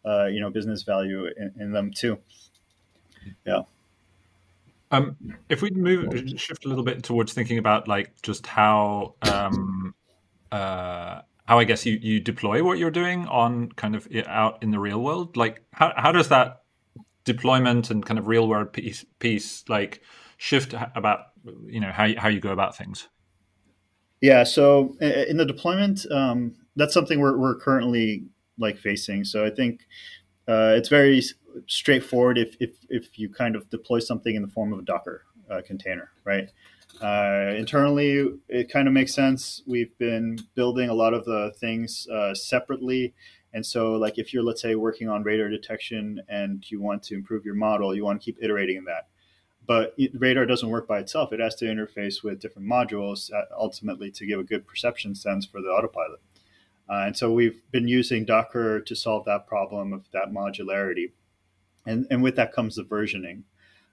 uh, 0.05 0.27
you 0.27 0.41
know, 0.41 0.51
business 0.51 0.83
value 0.83 1.27
in, 1.27 1.53
in 1.59 1.73
them 1.73 1.93
too. 1.93 2.19
Yeah. 3.47 3.63
Um, 4.91 5.17
if 5.49 5.63
we 5.63 5.71
move 5.71 6.13
shift 6.37 6.65
a 6.65 6.69
little 6.69 6.85
bit 6.85 7.03
towards 7.03 7.33
thinking 7.33 7.59
about 7.59 7.89
like 7.89 8.23
just 8.23 8.47
how 8.47 9.15
um, 9.23 9.95
uh, 10.53 11.23
how 11.47 11.59
I 11.59 11.65
guess 11.65 11.87
you 11.87 11.99
you 12.01 12.21
deploy 12.21 12.63
what 12.63 12.79
you're 12.79 12.91
doing 12.91 13.27
on 13.27 13.71
kind 13.73 13.95
of 13.95 14.09
out 14.27 14.63
in 14.63 14.71
the 14.71 14.79
real 14.79 15.01
world, 15.01 15.37
like 15.37 15.63
how 15.73 15.93
how 15.97 16.13
does 16.13 16.29
that 16.29 16.63
deployment 17.25 17.91
and 17.91 18.05
kind 18.05 18.19
of 18.19 18.29
real 18.29 18.49
world 18.49 18.73
piece 18.73 19.05
piece 19.19 19.65
like 19.69 20.03
shift 20.37 20.75
about 20.95 21.21
you 21.67 21.81
know 21.81 21.93
how 21.93 22.09
how 22.17 22.29
you 22.29 22.41
go 22.41 22.51
about 22.51 22.77
things? 22.77 23.09
Yeah, 24.21 24.45
so 24.45 24.97
in 25.01 25.37
the 25.37 25.45
deployment, 25.45 26.11
um, 26.11 26.55
that's 26.75 26.95
something 26.95 27.21
we're 27.21 27.37
we're 27.37 27.57
currently 27.57 28.25
like 28.59 28.79
facing. 28.79 29.25
So 29.25 29.45
I 29.45 29.51
think 29.51 29.83
uh, 30.49 30.75
it's 30.77 30.89
very 30.89 31.23
straightforward 31.67 32.39
if, 32.39 32.57
if, 32.61 32.71
if 32.89 33.19
you 33.19 33.29
kind 33.29 33.57
of 33.57 33.69
deploy 33.71 33.99
something 33.99 34.35
in 34.35 34.43
the 34.43 34.49
form 34.49 34.73
of 34.73 34.79
a 34.79 34.83
Docker 34.83 35.23
uh, 35.51 35.61
container, 35.65 36.11
right? 36.25 36.51
Uh, 37.01 37.55
internally, 37.57 38.39
it 38.49 38.71
kind 38.71 38.89
of 38.89 38.95
makes 38.95 39.15
sense. 39.15 39.63
We've 39.67 39.97
been 39.99 40.39
building 40.55 40.89
a 40.89 40.95
lot 40.95 41.15
of 41.15 41.25
the 41.25 41.53
things 41.59 42.09
uh, 42.09 42.35
separately. 42.35 43.15
And 43.53 43.65
so, 43.65 43.93
like, 43.93 44.19
if 44.19 44.33
you're, 44.33 44.43
let's 44.43 44.63
say, 44.63 44.75
working 44.75 45.09
on 45.09 45.23
radar 45.23 45.49
detection 45.49 46.21
and 46.29 46.65
you 46.71 46.81
want 46.81 47.03
to 47.05 47.15
improve 47.15 47.45
your 47.45 47.55
model, 47.55 47.95
you 47.95 48.05
want 48.05 48.21
to 48.21 48.25
keep 48.25 48.43
iterating 48.43 48.77
in 48.77 48.85
that. 48.85 49.09
But 49.67 49.95
radar 50.15 50.47
doesn't 50.47 50.69
work 50.69 50.87
by 50.87 51.01
itself. 51.01 51.33
It 51.33 51.41
has 51.41 51.55
to 51.57 51.65
interface 51.65 52.23
with 52.23 52.41
different 52.41 52.69
modules 52.69 53.33
uh, 53.33 53.43
ultimately 53.59 54.11
to 54.13 54.27
give 54.27 54.39
a 54.39 54.45
good 54.45 54.67
perception 54.67 55.15
sense 55.15 55.45
for 55.45 55.61
the 55.61 55.69
autopilot. 55.69 56.21
Uh, 56.89 57.05
and 57.07 57.17
so 57.17 57.33
we've 57.33 57.63
been 57.73 57.89
using 57.89 58.25
Docker 58.25 58.81
to 58.81 58.95
solve 58.95 59.25
that 59.25 59.47
problem 59.47 59.93
of 59.93 60.05
that 60.13 60.31
modularity. 60.33 61.11
And, 61.85 62.07
and 62.11 62.23
with 62.23 62.37
that 62.37 62.53
comes 62.53 62.77
the 62.77 62.85
versioning. 62.85 63.43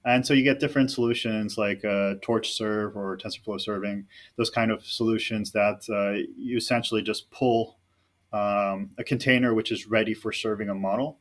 And 0.05 0.25
so 0.25 0.33
you 0.33 0.43
get 0.43 0.59
different 0.59 0.91
solutions 0.91 1.57
like 1.57 1.85
uh, 1.85 2.15
TorchServe 2.25 2.95
or 2.95 3.17
TensorFlow 3.17 3.59
serving, 3.59 4.05
those 4.37 4.49
kind 4.49 4.71
of 4.71 4.85
solutions 4.85 5.51
that 5.51 5.85
uh, 5.89 6.27
you 6.37 6.57
essentially 6.57 7.01
just 7.01 7.31
pull 7.31 7.77
um, 8.33 8.89
a 8.97 9.03
container 9.03 9.53
which 9.53 9.71
is 9.71 9.87
ready 9.87 10.13
for 10.13 10.31
serving 10.31 10.69
a 10.69 10.75
model. 10.75 11.19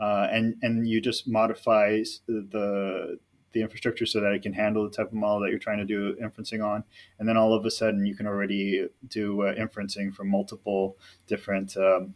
Uh, 0.00 0.28
and, 0.32 0.56
and 0.62 0.88
you 0.88 1.00
just 1.00 1.28
modify 1.28 2.02
the, 2.26 3.18
the 3.52 3.60
infrastructure 3.60 4.06
so 4.06 4.20
that 4.20 4.32
it 4.32 4.42
can 4.42 4.52
handle 4.52 4.84
the 4.84 4.96
type 4.96 5.08
of 5.08 5.12
model 5.12 5.40
that 5.40 5.50
you're 5.50 5.58
trying 5.58 5.78
to 5.78 5.84
do 5.84 6.16
inferencing 6.16 6.64
on. 6.64 6.82
And 7.18 7.28
then 7.28 7.36
all 7.36 7.52
of 7.52 7.64
a 7.66 7.70
sudden, 7.70 8.06
you 8.06 8.14
can 8.14 8.26
already 8.26 8.88
do 9.08 9.42
uh, 9.42 9.54
inferencing 9.54 10.12
from 10.12 10.28
multiple 10.28 10.96
different 11.26 11.76
um, 11.76 12.14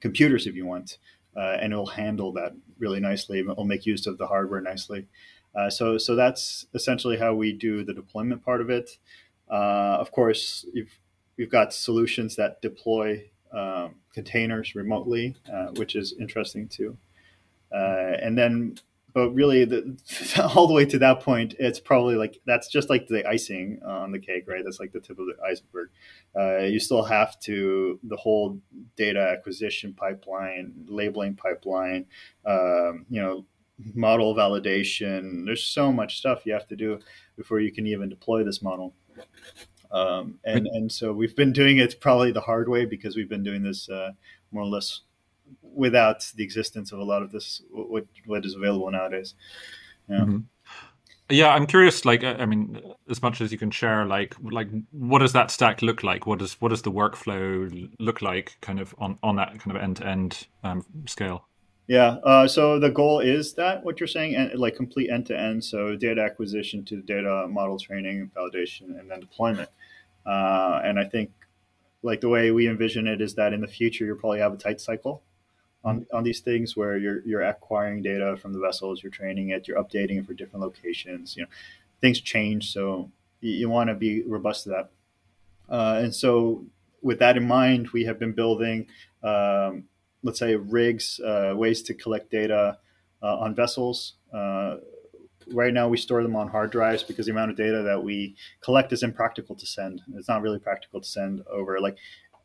computers 0.00 0.46
if 0.46 0.54
you 0.54 0.66
want. 0.66 0.98
Uh, 1.36 1.56
and 1.60 1.72
it'll 1.72 1.86
handle 1.86 2.32
that 2.32 2.52
really 2.78 3.00
nicely. 3.00 3.38
It'll 3.40 3.64
make 3.64 3.86
use 3.86 4.06
of 4.06 4.18
the 4.18 4.26
hardware 4.26 4.60
nicely. 4.60 5.06
Uh, 5.54 5.70
so, 5.70 5.98
so 5.98 6.14
that's 6.14 6.66
essentially 6.74 7.16
how 7.16 7.34
we 7.34 7.52
do 7.52 7.84
the 7.84 7.94
deployment 7.94 8.44
part 8.44 8.60
of 8.60 8.70
it. 8.70 8.98
Uh, 9.50 9.96
of 9.98 10.10
course, 10.12 10.66
you've, 10.72 10.98
you've 11.36 11.50
got 11.50 11.72
solutions 11.72 12.36
that 12.36 12.60
deploy 12.62 13.30
um, 13.52 13.96
containers 14.14 14.74
remotely, 14.74 15.36
uh, 15.52 15.68
which 15.76 15.94
is 15.94 16.14
interesting 16.18 16.68
too. 16.68 16.96
Uh, 17.74 18.16
and 18.20 18.36
then 18.36 18.78
but 19.12 19.30
really 19.30 19.64
the, 19.64 19.98
all 20.54 20.66
the 20.66 20.74
way 20.74 20.84
to 20.84 20.98
that 20.98 21.20
point 21.20 21.54
it's 21.58 21.80
probably 21.80 22.16
like 22.16 22.40
that's 22.46 22.68
just 22.68 22.90
like 22.90 23.06
the 23.08 23.26
icing 23.26 23.80
on 23.84 24.12
the 24.12 24.18
cake 24.18 24.44
right? 24.46 24.62
That's 24.64 24.80
like 24.80 24.92
the 24.92 25.00
tip 25.00 25.18
of 25.18 25.26
the 25.26 25.36
iceberg. 25.46 25.88
Uh, 26.38 26.64
you 26.64 26.80
still 26.80 27.04
have 27.04 27.38
to 27.40 27.98
the 28.02 28.16
whole 28.16 28.60
data 28.96 29.20
acquisition 29.20 29.94
pipeline 29.94 30.72
labeling 30.86 31.34
pipeline 31.34 32.06
um, 32.46 33.06
you 33.08 33.20
know 33.20 33.44
model 33.94 34.34
validation. 34.34 35.44
There's 35.44 35.64
so 35.64 35.92
much 35.92 36.18
stuff 36.18 36.46
you 36.46 36.52
have 36.52 36.68
to 36.68 36.76
do 36.76 36.98
before 37.36 37.60
you 37.60 37.72
can 37.72 37.86
even 37.86 38.08
deploy 38.08 38.44
this 38.44 38.62
model. 38.62 38.94
Um, 39.90 40.38
and 40.44 40.66
and 40.66 40.90
so 40.90 41.12
we've 41.12 41.36
been 41.36 41.52
doing 41.52 41.78
it 41.78 42.00
probably 42.00 42.32
the 42.32 42.40
hard 42.40 42.68
way 42.68 42.86
because 42.86 43.14
we've 43.14 43.28
been 43.28 43.42
doing 43.42 43.62
this 43.62 43.88
uh, 43.90 44.12
more 44.50 44.62
or 44.62 44.66
less 44.66 45.02
without 45.74 46.24
the 46.36 46.44
existence 46.44 46.92
of 46.92 46.98
a 46.98 47.04
lot 47.04 47.22
of 47.22 47.32
this 47.32 47.62
what 47.70 48.04
what 48.26 48.44
is 48.44 48.54
available 48.54 48.90
nowadays. 48.90 49.34
Yeah. 50.08 50.20
Mm-hmm. 50.20 50.38
Yeah, 51.30 51.48
I'm 51.48 51.66
curious. 51.66 52.04
Like, 52.04 52.24
I 52.24 52.44
mean, 52.44 52.78
as 53.08 53.22
much 53.22 53.40
as 53.40 53.52
you 53.52 53.56
can 53.56 53.70
share, 53.70 54.04
like, 54.04 54.34
like, 54.42 54.68
what 54.90 55.20
does 55.20 55.32
that 55.32 55.50
stack 55.50 55.80
look 55.80 56.02
like? 56.02 56.26
What 56.26 56.40
does 56.40 56.60
what 56.60 56.68
does 56.68 56.82
the 56.82 56.92
workflow 56.92 57.90
look 57.98 58.20
like, 58.20 58.58
kind 58.60 58.78
of 58.78 58.94
on 58.98 59.18
on 59.22 59.36
that 59.36 59.58
kind 59.58 59.76
of 59.76 59.82
end 59.82 59.96
to 59.96 60.06
end 60.06 60.46
scale? 61.06 61.46
Yeah. 61.86 62.16
Uh, 62.24 62.46
so 62.46 62.78
the 62.78 62.90
goal 62.90 63.20
is 63.20 63.54
that 63.54 63.82
what 63.82 63.98
you're 63.98 64.08
saying, 64.08 64.34
and 64.34 64.58
like 64.58 64.76
complete 64.76 65.10
end 65.10 65.26
to 65.26 65.38
end. 65.38 65.64
So 65.64 65.96
data 65.96 66.22
acquisition 66.22 66.84
to 66.86 67.00
data 67.00 67.46
model 67.48 67.78
training, 67.78 68.30
validation, 68.36 68.98
and 68.98 69.10
then 69.10 69.20
deployment. 69.20 69.70
Uh, 70.26 70.80
and 70.84 70.98
I 70.98 71.04
think 71.04 71.30
like 72.02 72.20
the 72.20 72.28
way 72.28 72.50
we 72.50 72.68
envision 72.68 73.06
it 73.06 73.20
is 73.20 73.34
that 73.36 73.52
in 73.52 73.60
the 73.60 73.66
future 73.66 74.04
you'll 74.04 74.18
probably 74.18 74.40
have 74.40 74.52
a 74.52 74.56
tight 74.56 74.80
cycle 74.80 75.22
on, 75.84 76.06
on 76.12 76.24
these 76.24 76.40
things 76.40 76.76
where 76.76 76.96
you're 76.96 77.20
you're 77.22 77.42
acquiring 77.42 78.02
data 78.02 78.36
from 78.36 78.52
the 78.52 78.60
vessels, 78.60 79.02
you're 79.02 79.10
training 79.10 79.50
it, 79.50 79.66
you're 79.66 79.82
updating 79.82 80.18
it 80.18 80.26
for 80.26 80.34
different 80.34 80.62
locations. 80.62 81.36
You 81.36 81.42
know, 81.42 81.48
things 82.00 82.20
change, 82.20 82.72
so 82.72 83.10
you, 83.40 83.52
you 83.52 83.68
want 83.68 83.88
to 83.88 83.94
be 83.94 84.22
robust 84.22 84.64
to 84.64 84.70
that. 84.70 84.90
Uh, 85.68 86.00
and 86.02 86.14
so, 86.14 86.64
with 87.00 87.18
that 87.18 87.36
in 87.36 87.46
mind, 87.46 87.90
we 87.90 88.04
have 88.04 88.18
been 88.18 88.32
building, 88.32 88.86
um, 89.22 89.84
let's 90.22 90.38
say, 90.38 90.54
rigs, 90.54 91.20
uh, 91.20 91.54
ways 91.56 91.82
to 91.82 91.94
collect 91.94 92.30
data 92.30 92.78
uh, 93.22 93.38
on 93.38 93.54
vessels. 93.54 94.14
Uh, 94.32 94.76
right 95.52 95.72
now, 95.72 95.88
we 95.88 95.96
store 95.96 96.22
them 96.22 96.36
on 96.36 96.48
hard 96.48 96.70
drives 96.70 97.02
because 97.02 97.26
the 97.26 97.32
amount 97.32 97.50
of 97.50 97.56
data 97.56 97.82
that 97.82 98.02
we 98.02 98.36
collect 98.60 98.92
is 98.92 99.02
impractical 99.02 99.56
to 99.56 99.66
send. 99.66 100.02
It's 100.14 100.28
not 100.28 100.42
really 100.42 100.58
practical 100.58 101.00
to 101.00 101.08
send 101.08 101.42
over. 101.50 101.80
Like, 101.80 101.96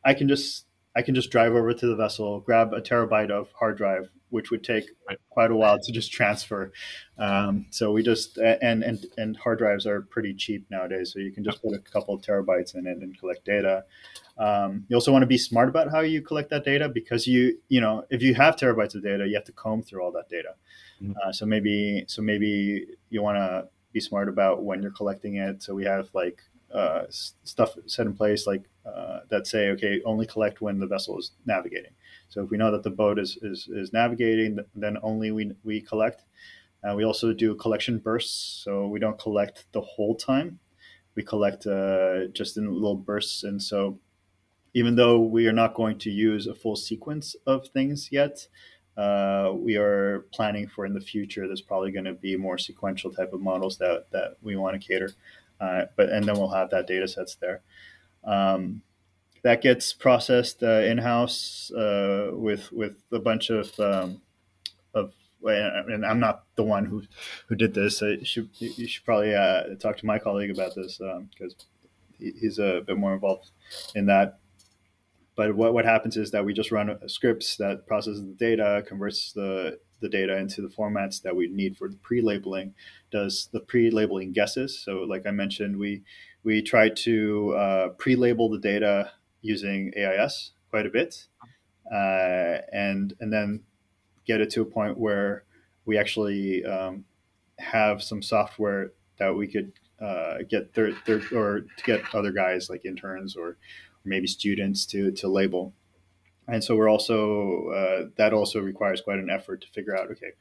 I 0.03 0.13
can 0.13 0.27
just 0.27 0.65
I 0.97 1.03
can 1.03 1.13
just 1.13 1.29
drive 1.29 1.53
over 1.53 1.71
to 1.73 1.87
the 1.87 1.95
vessel, 1.95 2.39
grab 2.39 2.73
a 2.73 2.81
terabyte 2.81 3.29
of 3.29 3.51
hard 3.51 3.77
drive, 3.77 4.09
which 4.31 4.49
would 4.49 4.63
take 4.63 4.89
quite 5.29 5.51
a 5.51 5.55
while 5.55 5.79
to 5.79 5.91
just 5.91 6.11
transfer. 6.19 6.71
Um, 7.19 7.67
so 7.69 7.91
we 7.91 8.01
just 8.01 8.39
and 8.39 8.83
and 8.83 9.05
and 9.15 9.37
hard 9.37 9.59
drives 9.59 9.85
are 9.85 10.01
pretty 10.01 10.33
cheap 10.33 10.65
nowadays, 10.71 11.13
so 11.13 11.19
you 11.19 11.31
can 11.31 11.43
just 11.43 11.61
put 11.61 11.75
a 11.75 11.79
couple 11.79 12.15
of 12.15 12.21
terabytes 12.21 12.73
in 12.73 12.87
it 12.87 12.97
and 12.97 13.17
collect 13.19 13.45
data. 13.45 13.83
Um, 14.39 14.85
you 14.87 14.95
also 14.95 15.11
want 15.11 15.21
to 15.21 15.27
be 15.27 15.37
smart 15.37 15.69
about 15.69 15.91
how 15.91 15.99
you 15.99 16.23
collect 16.23 16.49
that 16.49 16.65
data 16.65 16.89
because 16.89 17.27
you 17.27 17.59
you 17.69 17.79
know 17.79 18.03
if 18.09 18.23
you 18.23 18.33
have 18.33 18.55
terabytes 18.55 18.95
of 18.95 19.03
data, 19.03 19.27
you 19.27 19.35
have 19.35 19.45
to 19.45 19.51
comb 19.51 19.83
through 19.83 20.03
all 20.03 20.11
that 20.13 20.29
data. 20.29 20.55
Mm-hmm. 20.99 21.13
Uh, 21.23 21.31
so 21.31 21.45
maybe 21.45 22.05
so 22.07 22.23
maybe 22.23 22.87
you 23.11 23.21
want 23.21 23.37
to 23.37 23.67
be 23.93 23.99
smart 23.99 24.29
about 24.29 24.63
when 24.63 24.81
you're 24.81 24.91
collecting 24.91 25.35
it. 25.35 25.61
So 25.61 25.75
we 25.75 25.85
have 25.85 26.09
like 26.15 26.41
uh, 26.73 27.03
stuff 27.09 27.77
set 27.85 28.05
in 28.05 28.13
place 28.13 28.45
like 28.45 28.63
uh, 28.85 29.19
that 29.29 29.47
say, 29.47 29.69
okay, 29.69 30.01
only 30.05 30.25
collect 30.25 30.61
when 30.61 30.79
the 30.79 30.87
vessel 30.87 31.17
is 31.17 31.31
navigating. 31.45 31.91
So 32.29 32.43
if 32.43 32.49
we 32.49 32.57
know 32.57 32.71
that 32.71 32.83
the 32.83 32.89
boat 32.89 33.19
is, 33.19 33.37
is, 33.41 33.67
is 33.71 33.93
navigating, 33.93 34.59
then 34.75 34.97
only 35.01 35.31
we, 35.31 35.51
we 35.63 35.81
collect. 35.81 36.23
Uh, 36.83 36.95
we 36.95 37.03
also 37.03 37.33
do 37.33 37.55
collection 37.55 37.97
bursts, 37.97 38.63
so 38.63 38.87
we 38.87 38.99
don't 38.99 39.19
collect 39.19 39.65
the 39.71 39.81
whole 39.81 40.15
time. 40.15 40.59
We 41.15 41.23
collect 41.23 41.65
uh, 41.65 42.27
just 42.33 42.57
in 42.57 42.71
little 42.71 42.95
bursts. 42.95 43.43
And 43.43 43.61
so 43.61 43.99
even 44.73 44.95
though 44.95 45.19
we 45.19 45.47
are 45.47 45.53
not 45.53 45.73
going 45.73 45.97
to 45.99 46.11
use 46.11 46.47
a 46.47 46.53
full 46.53 46.75
sequence 46.75 47.35
of 47.45 47.67
things 47.69 48.09
yet, 48.11 48.47
uh, 48.95 49.51
we 49.53 49.75
are 49.75 50.25
planning 50.33 50.67
for 50.67 50.85
in 50.85 50.93
the 50.93 50.99
future. 50.99 51.47
There's 51.47 51.61
probably 51.61 51.91
going 51.91 52.05
to 52.05 52.13
be 52.13 52.35
more 52.35 52.57
sequential 52.57 53.11
type 53.11 53.33
of 53.33 53.41
models 53.41 53.77
that, 53.77 54.05
that 54.11 54.37
we 54.41 54.55
want 54.55 54.79
to 54.79 54.87
cater. 54.87 55.11
Uh, 55.59 55.83
but 55.95 56.09
and 56.09 56.25
then 56.25 56.37
we'll 56.37 56.49
have 56.49 56.69
that 56.69 56.87
data 56.87 57.07
sets 57.07 57.35
there. 57.35 57.61
Um, 58.23 58.81
that 59.43 59.61
gets 59.61 59.93
processed 59.93 60.63
uh, 60.63 60.81
in 60.81 60.97
house 60.97 61.71
uh, 61.71 62.31
with 62.33 62.71
with 62.71 62.97
a 63.11 63.19
bunch 63.19 63.49
of 63.49 63.79
um, 63.79 64.21
of 64.93 65.13
and 65.43 66.05
I'm 66.05 66.19
not 66.19 66.43
the 66.55 66.63
one 66.63 66.85
who 66.85 67.03
who 67.47 67.55
did 67.55 67.73
this. 67.73 68.01
you 68.01 68.25
should 68.25 68.49
you 68.57 68.87
should 68.87 69.05
probably 69.05 69.33
uh, 69.33 69.75
talk 69.79 69.97
to 69.97 70.05
my 70.05 70.19
colleague 70.19 70.51
about 70.51 70.75
this 70.75 70.97
because 70.97 71.53
um, 71.53 71.67
he's 72.19 72.59
a 72.59 72.81
bit 72.85 72.97
more 72.97 73.13
involved 73.13 73.51
in 73.95 74.05
that. 74.07 74.39
But 75.35 75.55
what, 75.55 75.73
what 75.73 75.85
happens 75.85 76.17
is 76.17 76.31
that 76.31 76.43
we 76.43 76.53
just 76.53 76.71
run 76.71 76.97
scripts 77.07 77.57
that 77.57 77.85
processes 77.85 78.21
the 78.21 78.33
data, 78.33 78.83
converts 78.87 79.33
the 79.33 79.79
the 79.99 80.09
data 80.09 80.37
into 80.37 80.61
the 80.61 80.67
formats 80.67 81.21
that 81.21 81.35
we 81.35 81.47
need 81.47 81.77
for 81.77 81.89
the 81.89 81.97
pre-labeling, 81.97 82.73
does 83.11 83.49
the 83.51 83.59
pre-labeling 83.59 84.31
guesses. 84.31 84.79
So, 84.79 84.99
like 84.99 85.25
I 85.25 85.31
mentioned, 85.31 85.77
we 85.77 86.03
we 86.43 86.61
try 86.61 86.89
to 86.89 87.55
uh, 87.55 87.87
pre-label 87.89 88.49
the 88.49 88.59
data 88.59 89.11
using 89.41 89.93
AIS 89.97 90.51
quite 90.69 90.85
a 90.85 90.89
bit, 90.89 91.27
uh, 91.91 92.61
and 92.71 93.13
and 93.19 93.31
then 93.33 93.63
get 94.25 94.41
it 94.41 94.49
to 94.51 94.61
a 94.61 94.65
point 94.65 94.97
where 94.97 95.43
we 95.85 95.97
actually 95.97 96.63
um, 96.65 97.05
have 97.59 98.03
some 98.03 98.21
software 98.21 98.91
that 99.17 99.35
we 99.35 99.47
could 99.47 99.71
uh, 100.01 100.37
get 100.49 100.73
third, 100.73 100.95
third 101.05 101.31
or 101.31 101.61
to 101.61 101.83
get 101.83 102.03
other 102.13 102.31
guys 102.31 102.69
like 102.69 102.85
interns 102.85 103.35
or 103.35 103.57
maybe 104.05 104.27
students 104.27 104.85
to 104.85 105.11
to 105.11 105.27
label. 105.27 105.73
And 106.47 106.63
so 106.63 106.75
we're 106.75 106.89
also 106.89 107.69
uh, 107.69 108.09
that 108.17 108.33
also 108.33 108.59
requires 108.59 109.01
quite 109.01 109.19
an 109.19 109.29
effort 109.29 109.61
to 109.61 109.67
figure 109.67 109.97
out 109.97 110.09
okay 110.11 110.33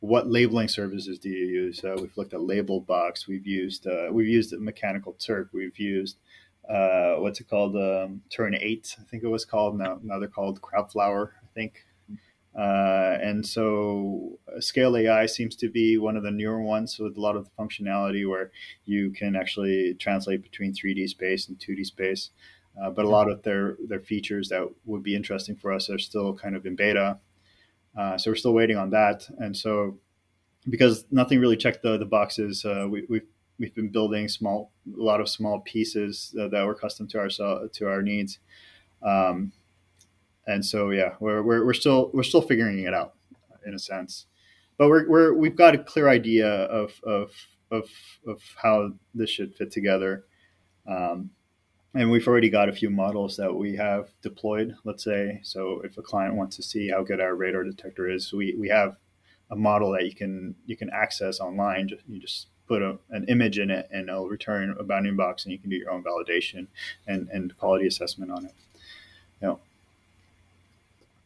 what 0.00 0.28
labeling 0.28 0.66
services 0.66 1.16
do 1.20 1.28
you 1.28 1.46
use? 1.46 1.84
Uh, 1.84 1.94
we've 1.96 2.16
looked 2.16 2.34
at 2.34 2.40
Labelbox. 2.40 3.28
We've 3.28 3.46
used 3.46 3.86
uh, 3.86 4.08
we've 4.10 4.26
used 4.26 4.52
Mechanical 4.58 5.12
Turk. 5.12 5.50
We've 5.52 5.78
used 5.78 6.18
uh, 6.68 7.16
what's 7.16 7.40
it 7.40 7.48
called? 7.48 7.76
Um, 7.76 8.22
Turn 8.30 8.54
Eight, 8.54 8.96
I 9.00 9.04
think 9.04 9.22
it 9.22 9.28
was 9.28 9.44
called. 9.44 9.78
Now, 9.78 9.98
now 10.02 10.18
they're 10.18 10.28
called 10.28 10.60
Crowdflower, 10.60 11.28
I 11.42 11.46
think. 11.54 11.84
Uh, 12.56 13.16
and 13.22 13.46
so 13.46 14.38
uh, 14.54 14.60
Scale 14.60 14.96
AI 14.96 15.26
seems 15.26 15.56
to 15.56 15.70
be 15.70 15.96
one 15.96 16.16
of 16.16 16.22
the 16.22 16.30
newer 16.30 16.60
ones 16.60 16.98
with 16.98 17.16
a 17.16 17.20
lot 17.20 17.34
of 17.34 17.44
the 17.44 17.50
functionality 17.58 18.28
where 18.28 18.50
you 18.84 19.10
can 19.10 19.34
actually 19.34 19.94
translate 19.94 20.42
between 20.42 20.74
3D 20.74 21.08
space 21.08 21.48
and 21.48 21.58
2D 21.58 21.86
space. 21.86 22.30
Uh, 22.80 22.90
but 22.90 23.04
a 23.04 23.08
lot 23.08 23.30
of 23.30 23.42
their, 23.42 23.76
their 23.86 24.00
features 24.00 24.48
that 24.48 24.68
would 24.84 25.02
be 25.02 25.14
interesting 25.14 25.56
for 25.56 25.72
us 25.72 25.90
are 25.90 25.98
still 25.98 26.34
kind 26.34 26.56
of 26.56 26.64
in 26.66 26.76
beta. 26.76 27.18
Uh, 27.96 28.16
so 28.16 28.30
we're 28.30 28.36
still 28.36 28.54
waiting 28.54 28.76
on 28.76 28.90
that. 28.90 29.28
And 29.38 29.56
so 29.56 29.98
because 30.68 31.04
nothing 31.10 31.40
really 31.40 31.56
checked 31.56 31.82
the, 31.82 31.98
the 31.98 32.06
boxes, 32.06 32.64
uh, 32.64 32.86
we, 32.88 33.04
we've, 33.08 33.26
we've 33.58 33.74
been 33.74 33.90
building 33.90 34.28
small, 34.28 34.72
a 34.98 35.02
lot 35.02 35.20
of 35.20 35.28
small 35.28 35.60
pieces 35.60 36.34
that 36.34 36.64
were 36.64 36.74
custom 36.74 37.06
to 37.08 37.18
our, 37.18 37.28
to 37.68 37.88
our 37.88 38.02
needs. 38.02 38.38
Um, 39.02 39.52
and 40.46 40.64
so 40.64 40.90
yeah, 40.90 41.14
we're, 41.20 41.42
we're, 41.42 41.64
we're 41.64 41.74
still 41.74 42.10
we're 42.12 42.22
still 42.22 42.42
figuring 42.42 42.80
it 42.80 42.94
out 42.94 43.14
in 43.66 43.74
a 43.74 43.78
sense, 43.78 44.26
but 44.76 44.88
we're, 44.88 45.08
we're 45.08 45.34
we've 45.34 45.56
got 45.56 45.74
a 45.74 45.78
clear 45.78 46.08
idea 46.08 46.48
of 46.48 47.00
of 47.04 47.32
of, 47.70 47.88
of 48.26 48.42
how 48.60 48.92
this 49.14 49.30
should 49.30 49.54
fit 49.54 49.70
together, 49.70 50.24
um, 50.86 51.30
and 51.94 52.10
we've 52.10 52.26
already 52.26 52.50
got 52.50 52.68
a 52.68 52.72
few 52.72 52.90
models 52.90 53.36
that 53.36 53.54
we 53.54 53.76
have 53.76 54.10
deployed. 54.22 54.76
Let's 54.84 55.04
say 55.04 55.40
so 55.42 55.80
if 55.84 55.98
a 55.98 56.02
client 56.02 56.36
wants 56.36 56.56
to 56.56 56.62
see 56.62 56.88
how 56.88 57.02
good 57.02 57.20
our 57.20 57.34
radar 57.34 57.64
detector 57.64 58.08
is, 58.08 58.32
we 58.32 58.54
we 58.58 58.68
have 58.68 58.96
a 59.50 59.56
model 59.56 59.92
that 59.92 60.04
you 60.04 60.14
can 60.14 60.54
you 60.66 60.76
can 60.76 60.90
access 60.90 61.40
online. 61.40 61.90
You 62.08 62.20
just 62.20 62.48
put 62.66 62.82
a, 62.82 62.98
an 63.10 63.24
image 63.28 63.58
in 63.58 63.70
it 63.70 63.88
and 63.92 64.08
it'll 64.08 64.28
return 64.28 64.74
a 64.78 64.82
bounding 64.82 65.16
box 65.16 65.44
and 65.44 65.52
you 65.52 65.58
can 65.58 65.68
do 65.68 65.76
your 65.76 65.90
own 65.90 66.02
validation 66.02 66.68
and, 67.06 67.28
and 67.28 67.56
quality 67.58 67.86
assessment 67.86 68.30
on 68.30 68.46
it. 68.46 68.54
You 69.40 69.48
know, 69.48 69.60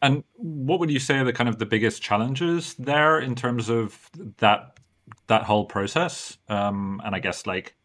and 0.01 0.23
what 0.35 0.79
would 0.79 0.91
you 0.91 0.99
say 0.99 1.17
are 1.19 1.23
the 1.23 1.33
kind 1.33 1.49
of 1.49 1.59
the 1.59 1.65
biggest 1.65 2.01
challenges 2.01 2.73
there 2.75 3.19
in 3.19 3.35
terms 3.35 3.69
of 3.69 4.09
that 4.37 4.77
that 5.27 5.43
whole 5.43 5.65
process? 5.65 6.37
Um, 6.49 7.01
and 7.05 7.15
I 7.15 7.19
guess 7.19 7.47
like, 7.47 7.75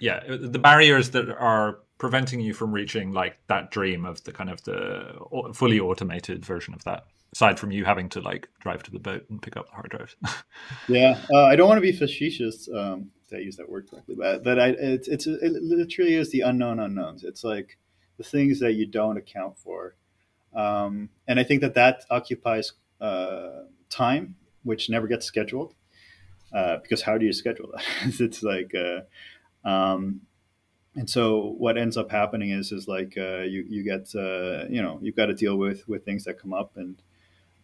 yeah, 0.00 0.20
the 0.26 0.58
barriers 0.58 1.10
that 1.10 1.28
are 1.30 1.78
preventing 1.98 2.40
you 2.40 2.52
from 2.52 2.72
reaching 2.72 3.12
like 3.12 3.38
that 3.46 3.70
dream 3.70 4.04
of 4.04 4.22
the 4.24 4.32
kind 4.32 4.50
of 4.50 4.62
the 4.64 5.18
fully 5.54 5.80
automated 5.80 6.44
version 6.44 6.74
of 6.74 6.84
that 6.84 7.04
aside 7.32 7.58
from 7.58 7.70
you 7.70 7.84
having 7.84 8.08
to 8.08 8.20
like 8.20 8.48
drive 8.60 8.82
to 8.82 8.90
the 8.90 8.98
boat 8.98 9.24
and 9.30 9.42
pick 9.42 9.56
up 9.56 9.66
the 9.66 9.72
hard 9.72 9.88
drives 9.90 10.16
yeah 10.88 11.18
uh, 11.34 11.44
i 11.44 11.56
don't 11.56 11.68
want 11.68 11.78
to 11.78 11.82
be 11.82 11.92
facetious 11.92 12.68
um, 12.74 13.10
to 13.28 13.38
use 13.38 13.56
that 13.56 13.68
word 13.68 13.88
correctly 13.90 14.14
but, 14.16 14.44
but 14.44 14.58
I, 14.58 14.68
it's, 14.68 15.08
it's 15.08 15.26
it 15.26 15.52
literally 15.62 16.14
is 16.14 16.30
the 16.30 16.42
unknown 16.42 16.78
unknowns 16.78 17.24
it's 17.24 17.42
like 17.42 17.78
the 18.18 18.24
things 18.24 18.60
that 18.60 18.72
you 18.72 18.86
don't 18.86 19.16
account 19.16 19.58
for 19.58 19.96
um, 20.56 21.10
and 21.28 21.38
I 21.38 21.44
think 21.44 21.60
that 21.60 21.74
that 21.74 22.04
occupies 22.10 22.72
uh, 23.00 23.64
time, 23.90 24.36
which 24.64 24.88
never 24.88 25.06
gets 25.06 25.26
scheduled. 25.26 25.74
Uh, 26.52 26.78
because 26.78 27.02
how 27.02 27.18
do 27.18 27.26
you 27.26 27.32
schedule 27.32 27.70
that? 27.74 27.84
it's 28.20 28.42
like, 28.42 28.72
uh, 28.74 29.68
um, 29.68 30.22
and 30.96 31.08
so 31.08 31.54
what 31.58 31.76
ends 31.76 31.96
up 31.96 32.10
happening 32.10 32.50
is 32.50 32.72
is 32.72 32.88
like 32.88 33.14
uh, 33.18 33.40
you 33.40 33.64
you 33.68 33.84
get 33.84 34.12
uh, 34.14 34.66
you 34.68 34.82
know 34.82 34.98
you've 35.02 35.16
got 35.16 35.26
to 35.26 35.34
deal 35.34 35.56
with 35.56 35.86
with 35.86 36.04
things 36.04 36.24
that 36.24 36.40
come 36.40 36.54
up, 36.54 36.72
and 36.76 37.00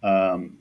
um, 0.02 0.58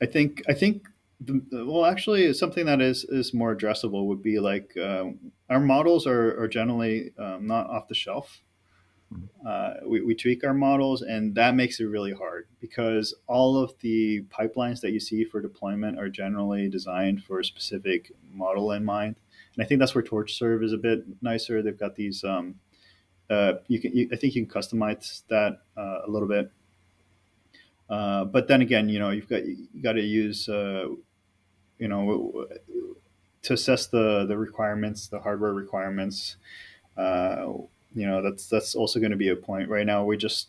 I 0.00 0.06
think 0.06 0.42
I 0.48 0.54
think 0.54 0.88
the, 1.20 1.42
well 1.66 1.84
actually 1.84 2.32
something 2.34 2.66
that 2.66 2.80
is 2.80 3.04
is 3.04 3.34
more 3.34 3.54
addressable 3.54 4.06
would 4.06 4.22
be 4.22 4.38
like 4.38 4.76
uh, 4.76 5.06
our 5.50 5.60
models 5.60 6.06
are, 6.06 6.40
are 6.40 6.48
generally 6.48 7.12
um, 7.18 7.46
not 7.46 7.68
off 7.68 7.88
the 7.88 7.94
shelf. 7.94 8.40
Uh, 9.46 9.74
we, 9.86 10.00
we 10.00 10.14
tweak 10.14 10.42
our 10.42 10.54
models, 10.54 11.02
and 11.02 11.34
that 11.34 11.54
makes 11.54 11.78
it 11.80 11.84
really 11.84 12.14
hard 12.14 12.46
because 12.60 13.14
all 13.26 13.58
of 13.58 13.74
the 13.80 14.22
pipelines 14.30 14.80
that 14.80 14.92
you 14.92 15.00
see 15.00 15.22
for 15.22 15.42
deployment 15.42 15.98
are 15.98 16.08
generally 16.08 16.66
designed 16.70 17.22
for 17.22 17.38
a 17.38 17.44
specific 17.44 18.10
model 18.32 18.72
in 18.72 18.82
mind. 18.82 19.16
And 19.54 19.64
I 19.64 19.66
think 19.66 19.80
that's 19.80 19.94
where 19.94 20.04
TorchServe 20.04 20.64
is 20.64 20.72
a 20.72 20.78
bit 20.78 21.04
nicer. 21.20 21.62
They've 21.62 21.78
got 21.78 21.96
these. 21.96 22.24
Um, 22.24 22.56
uh, 23.30 23.54
you 23.68 23.80
can, 23.80 23.96
you, 23.96 24.08
I 24.12 24.16
think 24.16 24.34
you 24.34 24.44
can 24.44 24.52
customize 24.52 25.22
that 25.28 25.60
uh, 25.76 26.00
a 26.06 26.10
little 26.10 26.28
bit. 26.28 26.50
Uh, 27.88 28.24
but 28.24 28.48
then 28.48 28.62
again, 28.62 28.88
you 28.88 28.98
know, 28.98 29.10
you've 29.10 29.28
got 29.28 29.44
you 29.44 29.82
got 29.82 29.92
to 29.92 30.02
use, 30.02 30.48
uh, 30.48 30.86
you 31.78 31.88
know, 31.88 32.46
to 33.42 33.52
assess 33.52 33.86
the 33.86 34.24
the 34.26 34.36
requirements, 34.36 35.08
the 35.08 35.20
hardware 35.20 35.52
requirements. 35.52 36.36
Uh, 36.96 37.52
you 37.94 38.06
know 38.06 38.22
that's 38.22 38.46
that's 38.46 38.74
also 38.74 38.98
going 38.98 39.10
to 39.10 39.16
be 39.16 39.28
a 39.28 39.36
point 39.36 39.68
right 39.68 39.86
now 39.86 40.04
we 40.04 40.16
just 40.16 40.48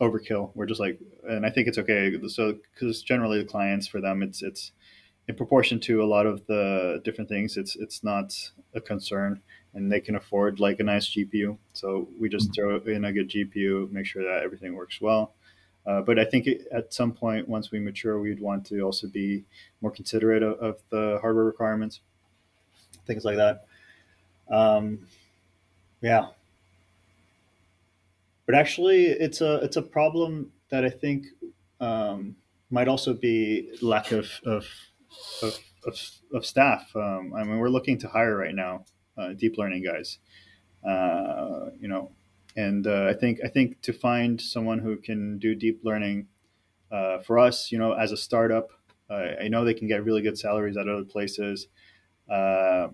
overkill 0.00 0.50
we're 0.54 0.66
just 0.66 0.80
like 0.80 0.98
and 1.28 1.44
i 1.44 1.50
think 1.50 1.66
it's 1.66 1.78
okay 1.78 2.16
so 2.28 2.56
because 2.74 3.02
generally 3.02 3.38
the 3.38 3.44
clients 3.48 3.86
for 3.86 4.00
them 4.00 4.22
it's 4.22 4.42
it's 4.42 4.72
in 5.28 5.34
proportion 5.34 5.78
to 5.78 6.02
a 6.02 6.06
lot 6.06 6.26
of 6.26 6.44
the 6.46 7.00
different 7.04 7.28
things 7.28 7.56
it's 7.56 7.76
it's 7.76 8.02
not 8.02 8.34
a 8.74 8.80
concern 8.80 9.40
and 9.74 9.92
they 9.92 10.00
can 10.00 10.16
afford 10.16 10.58
like 10.58 10.80
a 10.80 10.82
nice 10.82 11.14
gpu 11.14 11.56
so 11.72 12.08
we 12.18 12.28
just 12.28 12.50
mm-hmm. 12.50 12.84
throw 12.84 12.94
in 12.94 13.04
a 13.04 13.12
good 13.12 13.30
gpu 13.30 13.90
make 13.92 14.06
sure 14.06 14.22
that 14.22 14.42
everything 14.42 14.74
works 14.74 15.00
well 15.00 15.34
uh, 15.88 16.02
but 16.02 16.18
I 16.18 16.24
think 16.26 16.46
it, 16.46 16.68
at 16.70 16.92
some 16.92 17.12
point, 17.12 17.48
once 17.48 17.70
we 17.70 17.80
mature, 17.80 18.20
we'd 18.20 18.40
want 18.40 18.66
to 18.66 18.82
also 18.82 19.06
be 19.08 19.44
more 19.80 19.90
considerate 19.90 20.42
of, 20.42 20.58
of 20.58 20.82
the 20.90 21.18
hardware 21.22 21.46
requirements, 21.46 22.00
things 23.06 23.24
like 23.24 23.36
that. 23.36 23.64
Um, 24.50 24.98
yeah, 26.02 26.26
but 28.44 28.54
actually, 28.54 29.06
it's 29.06 29.40
a 29.40 29.56
it's 29.64 29.76
a 29.76 29.82
problem 29.82 30.52
that 30.68 30.84
I 30.84 30.90
think 30.90 31.24
um, 31.80 32.36
might 32.70 32.88
also 32.88 33.14
be 33.14 33.70
lack 33.80 34.12
of 34.12 34.30
of 34.44 34.66
of, 35.42 35.58
of, 35.86 36.10
of 36.32 36.46
staff. 36.46 36.90
Um, 36.94 37.32
I 37.36 37.44
mean, 37.44 37.58
we're 37.58 37.68
looking 37.68 37.98
to 37.98 38.08
hire 38.08 38.36
right 38.36 38.54
now, 38.54 38.84
uh, 39.16 39.32
deep 39.32 39.56
learning 39.58 39.84
guys. 39.84 40.18
Uh, 40.86 41.70
you 41.80 41.88
know, 41.88 42.12
and 42.56 42.86
uh, 42.86 43.06
I 43.06 43.14
think 43.14 43.40
I 43.44 43.48
think 43.48 43.80
to 43.82 43.92
find 43.92 44.40
someone 44.40 44.78
who 44.78 44.96
can 44.96 45.38
do 45.38 45.54
deep 45.54 45.80
learning 45.82 46.28
uh, 46.90 47.18
for 47.18 47.38
us, 47.38 47.70
you 47.72 47.78
know, 47.78 47.92
as 47.92 48.12
a 48.12 48.16
startup, 48.16 48.70
I 49.10 49.48
know 49.48 49.64
they 49.64 49.74
can 49.74 49.88
get 49.88 50.04
really 50.04 50.22
good 50.22 50.38
salaries 50.38 50.76
at 50.76 50.88
other 50.88 51.04
places. 51.04 51.68
Uh, 52.30 52.88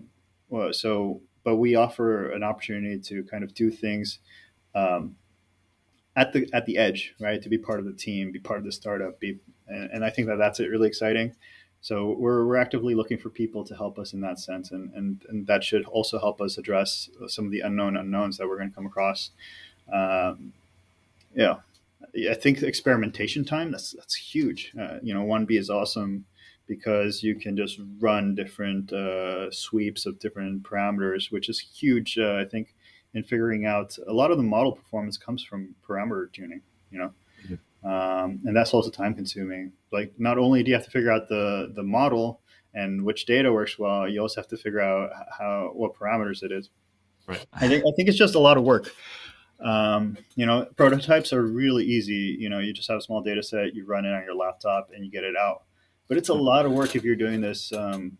well, 0.47 0.71
so, 0.71 1.21
but 1.43 1.57
we 1.57 1.75
offer 1.75 2.31
an 2.31 2.43
opportunity 2.43 2.99
to 2.99 3.23
kind 3.23 3.43
of 3.43 3.53
do 3.53 3.69
things 3.69 4.19
um, 4.73 5.15
at 6.15 6.31
the 6.31 6.49
at 6.53 6.65
the 6.65 6.77
edge, 6.77 7.13
right? 7.19 7.41
To 7.41 7.49
be 7.49 7.57
part 7.57 7.79
of 7.79 7.85
the 7.85 7.93
team, 7.93 8.31
be 8.31 8.39
part 8.39 8.59
of 8.59 8.65
the 8.65 8.71
startup, 8.71 9.19
be, 9.19 9.39
and, 9.67 9.91
and 9.91 10.05
I 10.05 10.09
think 10.09 10.27
that 10.27 10.37
that's 10.37 10.59
really 10.59 10.87
exciting. 10.87 11.35
So 11.85 12.15
we're, 12.17 12.47
we're 12.47 12.55
actively 12.55 12.95
looking 12.95 13.19
for 13.19 13.29
people 13.29 13.63
to 13.63 13.75
help 13.75 13.99
us 13.99 14.13
in 14.13 14.21
that 14.21 14.39
sense, 14.39 14.71
and, 14.71 14.91
and 14.95 15.21
and 15.29 15.45
that 15.45 15.63
should 15.63 15.85
also 15.85 16.17
help 16.17 16.41
us 16.41 16.57
address 16.57 17.11
some 17.27 17.45
of 17.45 17.51
the 17.51 17.59
unknown 17.59 17.95
unknowns 17.95 18.37
that 18.37 18.47
we're 18.47 18.57
going 18.57 18.71
to 18.71 18.75
come 18.75 18.87
across. 18.87 19.29
Um, 19.93 20.51
yeah, 21.35 21.57
I 22.27 22.33
think 22.33 22.63
experimentation 22.63 23.45
time 23.45 23.69
that's 23.69 23.91
that's 23.91 24.15
huge. 24.15 24.73
Uh, 24.81 24.97
you 25.03 25.13
know, 25.13 25.23
wandb 25.23 25.51
is 25.51 25.69
awesome, 25.69 26.25
because 26.65 27.21
you 27.21 27.35
can 27.35 27.55
just 27.55 27.79
run 27.99 28.33
different 28.33 28.91
uh, 28.91 29.51
sweeps 29.51 30.07
of 30.07 30.17
different 30.17 30.63
parameters, 30.63 31.31
which 31.31 31.49
is 31.49 31.59
huge. 31.59 32.17
Uh, 32.17 32.37
I 32.37 32.45
think 32.45 32.73
in 33.13 33.21
figuring 33.21 33.67
out 33.67 33.95
a 34.07 34.13
lot 34.13 34.31
of 34.31 34.37
the 34.37 34.43
model 34.55 34.71
performance 34.71 35.17
comes 35.17 35.43
from 35.43 35.75
parameter 35.87 36.33
tuning. 36.33 36.63
You 36.89 36.97
know. 36.97 37.13
Um, 37.85 38.39
and 38.45 38.55
that's 38.55 38.73
also 38.73 38.89
time 38.89 39.13
consuming. 39.13 39.71
Like 39.91 40.13
not 40.17 40.37
only 40.37 40.63
do 40.63 40.69
you 40.69 40.75
have 40.75 40.85
to 40.85 40.91
figure 40.91 41.11
out 41.11 41.29
the 41.29 41.71
the 41.75 41.83
model 41.83 42.41
and 42.73 43.05
which 43.05 43.25
data 43.25 43.53
works 43.53 43.77
well, 43.77 44.07
you 44.07 44.19
also 44.19 44.41
have 44.41 44.47
to 44.49 44.57
figure 44.57 44.81
out 44.81 45.11
how 45.37 45.71
what 45.73 45.93
parameters 45.93 46.43
it 46.43 46.51
is. 46.51 46.69
Right. 47.27 47.45
I 47.53 47.67
think 47.67 47.83
I 47.83 47.91
think 47.95 48.09
it's 48.09 48.17
just 48.17 48.35
a 48.35 48.39
lot 48.39 48.57
of 48.57 48.63
work. 48.63 48.91
Um, 49.59 50.17
you 50.35 50.45
know, 50.45 50.65
prototypes 50.75 51.31
are 51.31 51.43
really 51.43 51.85
easy. 51.85 52.35
You 52.39 52.49
know, 52.49 52.59
you 52.59 52.73
just 52.73 52.89
have 52.89 52.97
a 52.97 53.01
small 53.01 53.21
data 53.21 53.41
set, 53.41 53.73
you 53.75 53.85
run 53.85 54.05
it 54.05 54.13
on 54.13 54.23
your 54.23 54.35
laptop, 54.35 54.89
and 54.93 55.05
you 55.05 55.11
get 55.11 55.23
it 55.23 55.35
out. 55.37 55.63
But 56.07 56.17
it's 56.17 56.29
a 56.29 56.33
lot 56.33 56.65
of 56.65 56.71
work 56.71 56.95
if 56.95 57.03
you're 57.03 57.15
doing 57.15 57.39
this 57.39 57.71
um, 57.71 58.17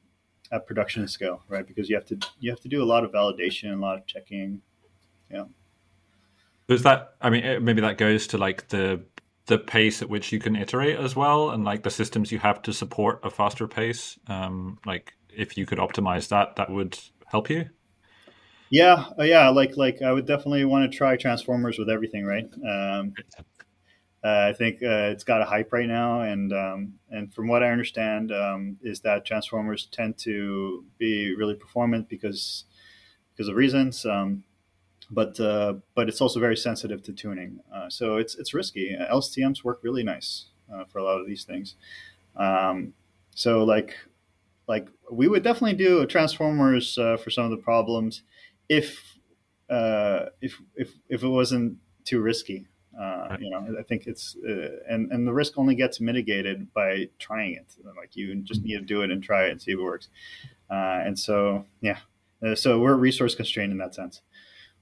at 0.52 0.66
production 0.66 1.08
scale, 1.08 1.44
right? 1.50 1.68
Because 1.68 1.90
you 1.90 1.96
have 1.96 2.06
to 2.06 2.20
you 2.40 2.52
have 2.52 2.62
to 2.62 2.68
do 2.68 2.84
a 2.84 2.86
lot 2.86 3.04
of 3.04 3.12
validation, 3.12 3.74
a 3.74 3.82
lot 3.82 3.98
of 3.98 4.06
checking. 4.06 4.62
Yeah. 5.32 5.46
Does 6.68 6.84
that? 6.84 7.16
I 7.22 7.30
mean, 7.30 7.64
maybe 7.64 7.82
that 7.82 7.98
goes 7.98 8.28
to 8.28 8.38
like 8.38 8.70
the 8.70 9.04
the 9.48 9.58
pace 9.58 10.02
at 10.02 10.10
which 10.10 10.32
you 10.32 10.40
can 10.40 10.56
iterate 10.56 10.98
as 10.98 11.16
well, 11.16 11.52
and 11.52 11.64
like 11.64 11.84
the 11.84 11.92
systems 11.92 12.32
you 12.32 12.40
have 12.40 12.62
to 12.64 12.74
support 12.74 13.20
a 13.24 13.30
faster 13.30 13.68
pace. 13.68 14.18
Um, 14.28 14.80
like 14.86 15.14
if 15.30 15.58
you 15.58 15.66
could 15.66 15.78
optimize 15.78 16.30
that, 16.30 16.56
that 16.56 16.70
would 16.70 16.98
help 17.28 17.50
you. 17.50 17.70
Yeah, 18.70 19.06
uh, 19.20 19.24
yeah. 19.24 19.50
Like, 19.50 19.78
like 19.78 20.02
I 20.02 20.12
would 20.12 20.26
definitely 20.26 20.66
want 20.66 20.92
to 20.92 20.98
try 20.98 21.16
Transformers 21.16 21.78
with 21.78 21.90
everything, 21.90 22.26
right? 22.26 22.50
Um, 22.56 23.14
uh, 24.24 24.50
I 24.50 24.54
think 24.54 24.82
uh, 24.82 25.14
it's 25.14 25.24
got 25.24 25.42
a 25.42 25.46
hype 25.46 25.72
right 25.72 25.88
now, 25.88 26.22
and 26.22 26.52
um, 26.52 26.94
and 27.12 27.32
from 27.32 27.48
what 27.48 27.62
I 27.62 27.70
understand, 27.70 28.32
um, 28.32 28.78
is 28.82 29.02
that 29.02 29.24
Transformers 29.24 29.88
tend 29.92 30.18
to 30.20 30.84
be 30.98 31.36
really 31.36 31.54
performant 31.54 32.10
because 32.10 32.66
because 33.32 33.48
of 33.48 33.56
reasons. 33.56 34.04
But 35.12 35.40
uh, 35.40 35.76
but 35.94 36.10
it's 36.10 36.20
also 36.20 36.40
very 36.40 36.58
sensitive 36.58 37.04
to 37.04 37.14
tuning, 37.14 37.60
uh, 37.74 37.90
so 37.90 38.18
it's 38.18 38.36
it's 38.36 38.54
risky. 38.54 38.98
LSTMs 39.00 39.64
work 39.64 39.80
really 39.84 40.04
nice 40.04 40.46
uh, 40.74 40.86
for 40.86 40.98
a 40.98 41.04
lot 41.04 41.20
of 41.20 41.28
these 41.28 41.44
things. 41.44 41.76
Um, 42.36 42.94
so 43.36 43.64
like 43.64 43.96
like 44.68 44.90
we 45.12 45.28
would 45.28 45.44
definitely 45.44 45.78
do 45.78 46.06
Transformers 46.08 46.96
for 46.96 47.30
some 47.30 47.46
of 47.46 47.52
the 47.52 47.58
problems 47.58 48.24
if 48.68 49.16
uh, 49.70 50.26
if 50.42 50.62
if 50.76 50.94
if 51.10 51.24
it 51.24 51.28
wasn't 51.28 51.78
too 52.04 52.22
risky. 52.22 52.68
Uh, 53.00 53.36
you 53.42 53.50
know, 53.50 53.76
I 53.78 53.84
think 53.84 54.08
it's 54.08 54.38
uh, 54.48 54.78
and 54.88 55.12
and 55.12 55.28
the 55.28 55.34
risk 55.34 55.58
only 55.58 55.76
gets 55.76 56.00
mitigated 56.00 56.74
by 56.74 57.10
trying 57.20 57.54
it. 57.56 57.66
Like 57.98 58.16
you 58.16 58.34
just 58.36 58.64
need 58.64 58.76
to 58.76 58.82
do 58.82 59.02
it 59.02 59.12
and 59.12 59.22
try 59.22 59.46
it 59.46 59.52
and 59.52 59.62
see 59.62 59.72
if 59.72 59.80
it 59.80 59.84
works. 59.84 60.08
Uh, 60.70 61.02
and 61.06 61.18
so 61.20 61.66
yeah, 61.82 61.98
uh, 62.46 62.56
so 62.56 62.80
we're 62.80 62.96
resource 62.96 63.36
constrained 63.36 63.72
in 63.72 63.78
that 63.80 63.96
sense. 63.96 64.22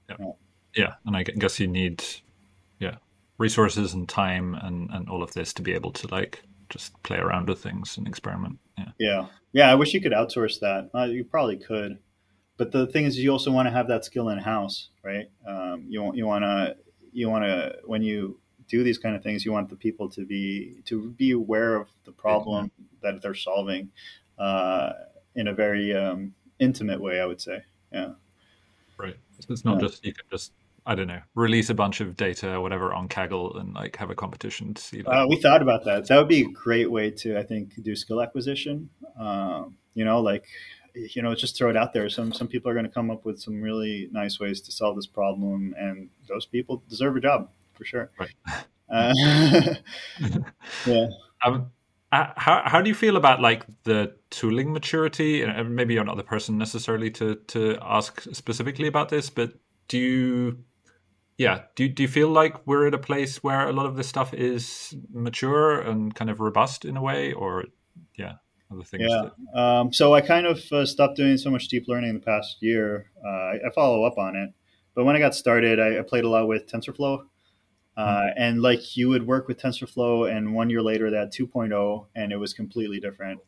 Yeah. 0.10 0.16
yeah, 0.20 0.32
yeah, 0.76 0.94
and 1.06 1.16
I 1.16 1.24
guess 1.24 1.60
you 1.60 1.68
need 1.68 2.04
yeah 2.80 2.96
resources 3.38 3.94
and 3.94 4.08
time 4.08 4.56
and 4.56 4.90
and 4.92 5.10
all 5.10 5.24
of 5.24 5.34
this 5.34 5.54
to 5.54 5.62
be 5.62 5.74
able 5.74 5.92
to 5.92 6.08
like 6.08 6.42
just 6.70 7.02
play 7.04 7.18
around 7.18 7.48
with 7.48 7.62
things 7.62 7.98
and 7.98 8.08
experiment. 8.08 8.60
Yeah, 8.78 8.92
yeah, 9.00 9.26
yeah. 9.54 9.72
I 9.72 9.76
wish 9.76 9.94
you 9.94 10.02
could 10.02 10.12
outsource 10.12 10.60
that. 10.60 10.90
Uh, 10.94 11.06
you 11.06 11.24
probably 11.24 11.58
could 11.58 12.00
but 12.58 12.72
the 12.72 12.88
thing 12.88 13.06
is, 13.06 13.18
you 13.18 13.32
also 13.32 13.52
want 13.52 13.68
to 13.68 13.72
have 13.72 13.88
that 13.88 14.06
skill 14.06 14.30
in 14.30 14.38
house, 14.38 14.90
right? 15.04 15.30
Um, 15.48 15.86
you 15.88 16.04
want 16.04 16.18
you 16.18 16.26
want 16.26 16.44
to 16.44 16.78
you 17.12 17.30
want 17.30 17.44
to 17.46 17.78
when 17.86 18.04
you 18.04 18.40
do 18.68 18.84
these 18.84 18.98
kind 18.98 19.16
of 19.16 19.24
things, 19.24 19.44
you 19.44 19.52
want 19.52 19.70
the 19.70 19.76
people 19.76 20.08
to 20.10 20.26
be 20.26 20.82
to 20.86 21.10
be 21.12 21.32
aware 21.32 21.76
of 21.76 21.88
the 22.06 22.12
problem 22.12 22.72
that 23.02 23.22
they're 23.22 23.34
solving 23.34 23.92
uh, 24.38 24.94
in 25.36 25.48
a 25.48 25.54
very 25.54 25.96
um, 25.96 26.34
intimate 26.60 27.02
way. 27.02 27.20
I 27.20 27.26
would 27.26 27.42
say, 27.42 27.64
yeah. 27.92 28.12
Right. 28.98 29.18
It's 29.50 29.66
not 29.66 29.82
yeah. 29.82 29.88
just 29.88 30.06
you 30.06 30.14
can 30.14 30.26
just 30.32 30.54
I 30.86 30.96
don't 30.96 31.08
know 31.08 31.22
release 31.36 31.70
a 31.70 31.74
bunch 31.74 32.02
of 32.02 32.16
data 32.16 32.56
or 32.56 32.62
whatever 32.62 32.94
on 32.94 33.08
Kaggle 33.08 33.60
and 33.60 33.74
like 33.74 33.96
have 33.98 34.10
a 34.10 34.16
competition 34.16 34.74
to 34.74 34.82
see. 34.82 35.02
Like, 35.02 35.16
uh, 35.16 35.26
we 35.30 35.38
thought 35.38 35.62
about 35.62 35.86
that. 35.86 36.08
That 36.08 36.18
would 36.18 36.28
be 36.28 36.42
a 36.42 36.52
great 36.52 36.92
way 36.92 37.12
to 37.12 37.38
I 37.38 37.44
think 37.44 37.82
do 37.82 37.96
skill 37.96 38.22
acquisition. 38.22 38.90
Um, 39.20 39.78
you 39.94 40.06
know, 40.06 40.22
like 40.22 40.46
you 40.96 41.22
know, 41.22 41.34
just 41.34 41.58
throw 41.58 41.70
it 41.70 41.78
out 41.78 41.94
there. 41.94 42.10
Some 42.10 42.34
some 42.34 42.48
people 42.48 42.70
are 42.70 42.74
going 42.74 42.86
to 42.86 42.92
come 42.92 43.10
up 43.10 43.26
with 43.26 43.40
some 43.40 43.62
really 43.62 44.10
nice 44.12 44.40
ways 44.40 44.62
to 44.62 44.72
solve 44.72 44.96
this 44.96 45.08
problem, 45.08 45.74
and 45.78 46.10
those 46.28 46.46
people 46.46 46.84
deserve 46.90 47.16
a 47.16 47.20
job 47.20 47.50
for 47.74 47.86
sure. 47.86 48.12
Right. 48.20 48.34
Uh, 48.90 49.14
yeah. 50.86 51.08
Um, 51.46 51.72
how 52.14 52.62
how 52.66 52.82
do 52.82 52.90
you 52.90 52.96
feel 52.96 53.18
about 53.18 53.42
like 53.42 53.66
the 53.84 54.16
tooling 54.30 54.72
maturity? 54.74 55.42
And 55.42 55.76
maybe 55.76 55.94
you're 55.94 56.04
not 56.04 56.18
the 56.18 56.24
person 56.24 56.58
necessarily 56.58 57.10
to 57.12 57.36
to 57.48 57.78
ask 57.82 58.22
specifically 58.34 58.88
about 58.88 59.10
this, 59.10 59.30
but 59.30 59.54
do 59.88 59.98
you? 59.98 60.58
Yeah, 61.38 61.64
do 61.76 61.90
do 61.90 62.04
you 62.04 62.10
feel 62.10 62.30
like 62.30 62.66
we're 62.68 62.88
at 62.88 62.94
a 62.94 63.00
place 63.00 63.44
where 63.44 63.68
a 63.68 63.74
lot 63.74 63.86
of 63.86 63.96
this 63.96 64.08
stuff 64.08 64.34
is 64.34 64.96
mature 65.12 65.82
and 65.82 66.14
kind 66.14 66.30
of 66.30 66.40
robust 66.40 66.86
in 66.86 66.96
a 66.96 67.02
way, 67.02 67.34
or 67.34 67.66
yeah? 68.16 68.34
other 68.72 68.84
things? 68.84 69.06
Yeah. 69.08 69.30
That... 69.54 69.60
Um, 69.60 69.94
so 69.94 70.14
I 70.14 70.22
kind 70.22 70.46
of 70.46 70.60
uh, 70.72 70.86
stopped 70.86 71.16
doing 71.16 71.38
so 71.38 71.50
much 71.50 71.68
deep 71.68 71.86
learning 71.88 72.10
in 72.10 72.16
the 72.16 72.22
past 72.22 72.58
year. 72.62 73.12
Uh, 73.26 73.30
I, 73.30 73.54
I, 73.68 73.70
follow 73.74 74.04
up 74.04 74.18
on 74.18 74.36
it, 74.36 74.50
but 74.96 75.06
when 75.06 75.16
I 75.16 75.20
got 75.20 75.36
started, 75.36 75.80
I, 75.80 76.00
I 76.00 76.02
played 76.02 76.24
a 76.24 76.30
lot 76.30 76.48
with 76.48 76.68
TensorFlow. 76.68 77.26
Uh, 77.96 78.06
mm-hmm. 78.06 78.30
And 78.38 78.62
like 78.62 78.98
you 78.98 79.10
would 79.10 79.28
work 79.28 79.48
with 79.48 79.62
TensorFlow, 79.62 80.36
and 80.36 80.56
one 80.56 80.70
year 80.70 80.82
later 80.82 81.12
they 81.12 81.18
had 81.18 81.32
2.0, 81.32 82.06
and 82.16 82.32
it 82.32 82.38
was 82.38 82.54
completely 82.54 83.00
different. 83.00 83.40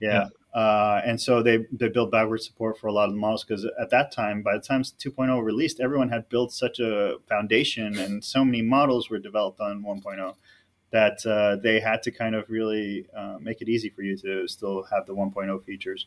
Yeah. 0.00 0.28
yeah. 0.54 0.60
Uh, 0.60 1.00
and 1.04 1.20
so 1.20 1.42
they 1.42 1.64
they 1.72 1.88
built 1.88 2.10
backward 2.10 2.42
support 2.42 2.78
for 2.78 2.88
a 2.88 2.92
lot 2.92 3.08
of 3.08 3.14
the 3.14 3.20
models 3.20 3.44
because 3.44 3.64
at 3.80 3.90
that 3.90 4.12
time, 4.12 4.42
by 4.42 4.54
the 4.54 4.60
time 4.60 4.82
2.0 4.82 5.42
released, 5.42 5.80
everyone 5.80 6.08
had 6.08 6.28
built 6.28 6.52
such 6.52 6.78
a 6.80 7.16
foundation, 7.28 7.96
and 7.98 8.22
so 8.22 8.44
many 8.44 8.60
models 8.60 9.08
were 9.08 9.18
developed 9.18 9.60
on 9.60 9.82
1.0 9.82 10.34
that 10.90 11.24
uh, 11.24 11.56
they 11.56 11.80
had 11.80 12.02
to 12.02 12.10
kind 12.10 12.34
of 12.34 12.48
really 12.50 13.06
uh, 13.16 13.38
make 13.40 13.62
it 13.62 13.68
easy 13.68 13.88
for 13.88 14.02
you 14.02 14.16
to 14.16 14.46
still 14.46 14.82
have 14.84 15.06
the 15.06 15.14
1.0 15.14 15.64
features. 15.64 16.06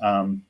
Um, 0.00 0.44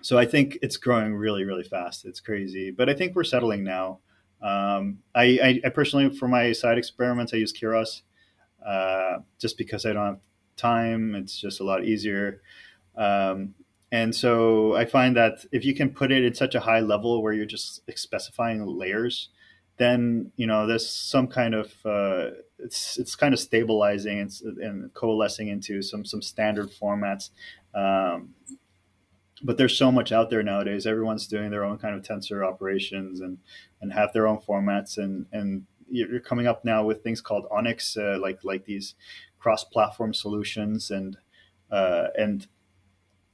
so 0.00 0.18
I 0.18 0.26
think 0.26 0.58
it's 0.60 0.76
growing 0.76 1.14
really, 1.14 1.44
really 1.44 1.62
fast. 1.62 2.04
It's 2.04 2.18
crazy, 2.18 2.72
but 2.72 2.90
I 2.90 2.94
think 2.94 3.14
we're 3.14 3.22
settling 3.22 3.62
now. 3.62 4.00
Um, 4.42 4.98
I, 5.14 5.38
I, 5.42 5.60
I, 5.66 5.68
personally, 5.68 6.10
for 6.10 6.26
my 6.28 6.52
side 6.52 6.78
experiments, 6.78 7.32
I 7.32 7.36
use 7.36 7.52
Keras 7.52 8.02
uh, 8.66 9.18
just 9.38 9.56
because 9.56 9.86
I 9.86 9.92
don't 9.92 10.06
have 10.06 10.20
time. 10.56 11.14
It's 11.14 11.40
just 11.40 11.60
a 11.60 11.64
lot 11.64 11.84
easier. 11.84 12.42
Um, 12.96 13.54
and 13.92 14.14
so 14.14 14.74
I 14.74 14.86
find 14.86 15.16
that 15.16 15.44
if 15.52 15.64
you 15.64 15.74
can 15.74 15.90
put 15.90 16.10
it 16.10 16.24
at 16.24 16.36
such 16.36 16.54
a 16.54 16.60
high 16.60 16.80
level 16.80 17.22
where 17.22 17.32
you're 17.32 17.44
just 17.46 17.82
specifying 17.98 18.64
layers, 18.66 19.28
then 19.76 20.32
you 20.36 20.46
know 20.46 20.66
there's 20.66 20.88
some 20.88 21.26
kind 21.26 21.54
of 21.54 21.74
uh, 21.84 22.30
it's 22.58 22.98
it's 22.98 23.14
kind 23.14 23.34
of 23.34 23.40
stabilizing 23.40 24.20
and, 24.20 24.58
and, 24.58 24.94
coalescing 24.94 25.48
into 25.48 25.82
some 25.82 26.04
some 26.04 26.22
standard 26.22 26.70
formats. 26.70 27.30
Um, 27.74 28.34
but 29.42 29.56
there's 29.56 29.76
so 29.76 29.90
much 29.90 30.12
out 30.12 30.30
there 30.30 30.42
nowadays. 30.42 30.86
Everyone's 30.86 31.26
doing 31.26 31.50
their 31.50 31.64
own 31.64 31.78
kind 31.78 31.94
of 31.94 32.02
tensor 32.02 32.46
operations 32.46 33.20
and 33.20 33.38
and 33.80 33.92
have 33.92 34.12
their 34.12 34.26
own 34.26 34.38
formats 34.38 34.98
and 34.98 35.26
and 35.32 35.66
you're 35.88 36.20
coming 36.20 36.46
up 36.46 36.64
now 36.64 36.82
with 36.84 37.02
things 37.02 37.20
called 37.20 37.46
ONNX, 37.50 37.98
uh, 37.98 38.18
like 38.18 38.42
like 38.44 38.64
these 38.64 38.94
cross-platform 39.38 40.14
solutions 40.14 40.90
and 40.90 41.16
uh, 41.70 42.08
and 42.18 42.46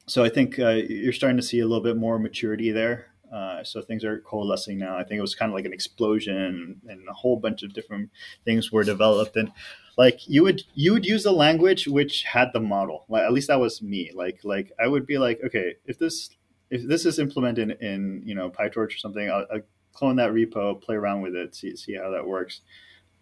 so 0.07 0.25
I 0.25 0.29
think 0.29 0.59
uh, 0.59 0.71
you're 0.71 1.13
starting 1.13 1.37
to 1.37 1.43
see 1.43 1.61
a 1.61 1.67
little 1.67 1.85
bit 1.85 1.97
more 1.97 2.19
maturity 2.19 2.71
there. 2.71 3.13
Uh, 3.33 3.63
so 3.63 3.83
things 3.83 4.05
are 4.05 4.21
coalescing 4.21 4.79
now. 4.79 4.97
I 4.97 5.05
think 5.05 5.19
it 5.19 5.23
was 5.23 5.35
kind 5.35 5.51
of 5.51 5.55
like 5.55 5.65
an 5.65 5.73
explosion, 5.73 6.81
and 6.89 7.09
a 7.09 7.13
whole 7.13 7.37
bunch 7.37 7.63
of 7.63 7.73
different 7.73 8.11
things 8.45 8.73
were 8.73 8.85
developed. 8.85 9.37
And 9.37 9.53
like 9.97 10.29
you 10.29 10.43
would 10.45 10.63
you 10.75 10.93
would 10.93 11.05
use 11.05 11.25
a 11.27 11.33
language 11.33 11.87
which 11.89 12.23
had 12.23 12.51
the 12.53 12.61
model. 12.61 13.05
Like 13.09 13.25
at 13.25 13.33
least 13.33 13.49
that 13.49 13.61
was 13.61 13.83
me. 13.83 14.11
Like 14.15 14.41
like 14.45 14.73
I 14.81 14.87
would 14.87 15.07
be 15.07 15.19
like, 15.19 15.41
okay, 15.45 15.75
if 15.85 15.99
this 15.99 16.31
if 16.71 16.87
this 16.87 17.07
is 17.07 17.19
implemented 17.19 17.79
in, 17.81 18.23
you 18.25 18.35
know 18.35 18.51
PyTorch 18.51 18.95
or 18.95 18.99
something, 18.99 19.31
I'll, 19.31 19.47
I'll, 19.53 19.61
clone 19.95 20.15
that 20.17 20.31
repo, 20.31 20.81
play 20.81 20.95
around 20.95 21.23
with 21.23 21.35
it, 21.35 21.57
see 21.57 21.75
see 21.75 21.95
how 21.95 22.11
that 22.11 22.25
works. 22.25 22.61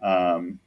Um, 0.02 0.58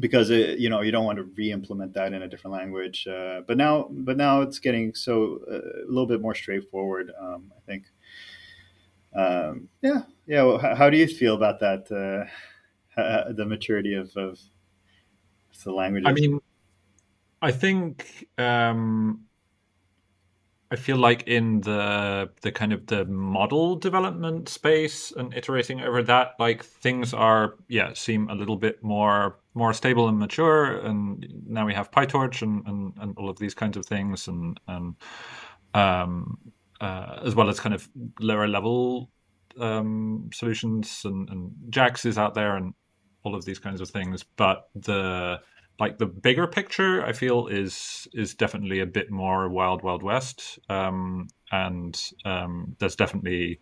because 0.00 0.30
it, 0.30 0.58
you 0.58 0.68
know 0.68 0.80
you 0.80 0.90
don't 0.90 1.04
want 1.04 1.18
to 1.18 1.24
re-implement 1.24 1.92
that 1.94 2.12
in 2.12 2.22
a 2.22 2.28
different 2.28 2.56
language. 2.56 3.06
Uh, 3.06 3.42
but 3.46 3.56
now, 3.56 3.86
but 3.90 4.16
now 4.16 4.40
it's 4.40 4.58
getting 4.58 4.92
so 4.94 5.40
uh, 5.48 5.84
a 5.84 5.88
little 5.88 6.06
bit 6.06 6.20
more 6.20 6.34
straightforward. 6.34 7.12
Um, 7.20 7.52
I 7.56 7.60
think 7.64 7.84
um, 9.14 9.68
yeah, 9.82 10.02
yeah. 10.26 10.42
Well, 10.42 10.58
how, 10.58 10.90
do 10.90 10.96
you 10.96 11.06
feel 11.06 11.34
about 11.34 11.60
that? 11.60 11.90
Uh, 11.90 13.32
the 13.32 13.46
maturity 13.46 13.94
of, 13.94 14.14
of 14.16 14.38
the 15.64 15.72
language. 15.72 16.04
I 16.06 16.12
mean, 16.12 16.40
I 17.42 17.52
think 17.52 18.28
um, 18.38 19.24
I 20.70 20.76
feel 20.76 20.96
like 20.96 21.24
in 21.26 21.60
the 21.62 22.30
the 22.42 22.52
kind 22.52 22.72
of 22.72 22.86
the 22.86 23.04
model 23.06 23.76
development 23.76 24.48
space 24.48 25.12
and 25.12 25.34
iterating 25.34 25.80
over 25.80 26.02
that, 26.04 26.34
like 26.38 26.64
things 26.64 27.12
are 27.14 27.56
yeah 27.68 27.92
seem 27.94 28.28
a 28.28 28.34
little 28.34 28.56
bit 28.56 28.82
more 28.82 29.38
more 29.54 29.72
stable 29.72 30.08
and 30.08 30.18
mature, 30.18 30.78
and 30.78 31.26
now 31.46 31.66
we 31.66 31.74
have 31.74 31.90
PyTorch 31.90 32.42
and, 32.42 32.66
and, 32.66 32.92
and 33.00 33.18
all 33.18 33.28
of 33.28 33.38
these 33.38 33.54
kinds 33.54 33.76
of 33.76 33.84
things, 33.84 34.28
and 34.28 34.60
and 34.68 34.94
um, 35.74 36.38
uh, 36.80 37.20
as 37.24 37.34
well 37.34 37.48
as 37.48 37.60
kind 37.60 37.74
of 37.74 37.88
lower 38.20 38.48
level 38.48 39.10
um, 39.58 40.30
solutions, 40.32 41.02
and, 41.04 41.28
and 41.28 41.52
JAX 41.70 42.04
is 42.04 42.18
out 42.18 42.34
there, 42.34 42.56
and 42.56 42.74
all 43.22 43.34
of 43.34 43.44
these 43.44 43.58
kinds 43.58 43.80
of 43.80 43.90
things. 43.90 44.24
But 44.36 44.68
the 44.74 45.40
like 45.78 45.96
the 45.96 46.06
bigger 46.06 46.46
picture, 46.46 47.04
I 47.04 47.12
feel 47.12 47.46
is 47.46 48.06
is 48.12 48.34
definitely 48.34 48.80
a 48.80 48.86
bit 48.86 49.10
more 49.10 49.48
wild 49.48 49.82
wild 49.82 50.02
west, 50.02 50.58
um, 50.68 51.28
and 51.50 52.00
um, 52.24 52.76
there's 52.78 52.96
definitely 52.96 53.60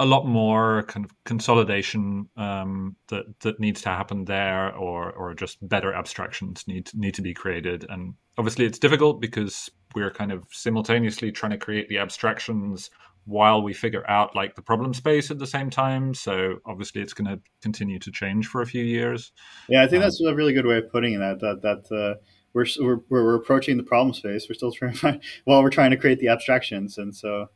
a 0.00 0.04
lot 0.04 0.26
more 0.26 0.82
kind 0.88 1.06
of 1.06 1.12
consolidation 1.24 2.28
um, 2.36 2.96
that 3.08 3.24
that 3.40 3.60
needs 3.60 3.82
to 3.82 3.90
happen 3.90 4.24
there, 4.24 4.74
or 4.74 5.12
or 5.12 5.34
just 5.34 5.66
better 5.68 5.94
abstractions 5.94 6.64
need 6.66 6.90
need 6.94 7.14
to 7.14 7.22
be 7.22 7.32
created. 7.32 7.86
And 7.88 8.14
obviously, 8.36 8.64
it's 8.64 8.80
difficult 8.80 9.20
because 9.20 9.70
we're 9.94 10.10
kind 10.10 10.32
of 10.32 10.44
simultaneously 10.50 11.32
trying 11.32 11.52
to 11.52 11.58
create 11.58 11.88
the 11.88 11.98
abstractions 11.98 12.90
while 13.24 13.62
we 13.62 13.72
figure 13.72 14.08
out 14.10 14.34
like 14.34 14.56
the 14.56 14.62
problem 14.62 14.92
space 14.94 15.30
at 15.30 15.38
the 15.38 15.46
same 15.46 15.70
time. 15.70 16.14
So 16.14 16.58
obviously, 16.66 17.00
it's 17.02 17.14
going 17.14 17.28
to 17.28 17.40
continue 17.60 17.98
to 18.00 18.10
change 18.10 18.46
for 18.48 18.62
a 18.62 18.66
few 18.66 18.84
years. 18.84 19.32
Yeah, 19.68 19.82
I 19.82 19.86
think 19.86 20.02
um, 20.02 20.06
that's 20.06 20.20
a 20.20 20.34
really 20.34 20.52
good 20.52 20.66
way 20.66 20.78
of 20.78 20.90
putting 20.90 21.18
that. 21.20 21.40
That 21.40 21.62
that 21.62 21.96
uh, 21.96 22.20
we're, 22.52 22.66
we're 22.80 23.00
we're 23.08 23.34
approaching 23.34 23.76
the 23.76 23.82
problem 23.82 24.14
space. 24.14 24.46
We're 24.48 24.54
still 24.54 24.72
trying 24.72 24.92
to 24.92 24.98
find, 24.98 25.22
while 25.44 25.62
we're 25.62 25.70
trying 25.70 25.90
to 25.92 25.96
create 25.96 26.18
the 26.18 26.28
abstractions, 26.28 26.98
and 26.98 27.14
so 27.14 27.48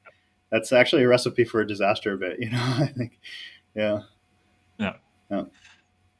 that's 0.51 0.73
actually 0.73 1.03
a 1.03 1.09
recipe 1.09 1.45
for 1.45 1.61
a 1.61 1.67
disaster 1.67 2.13
a 2.13 2.19
bit. 2.19 2.39
You 2.39 2.51
know, 2.51 2.63
I 2.79 2.87
think, 2.87 3.19
yeah, 3.75 4.01
yeah, 4.79 4.95
yeah. 5.31 5.43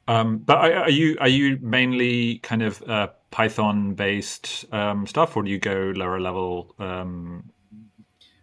Um, 0.09 0.37
but 0.39 0.57
are, 0.57 0.89
you 0.89 1.17
are 1.19 1.27
you 1.27 1.57
mainly 1.61 2.39
kind 2.39 2.61
of 2.61 2.81
uh, 2.83 3.07
Python 3.31 3.93
based 3.93 4.65
um, 4.73 5.05
stuff, 5.07 5.35
or 5.35 5.43
do 5.43 5.51
you 5.51 5.59
go 5.59 5.93
lower 5.95 6.19
level? 6.19 6.73
Um, 6.79 7.51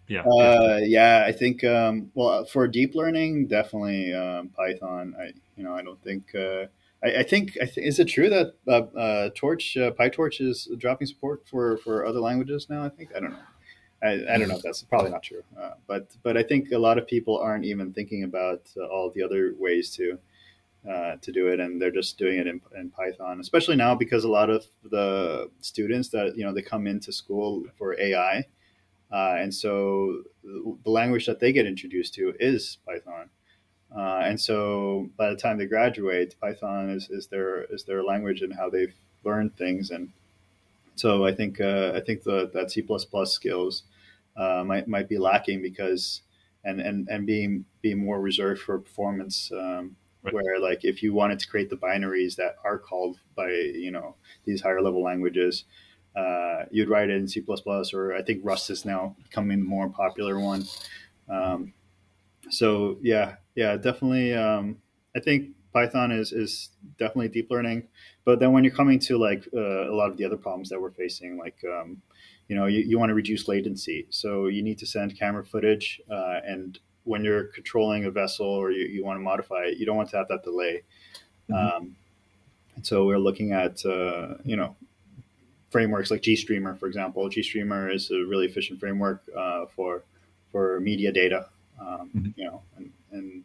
yeah, 0.08 0.22
uh, 0.22 0.80
yeah. 0.82 1.24
I 1.26 1.32
think 1.32 1.64
um, 1.64 2.10
well 2.14 2.44
for 2.44 2.68
deep 2.68 2.94
learning, 2.94 3.46
definitely 3.46 4.12
um, 4.12 4.48
Python. 4.48 5.14
I 5.18 5.32
you 5.56 5.64
know 5.64 5.74
I 5.74 5.82
don't 5.82 6.02
think. 6.02 6.34
Uh, 6.34 6.66
I, 7.02 7.18
I, 7.18 7.22
think, 7.22 7.58
I 7.60 7.66
th- 7.66 7.86
is 7.86 7.98
it 7.98 8.06
true 8.06 8.30
that 8.30 8.54
uh, 8.66 8.98
uh, 8.98 9.30
Torch 9.34 9.76
uh, 9.76 9.90
PyTorch 9.90 10.40
is 10.40 10.68
dropping 10.78 11.06
support 11.06 11.46
for, 11.46 11.76
for 11.76 12.06
other 12.06 12.20
languages 12.20 12.68
now? 12.70 12.82
I 12.82 12.88
think 12.88 13.10
I 13.14 13.20
don't 13.20 13.32
know. 13.32 13.38
I, 14.02 14.34
I 14.34 14.38
don't 14.38 14.48
know 14.48 14.56
if 14.56 14.62
that's 14.62 14.82
probably 14.82 15.10
not 15.10 15.22
true, 15.22 15.42
uh, 15.58 15.72
but 15.86 16.08
but 16.22 16.36
I 16.36 16.42
think 16.42 16.72
a 16.72 16.78
lot 16.78 16.98
of 16.98 17.06
people 17.06 17.38
aren't 17.38 17.64
even 17.64 17.92
thinking 17.92 18.24
about 18.24 18.62
uh, 18.76 18.84
all 18.86 19.10
the 19.10 19.22
other 19.22 19.54
ways 19.58 19.90
to 19.96 20.18
uh, 20.88 21.16
to 21.20 21.32
do 21.32 21.48
it, 21.48 21.60
and 21.60 21.80
they're 21.80 21.90
just 21.90 22.18
doing 22.18 22.38
it 22.38 22.46
in, 22.46 22.60
in, 22.78 22.90
Python. 22.90 23.40
Especially 23.40 23.76
now 23.76 23.94
because 23.94 24.24
a 24.24 24.28
lot 24.28 24.50
of 24.50 24.66
the 24.90 25.50
students 25.60 26.08
that 26.10 26.36
you 26.36 26.44
know 26.44 26.52
they 26.52 26.62
come 26.62 26.86
into 26.86 27.12
school 27.12 27.64
for 27.78 27.98
AI, 27.98 28.44
uh, 29.12 29.36
and 29.38 29.54
so 29.54 30.22
the 30.42 30.90
language 30.90 31.26
that 31.26 31.40
they 31.40 31.52
get 31.52 31.66
introduced 31.66 32.14
to 32.14 32.34
is 32.38 32.78
Python. 32.86 33.30
Uh, 33.96 34.22
and 34.24 34.40
so 34.40 35.08
by 35.16 35.30
the 35.30 35.36
time 35.36 35.56
they 35.56 35.66
graduate, 35.66 36.34
Python 36.40 36.90
is, 36.90 37.08
is 37.10 37.28
their 37.28 37.64
is 37.64 37.84
their 37.84 38.02
language 38.02 38.42
and 38.42 38.54
how 38.54 38.68
they've 38.68 38.94
learned 39.24 39.56
things 39.56 39.90
and 39.90 40.12
so 40.96 41.26
I 41.26 41.34
think 41.34 41.60
uh, 41.60 41.92
I 41.94 42.00
think 42.00 42.22
the, 42.22 42.50
that 42.54 42.70
C 42.70 42.86
skills 43.24 43.82
uh, 44.36 44.62
might 44.64 44.86
might 44.86 45.08
be 45.08 45.18
lacking 45.18 45.62
because 45.62 46.22
and 46.64 46.80
and 46.80 47.08
and 47.08 47.26
being 47.26 47.64
being 47.82 47.98
more 47.98 48.20
reserved 48.20 48.62
for 48.62 48.78
performance. 48.78 49.50
Um, 49.52 49.96
right. 50.24 50.34
Where 50.34 50.58
like 50.58 50.84
if 50.84 51.02
you 51.02 51.12
wanted 51.12 51.38
to 51.40 51.48
create 51.48 51.70
the 51.70 51.76
binaries 51.76 52.36
that 52.36 52.56
are 52.64 52.78
called 52.78 53.18
by 53.36 53.50
you 53.50 53.90
know 53.90 54.16
these 54.44 54.62
higher 54.62 54.80
level 54.80 55.02
languages, 55.02 55.64
uh, 56.16 56.64
you'd 56.70 56.88
write 56.88 57.10
it 57.10 57.16
in 57.16 57.28
C 57.28 57.42
or 57.46 58.14
I 58.14 58.22
think 58.22 58.40
Rust 58.42 58.70
is 58.70 58.84
now 58.84 59.16
becoming 59.22 59.60
the 59.60 59.64
more 59.64 59.88
popular 59.88 60.38
one. 60.40 60.64
Um, 61.28 61.74
so 62.50 62.98
yeah, 63.02 63.36
yeah, 63.54 63.76
definitely. 63.76 64.34
Um, 64.34 64.78
I 65.16 65.20
think 65.20 65.50
Python 65.72 66.10
is 66.10 66.32
is 66.32 66.70
definitely 66.98 67.28
deep 67.28 67.50
learning, 67.50 67.88
but 68.24 68.40
then 68.40 68.52
when 68.52 68.64
you're 68.64 68.74
coming 68.74 68.98
to 69.00 69.18
like 69.18 69.46
uh, 69.54 69.90
a 69.90 69.94
lot 69.94 70.10
of 70.10 70.16
the 70.16 70.24
other 70.24 70.36
problems 70.36 70.68
that 70.70 70.80
we're 70.80 70.90
facing, 70.90 71.36
like 71.38 71.58
um, 71.64 72.02
you 72.48 72.56
know, 72.56 72.66
you, 72.66 72.80
you 72.80 72.98
want 72.98 73.10
to 73.10 73.14
reduce 73.14 73.48
latency. 73.48 74.06
So 74.10 74.46
you 74.46 74.62
need 74.62 74.78
to 74.78 74.86
send 74.86 75.18
camera 75.18 75.44
footage. 75.44 76.00
Uh, 76.10 76.40
and 76.44 76.78
when 77.04 77.24
you're 77.24 77.44
controlling 77.44 78.04
a 78.04 78.10
vessel 78.10 78.46
or 78.46 78.70
you, 78.70 78.86
you 78.86 79.04
want 79.04 79.18
to 79.18 79.22
modify 79.22 79.64
it, 79.64 79.78
you 79.78 79.86
don't 79.86 79.96
want 79.96 80.10
to 80.10 80.16
have 80.16 80.28
that 80.28 80.42
delay. 80.42 80.82
Mm-hmm. 81.50 81.76
Um, 81.76 81.96
and 82.76 82.86
so 82.86 83.06
we're 83.06 83.18
looking 83.18 83.52
at, 83.52 83.84
uh, 83.84 84.34
you 84.44 84.56
know, 84.56 84.76
frameworks 85.70 86.10
like 86.10 86.22
GStreamer, 86.22 86.78
for 86.78 86.86
example. 86.86 87.28
GStreamer 87.28 87.92
is 87.92 88.10
a 88.10 88.24
really 88.24 88.46
efficient 88.46 88.80
framework 88.80 89.22
uh, 89.36 89.66
for 89.66 90.02
for 90.50 90.78
media 90.80 91.10
data, 91.10 91.48
um, 91.80 92.10
mm-hmm. 92.14 92.28
you 92.36 92.44
know, 92.44 92.62
and, 92.76 92.92
and 93.12 93.44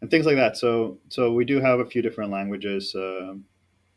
and 0.00 0.10
things 0.10 0.26
like 0.26 0.36
that. 0.36 0.56
So 0.56 0.98
so 1.08 1.32
we 1.32 1.44
do 1.44 1.60
have 1.60 1.80
a 1.80 1.86
few 1.86 2.02
different 2.02 2.30
languages 2.30 2.94
uh, 2.94 3.34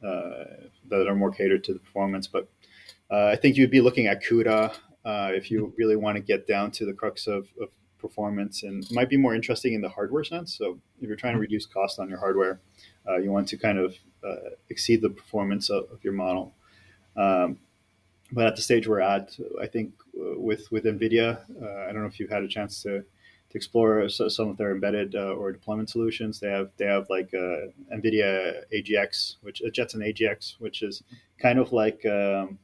uh, 0.05 0.43
that 0.89 1.07
are 1.07 1.15
more 1.15 1.31
catered 1.31 1.63
to 1.65 1.73
the 1.73 1.79
performance, 1.79 2.27
but 2.27 2.47
uh, 3.09 3.27
I 3.27 3.35
think 3.35 3.57
you'd 3.57 3.71
be 3.71 3.81
looking 3.81 4.07
at 4.07 4.23
CUDA 4.23 4.73
uh, 5.05 5.31
if 5.33 5.51
you 5.51 5.73
really 5.77 5.95
want 5.95 6.15
to 6.15 6.21
get 6.21 6.47
down 6.47 6.71
to 6.71 6.85
the 6.85 6.93
crux 6.93 7.27
of, 7.27 7.47
of, 7.61 7.69
performance, 8.07 8.63
and 8.63 8.85
might 8.91 9.09
be 9.09 9.17
more 9.25 9.35
interesting 9.39 9.73
in 9.73 9.81
the 9.81 9.93
hardware 9.97 10.25
sense. 10.33 10.49
So 10.57 10.65
if 11.01 11.07
you're 11.07 11.21
trying 11.23 11.35
to 11.37 11.39
reduce 11.47 11.65
cost 11.65 11.99
on 11.99 12.09
your 12.11 12.19
hardware, 12.25 12.55
uh, 13.07 13.17
you 13.23 13.31
want 13.31 13.47
to 13.49 13.57
kind 13.57 13.79
of 13.85 13.89
uh, 14.27 14.51
exceed 14.69 15.01
the 15.01 15.09
performance 15.09 15.69
of, 15.69 15.83
of 15.91 16.03
your 16.03 16.13
model. 16.13 16.53
Um, 17.15 17.49
but 18.31 18.47
at 18.47 18.55
the 18.55 18.61
stage 18.61 18.87
we're 18.87 19.07
at, 19.15 19.37
I 19.61 19.67
think 19.67 19.93
uh, 20.19 20.39
with 20.49 20.71
with 20.71 20.83
NVIDIA, 20.85 21.29
uh, 21.61 21.87
I 21.87 21.91
don't 21.91 22.01
know 22.03 22.11
if 22.13 22.19
you've 22.19 22.35
had 22.37 22.43
a 22.43 22.47
chance 22.57 22.81
to 22.83 23.03
to 23.53 23.57
explore 23.57 24.09
some 24.09 24.49
of 24.49 24.57
their 24.57 24.71
embedded 24.71 25.15
uh, 25.15 25.35
or 25.39 25.51
deployment 25.51 25.89
solutions. 25.89 26.39
They 26.39 26.49
have 26.49 26.69
they 26.77 26.85
have 26.85 27.05
like 27.09 27.31
uh, 27.33 27.67
NVIDIA 27.95 28.63
AGX, 28.73 29.35
which 29.41 29.61
uh, 29.61 29.69
Jetson 29.69 30.01
AGX, 30.01 30.55
which 30.59 30.81
is 30.81 31.03
kind 31.37 31.59
of 31.59 31.71
like 31.71 32.03
um, 32.05 32.57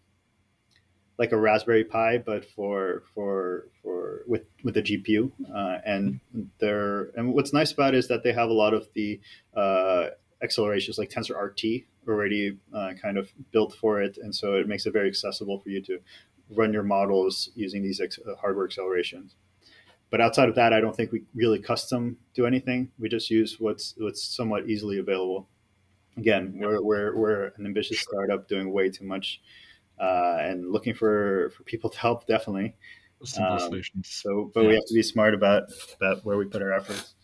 like 1.20 1.34
a 1.34 1.38
Raspberry 1.38 1.84
Pi, 1.84 2.18
but 2.18 2.46
for 2.46 3.04
for 3.14 3.68
for 3.84 4.22
with 4.26 4.46
with 4.64 4.78
a 4.78 4.82
GPU. 4.82 5.32
Uh, 5.54 5.80
and 5.86 6.22
they're 6.60 7.12
and 7.16 7.34
what's 7.34 7.52
nice 7.54 7.74
about 7.74 7.94
it 7.94 7.98
is 7.98 8.08
that 8.08 8.24
they 8.24 8.32
have 8.32 8.50
a 8.50 8.54
lot 8.54 8.74
of 8.74 8.88
the 8.94 9.20
uh, 9.56 10.08
accelerations 10.42 10.98
like 10.98 11.10
TensorRT 11.10 11.86
already 12.08 12.58
uh, 12.74 12.94
kind 13.00 13.18
of 13.18 13.32
built 13.52 13.76
for 13.76 14.02
it, 14.02 14.18
and 14.18 14.34
so 14.34 14.56
it 14.56 14.68
makes 14.68 14.86
it 14.86 14.94
very 14.94 15.10
accessible 15.10 15.60
for 15.60 15.70
you 15.70 15.82
to 15.82 16.00
run 16.52 16.72
your 16.74 16.84
models 16.84 17.50
using 17.54 17.84
these 17.84 18.00
ex- 18.00 18.18
uh, 18.28 18.36
hardware 18.36 18.66
accelerations. 18.66 19.36
But 20.10 20.22
outside 20.22 20.50
of 20.50 20.56
that, 20.56 20.74
I 20.74 20.80
don't 20.80 20.96
think 20.96 21.12
we 21.12 21.24
really 21.36 21.60
custom 21.60 22.18
do 22.34 22.48
anything. 22.48 22.92
We 22.98 23.10
just 23.10 23.30
use 23.30 23.58
what's 23.60 23.94
what's 23.98 24.24
somewhat 24.24 24.70
easily 24.70 24.98
available. 25.00 25.50
Again, 26.18 26.54
we're 26.56 26.82
we're, 26.82 27.16
we're 27.18 27.46
an 27.58 27.66
ambitious 27.66 28.00
startup 28.00 28.48
doing 28.48 28.72
way 28.72 28.90
too 28.90 29.04
much 29.04 29.42
uh, 30.00 30.38
and 30.40 30.72
looking 30.72 30.94
for 30.94 31.52
for 31.56 31.64
people 31.64 31.90
to 31.90 32.00
help 32.00 32.28
definitely. 32.28 32.76
Um, 33.38 33.60
solutions. 33.60 34.08
So, 34.10 34.50
but 34.54 34.62
yeah. 34.62 34.68
we 34.70 34.74
have 34.76 34.86
to 34.86 34.94
be 34.94 35.04
smart 35.04 35.34
about 35.34 35.64
about 35.98 36.24
where 36.24 36.38
we 36.38 36.46
put 36.46 36.62
our 36.62 36.72
efforts. 36.72 37.16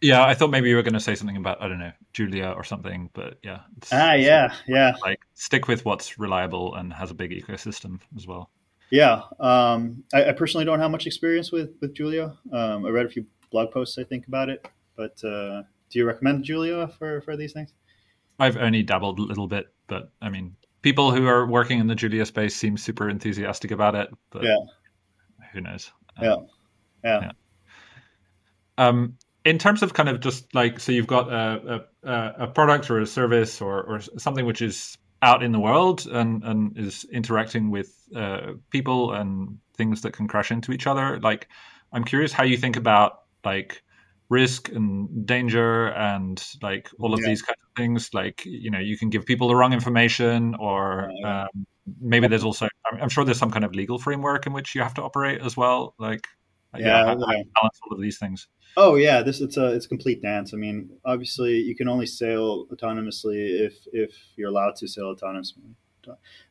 Yeah, 0.00 0.24
I 0.24 0.34
thought 0.34 0.50
maybe 0.50 0.68
you 0.68 0.76
were 0.76 0.82
going 0.82 0.94
to 0.94 1.00
say 1.00 1.14
something 1.14 1.36
about 1.36 1.60
I 1.62 1.68
don't 1.68 1.78
know 1.78 1.92
Julia 2.12 2.52
or 2.56 2.64
something, 2.64 3.10
but 3.12 3.38
yeah. 3.42 3.60
Ah, 3.92 4.14
yeah, 4.14 4.52
yeah. 4.66 4.94
Like 5.02 5.20
stick 5.34 5.68
with 5.68 5.84
what's 5.84 6.18
reliable 6.18 6.74
and 6.74 6.92
has 6.92 7.10
a 7.10 7.14
big 7.14 7.30
ecosystem 7.30 8.00
as 8.16 8.26
well. 8.26 8.50
Yeah, 8.90 9.22
um, 9.40 10.04
I, 10.12 10.26
I, 10.26 10.32
personally 10.32 10.66
don't 10.66 10.78
have 10.78 10.90
much 10.90 11.06
experience 11.06 11.50
with 11.50 11.70
with 11.80 11.94
Julia. 11.94 12.36
Um, 12.52 12.84
I 12.84 12.90
read 12.90 13.06
a 13.06 13.08
few 13.08 13.24
blog 13.50 13.70
posts 13.70 13.96
I 13.96 14.04
think 14.04 14.26
about 14.26 14.50
it, 14.50 14.66
but 14.96 15.22
uh, 15.24 15.62
do 15.88 15.98
you 15.98 16.04
recommend 16.04 16.44
Julia 16.44 16.88
for 16.98 17.22
for 17.22 17.36
these 17.36 17.52
things? 17.52 17.72
I've 18.38 18.56
only 18.56 18.82
dabbled 18.82 19.18
a 19.18 19.22
little 19.22 19.48
bit, 19.48 19.72
but 19.86 20.10
I 20.20 20.28
mean, 20.28 20.56
people 20.82 21.12
who 21.12 21.26
are 21.26 21.46
working 21.46 21.80
in 21.80 21.86
the 21.86 21.94
Julia 21.94 22.26
space 22.26 22.54
seem 22.54 22.76
super 22.76 23.08
enthusiastic 23.08 23.70
about 23.70 23.94
it. 23.94 24.08
But 24.30 24.44
yeah. 24.44 24.56
Who 25.52 25.60
knows? 25.60 25.90
Um, 26.16 26.24
yeah. 26.24 26.36
Yeah. 27.04 27.20
yeah. 27.20 27.32
Um, 28.78 29.16
in 29.44 29.58
terms 29.58 29.82
of 29.82 29.94
kind 29.94 30.08
of 30.08 30.20
just 30.20 30.54
like, 30.54 30.80
so 30.80 30.92
you've 30.92 31.06
got 31.06 31.32
a, 31.32 31.84
a, 32.02 32.32
a 32.44 32.46
product 32.46 32.90
or 32.90 33.00
a 33.00 33.06
service 33.06 33.60
or, 33.60 33.82
or 33.82 34.00
something 34.18 34.46
which 34.46 34.62
is 34.62 34.96
out 35.20 35.42
in 35.42 35.52
the 35.52 35.58
world 35.58 36.06
and, 36.06 36.42
and 36.44 36.78
is 36.78 37.04
interacting 37.12 37.70
with 37.70 38.06
uh, 38.16 38.52
people 38.70 39.12
and 39.12 39.58
things 39.76 40.02
that 40.02 40.12
can 40.12 40.28
crash 40.28 40.50
into 40.50 40.72
each 40.72 40.86
other. 40.86 41.18
Like, 41.20 41.48
I'm 41.92 42.04
curious 42.04 42.32
how 42.32 42.44
you 42.44 42.56
think 42.56 42.76
about 42.76 43.22
like 43.44 43.82
risk 44.32 44.70
and 44.70 45.26
danger 45.26 45.88
and 45.88 46.42
like 46.62 46.88
all 46.98 47.12
of 47.12 47.20
yeah. 47.20 47.28
these 47.28 47.42
kinds 47.42 47.58
of 47.62 47.76
things 47.76 48.14
like 48.14 48.42
you 48.46 48.70
know 48.70 48.78
you 48.78 48.96
can 48.96 49.10
give 49.10 49.26
people 49.26 49.46
the 49.46 49.54
wrong 49.54 49.72
information 49.72 50.54
or 50.58 51.10
yeah. 51.20 51.42
um, 51.42 51.66
maybe 52.00 52.26
there's 52.28 52.44
also 52.44 52.66
I'm, 53.00 53.10
sure 53.10 53.24
there's 53.24 53.38
some 53.38 53.50
kind 53.50 53.64
of 53.64 53.74
legal 53.74 53.98
framework 53.98 54.46
in 54.46 54.52
which 54.52 54.74
you 54.74 54.82
have 54.82 54.94
to 54.94 55.02
operate 55.02 55.42
as 55.42 55.56
well 55.56 55.94
like 55.98 56.26
yeah, 56.78 57.04
how, 57.04 57.10
how 57.10 57.16
balance 57.16 57.78
all 57.84 57.92
of 57.92 58.00
these 58.00 58.18
things. 58.18 58.48
Oh 58.76 58.94
yeah, 58.94 59.22
this 59.22 59.42
it's 59.42 59.58
a 59.58 59.74
it's 59.74 59.84
a 59.84 59.88
complete 59.88 60.22
dance. 60.22 60.54
I 60.54 60.56
mean, 60.56 60.88
obviously 61.04 61.58
you 61.58 61.76
can 61.76 61.88
only 61.88 62.06
sail 62.06 62.66
autonomously 62.68 63.60
if 63.60 63.74
if 63.92 64.14
you're 64.36 64.48
allowed 64.48 64.76
to 64.76 64.88
sail 64.88 65.14
autonomously, 65.14 65.74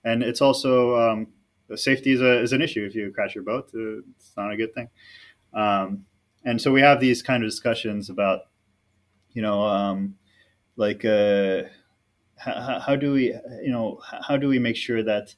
and 0.03 0.21
it's 0.21 0.41
also 0.41 0.95
um, 0.95 1.27
safety 1.75 2.11
is, 2.11 2.21
a, 2.21 2.41
is 2.41 2.53
an 2.53 2.61
issue 2.61 2.86
if 2.86 2.93
you 2.93 3.11
crash 3.11 3.34
your 3.36 3.43
boat. 3.43 3.71
Uh, 3.73 4.01
it's 4.15 4.34
not 4.38 4.51
a 4.51 4.57
good 4.57 4.73
thing. 4.75 4.89
Um, 5.53 6.05
and 6.44 6.62
so 6.62 6.72
we 6.72 6.82
have 6.82 7.00
these 7.00 7.22
kind 7.22 7.44
of 7.44 7.50
discussions 7.50 8.10
about, 8.10 8.42
you 9.32 9.42
know, 9.42 9.64
um, 9.64 10.16
like 10.76 11.06
uh, 11.06 11.64
how, 12.38 12.80
how, 12.80 12.96
do 12.96 13.14
we, 13.14 13.34
you 13.62 13.72
know, 13.72 14.00
how 14.28 14.38
do 14.38 14.48
we 14.48 14.60
make 14.60 14.76
sure 14.76 15.04
that 15.04 15.36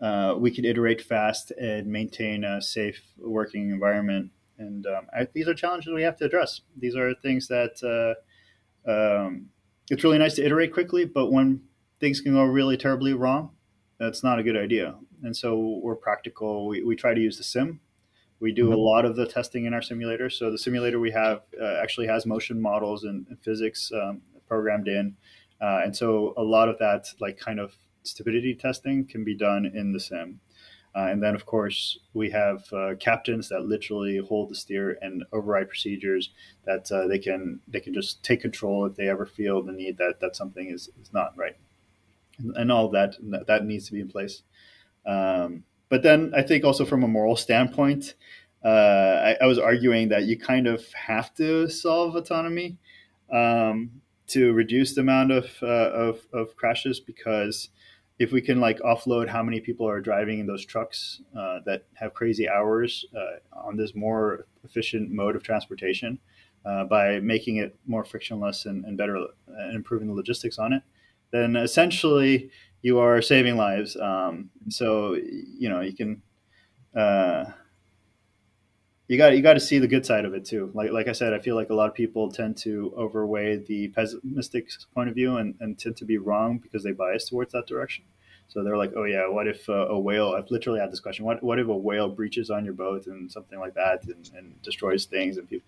uh, 0.00 0.34
we 0.36 0.50
can 0.50 0.64
iterate 0.64 1.00
fast 1.00 1.52
and 1.52 1.86
maintain 1.86 2.44
a 2.44 2.60
safe 2.60 3.02
working 3.18 3.70
environment? 3.70 4.30
And 4.58 4.86
um, 4.86 5.06
I, 5.16 5.28
these 5.32 5.48
are 5.48 5.54
challenges 5.54 5.92
we 5.92 6.02
have 6.02 6.16
to 6.18 6.24
address. 6.24 6.60
These 6.76 6.96
are 6.96 7.14
things 7.14 7.48
that 7.48 8.16
uh, 8.86 8.90
um, 8.90 9.48
it's 9.90 10.04
really 10.04 10.18
nice 10.18 10.34
to 10.34 10.44
iterate 10.44 10.72
quickly, 10.72 11.04
but 11.04 11.30
when 11.30 11.62
things 12.00 12.20
can 12.20 12.34
go 12.34 12.44
really 12.44 12.76
terribly 12.76 13.12
wrong, 13.12 13.50
that's 13.98 14.24
not 14.24 14.38
a 14.38 14.42
good 14.42 14.56
idea. 14.56 14.96
And 15.22 15.36
so 15.36 15.80
we're 15.82 15.94
practical. 15.94 16.66
We, 16.66 16.82
we 16.82 16.96
try 16.96 17.14
to 17.14 17.20
use 17.20 17.38
the 17.38 17.44
sim. 17.44 17.80
We 18.42 18.52
do 18.52 18.64
mm-hmm. 18.64 18.72
a 18.72 18.76
lot 18.76 19.04
of 19.04 19.14
the 19.14 19.24
testing 19.24 19.66
in 19.66 19.72
our 19.72 19.82
simulator. 19.82 20.28
So 20.28 20.50
the 20.50 20.58
simulator 20.58 20.98
we 20.98 21.12
have 21.12 21.42
uh, 21.60 21.78
actually 21.80 22.08
has 22.08 22.26
motion 22.26 22.60
models 22.60 23.04
and, 23.04 23.24
and 23.28 23.38
physics 23.40 23.92
um, 23.94 24.20
programmed 24.48 24.88
in. 24.88 25.16
Uh, 25.60 25.82
and 25.84 25.96
so 25.96 26.34
a 26.36 26.42
lot 26.42 26.68
of 26.68 26.76
that, 26.78 27.06
like 27.20 27.38
kind 27.38 27.60
of 27.60 27.76
stability 28.02 28.52
testing, 28.54 29.06
can 29.06 29.22
be 29.22 29.36
done 29.36 29.64
in 29.64 29.92
the 29.92 30.00
sim. 30.00 30.40
Uh, 30.94 31.06
and 31.06 31.22
then, 31.22 31.36
of 31.36 31.46
course, 31.46 32.00
we 32.14 32.30
have 32.30 32.70
uh, 32.72 32.94
captains 32.98 33.48
that 33.48 33.62
literally 33.62 34.18
hold 34.18 34.50
the 34.50 34.56
steer 34.56 34.98
and 35.00 35.24
override 35.32 35.68
procedures 35.68 36.30
that 36.66 36.90
uh, 36.90 37.06
they 37.06 37.18
can 37.18 37.60
they 37.66 37.80
can 37.80 37.94
just 37.94 38.22
take 38.22 38.42
control 38.42 38.84
if 38.84 38.96
they 38.96 39.08
ever 39.08 39.24
feel 39.24 39.62
the 39.62 39.72
need 39.72 39.96
that 39.96 40.20
that 40.20 40.36
something 40.36 40.68
is, 40.68 40.90
is 41.00 41.12
not 41.12 41.32
right, 41.34 41.56
and, 42.38 42.54
and 42.56 42.72
all 42.72 42.90
that 42.90 43.14
that 43.46 43.64
needs 43.64 43.86
to 43.86 43.92
be 43.92 44.00
in 44.00 44.08
place. 44.08 44.42
Um, 45.06 45.64
but 45.92 46.02
then 46.02 46.32
I 46.34 46.40
think 46.40 46.64
also 46.64 46.86
from 46.86 47.04
a 47.04 47.06
moral 47.06 47.36
standpoint, 47.36 48.14
uh, 48.64 48.68
I, 49.28 49.36
I, 49.42 49.44
was 49.44 49.58
arguing 49.58 50.08
that 50.08 50.22
you 50.22 50.38
kind 50.38 50.66
of 50.66 50.90
have 50.94 51.34
to 51.34 51.68
solve 51.68 52.16
autonomy 52.16 52.78
um, 53.30 53.90
to 54.28 54.54
reduce 54.54 54.94
the 54.94 55.02
amount 55.02 55.32
of, 55.32 55.50
uh, 55.62 55.66
of, 55.66 56.20
of 56.32 56.56
crashes 56.56 56.98
because 56.98 57.68
if 58.18 58.32
we 58.32 58.40
can 58.40 58.58
like 58.58 58.78
offload 58.78 59.28
how 59.28 59.42
many 59.42 59.60
people 59.60 59.86
are 59.86 60.00
driving 60.00 60.38
in 60.38 60.46
those 60.46 60.64
trucks 60.64 61.20
uh, 61.38 61.58
that 61.66 61.84
have 61.92 62.14
crazy 62.14 62.48
hours 62.48 63.04
uh, 63.14 63.66
on 63.66 63.76
this 63.76 63.94
more 63.94 64.46
efficient 64.64 65.10
mode 65.10 65.36
of 65.36 65.42
transportation 65.42 66.18
uh, 66.64 66.84
by 66.84 67.20
making 67.20 67.56
it 67.56 67.76
more 67.84 68.02
frictionless 68.02 68.64
and, 68.64 68.86
and 68.86 68.96
better 68.96 69.14
and 69.46 69.76
improving 69.76 70.08
the 70.08 70.14
logistics 70.14 70.58
on 70.58 70.72
it, 70.72 70.82
then 71.32 71.54
essentially 71.54 72.50
you 72.82 72.98
are 72.98 73.22
saving 73.22 73.56
lives. 73.56 73.96
Um, 73.96 74.50
so 74.68 75.14
you 75.14 75.68
know 75.68 75.80
you 75.80 75.94
can 75.94 76.22
uh, 76.94 77.44
you 79.08 79.18
got 79.18 79.36
you 79.36 79.42
got 79.42 79.54
to 79.54 79.60
see 79.60 79.78
the 79.78 79.88
good 79.88 80.06
side 80.06 80.24
of 80.24 80.34
it 80.34 80.44
too. 80.44 80.70
Like 80.74 80.90
like 80.90 81.08
I 81.08 81.12
said, 81.12 81.32
I 81.32 81.38
feel 81.38 81.54
like 81.54 81.70
a 81.70 81.74
lot 81.74 81.88
of 81.88 81.94
people 81.94 82.30
tend 82.30 82.56
to 82.58 82.92
overweigh 82.96 83.56
the 83.56 83.88
pessimistic 83.88 84.68
point 84.94 85.08
of 85.08 85.14
view 85.14 85.36
and, 85.36 85.54
and 85.60 85.78
tend 85.78 85.96
to 85.98 86.04
be 86.04 86.18
wrong 86.18 86.58
because 86.58 86.82
they 86.82 86.92
bias 86.92 87.28
towards 87.28 87.52
that 87.52 87.66
direction. 87.66 88.04
So 88.48 88.62
they're 88.62 88.76
like, 88.76 88.92
oh 88.96 89.04
yeah, 89.04 89.28
what 89.28 89.46
if 89.46 89.68
uh, 89.68 89.88
a 89.88 89.98
whale? 89.98 90.34
I've 90.36 90.50
literally 90.50 90.80
had 90.80 90.92
this 90.92 91.00
question. 91.00 91.24
What 91.24 91.42
what 91.42 91.58
if 91.58 91.68
a 91.68 91.76
whale 91.76 92.08
breaches 92.08 92.50
on 92.50 92.64
your 92.64 92.74
boat 92.74 93.06
and 93.06 93.30
something 93.30 93.58
like 93.58 93.74
that 93.74 94.04
and, 94.04 94.30
and 94.36 94.62
destroys 94.62 95.06
things 95.06 95.36
and 95.36 95.48
people. 95.48 95.66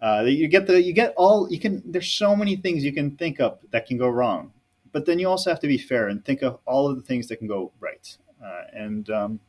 Uh, 0.00 0.22
you 0.26 0.46
get 0.46 0.66
the 0.66 0.80
you 0.80 0.92
get 0.92 1.12
all 1.16 1.50
you 1.50 1.58
can. 1.58 1.82
There's 1.84 2.10
so 2.10 2.36
many 2.36 2.56
things 2.56 2.84
you 2.84 2.92
can 2.92 3.16
think 3.16 3.40
of 3.40 3.58
that 3.70 3.86
can 3.86 3.98
go 3.98 4.08
wrong, 4.08 4.52
but 4.92 5.06
then 5.06 5.18
you 5.18 5.28
also 5.28 5.50
have 5.50 5.60
to 5.60 5.66
be 5.66 5.78
fair 5.78 6.08
and 6.08 6.24
think 6.24 6.42
of 6.42 6.58
all 6.66 6.88
of 6.88 6.96
the 6.96 7.02
things 7.02 7.28
that 7.28 7.36
can 7.36 7.48
go 7.48 7.72
right. 7.80 8.16
Uh, 8.44 8.62
and 8.72 9.10
um, 9.10 9.40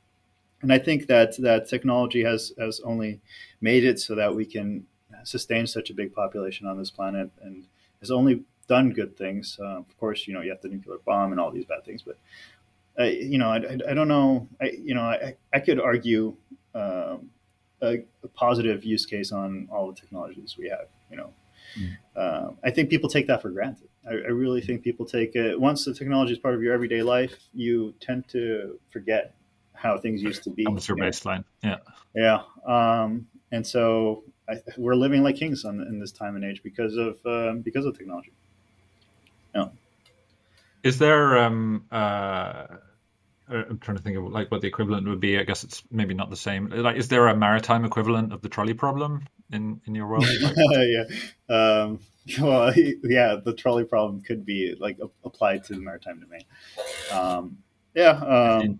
and 0.62 0.74
I 0.74 0.80
think 0.80 1.08
that 1.08 1.38
that 1.38 1.68
technology 1.70 2.24
has 2.24 2.54
has 2.60 2.80
only 2.82 3.22
made 3.62 3.84
it 3.84 4.00
so 4.00 4.16
that 4.16 4.36
we 4.36 4.46
can 4.46 4.86
sustain 5.24 5.68
such 5.68 5.90
a 5.90 5.94
big 5.94 6.14
population 6.14 6.68
on 6.68 6.78
this 6.78 6.92
planet, 6.92 7.30
and 7.42 7.66
has 8.00 8.12
only 8.12 8.44
done 8.68 8.92
good 8.92 9.18
things. 9.18 9.58
Uh, 9.62 9.78
of 9.78 9.98
course, 10.00 10.28
you 10.28 10.34
know 10.34 10.42
you 10.42 10.50
have 10.50 10.62
the 10.62 10.70
nuclear 10.70 10.98
bomb 11.06 11.32
and 11.32 11.40
all 11.40 11.52
these 11.52 11.66
bad 11.66 11.86
things, 11.86 12.02
but 12.02 12.18
uh, 13.00 13.04
you 13.04 13.38
know 13.38 13.50
I, 13.50 13.58
I, 13.58 13.78
I, 13.90 13.94
don't 13.94 14.08
know. 14.08 14.48
I, 14.62 14.72
you 14.72 14.94
know 14.94 15.02
I, 15.02 15.36
I 15.54 15.60
could 15.60 15.80
argue 15.80 16.36
um, 16.76 17.30
a, 17.82 18.04
a, 18.24 18.28
positive 18.34 18.84
use 18.84 19.06
case 19.06 19.32
on 19.32 19.68
all 19.72 19.88
the 19.88 20.00
technologies 20.00 20.56
we 20.58 20.70
have. 20.70 20.88
You 21.10 21.18
know, 21.18 21.34
mm. 21.78 21.98
uh, 22.16 22.52
I 22.64 22.72
think 22.72 22.90
people 22.90 23.10
take 23.10 23.28
that 23.28 23.42
for 23.42 23.50
granted. 23.50 23.89
I, 24.08 24.14
I 24.14 24.32
really 24.32 24.62
think 24.62 24.84
people 24.84 25.06
take 25.06 25.36
it 25.36 25.60
once 25.60 25.86
the 25.86 25.94
technology 25.94 26.34
is 26.34 26.40
part 26.40 26.56
of 26.56 26.62
your 26.62 26.74
everyday 26.74 27.02
life. 27.02 27.36
You 27.54 27.94
tend 28.00 28.28
to 28.30 28.80
forget 28.90 29.36
how 29.74 29.98
things 29.98 30.22
used 30.22 30.44
to 30.44 30.50
be. 30.50 30.66
What's 30.66 30.88
your 30.88 30.98
baseline? 30.98 31.44
Yeah. 31.64 31.78
Yeah. 32.16 32.42
Um, 32.66 33.28
and 33.52 33.66
so 33.66 34.24
I, 34.50 34.56
we're 34.78 34.96
living 34.96 35.24
like 35.24 35.36
kings 35.36 35.66
on, 35.66 35.82
in 35.82 36.00
this 36.00 36.12
time 36.12 36.36
and 36.36 36.44
age 36.44 36.62
because 36.64 36.96
of 36.98 37.18
uh, 37.26 37.54
because 37.64 37.86
of 37.86 37.98
technology. 37.98 38.34
Yeah. 39.56 39.68
Is 40.84 40.98
there? 40.98 41.38
Um, 41.38 41.86
uh, 41.92 42.66
I'm 43.50 43.80
trying 43.80 43.98
to 43.98 44.04
think 44.04 44.18
of 44.18 44.26
like 44.26 44.52
what 44.52 44.62
the 44.62 44.68
equivalent 44.68 45.08
would 45.08 45.20
be. 45.20 45.40
I 45.40 45.44
guess 45.44 45.64
it's 45.64 45.84
maybe 45.92 46.14
not 46.14 46.30
the 46.30 46.36
same. 46.38 46.70
Like, 46.70 46.98
is 46.98 47.08
there 47.08 47.28
a 47.28 47.36
maritime 47.36 47.84
equivalent 47.84 48.32
of 48.32 48.42
the 48.42 48.50
trolley 48.50 48.74
problem 48.74 49.26
in 49.52 49.82
in 49.86 49.96
your 49.96 50.08
world? 50.08 50.26
yeah. 50.72 51.06
Um, 51.50 52.00
well, 52.40 52.74
yeah, 53.04 53.38
the 53.44 53.54
trolley 53.54 53.86
problem 53.86 54.22
could 54.22 54.46
be 54.46 54.76
like 54.80 55.00
applied 55.24 55.64
to 55.66 55.74
the 55.74 55.80
maritime 55.80 56.20
domain. 56.20 56.44
Um, 57.12 57.58
yeah. 57.96 58.12
Um, 58.12 58.80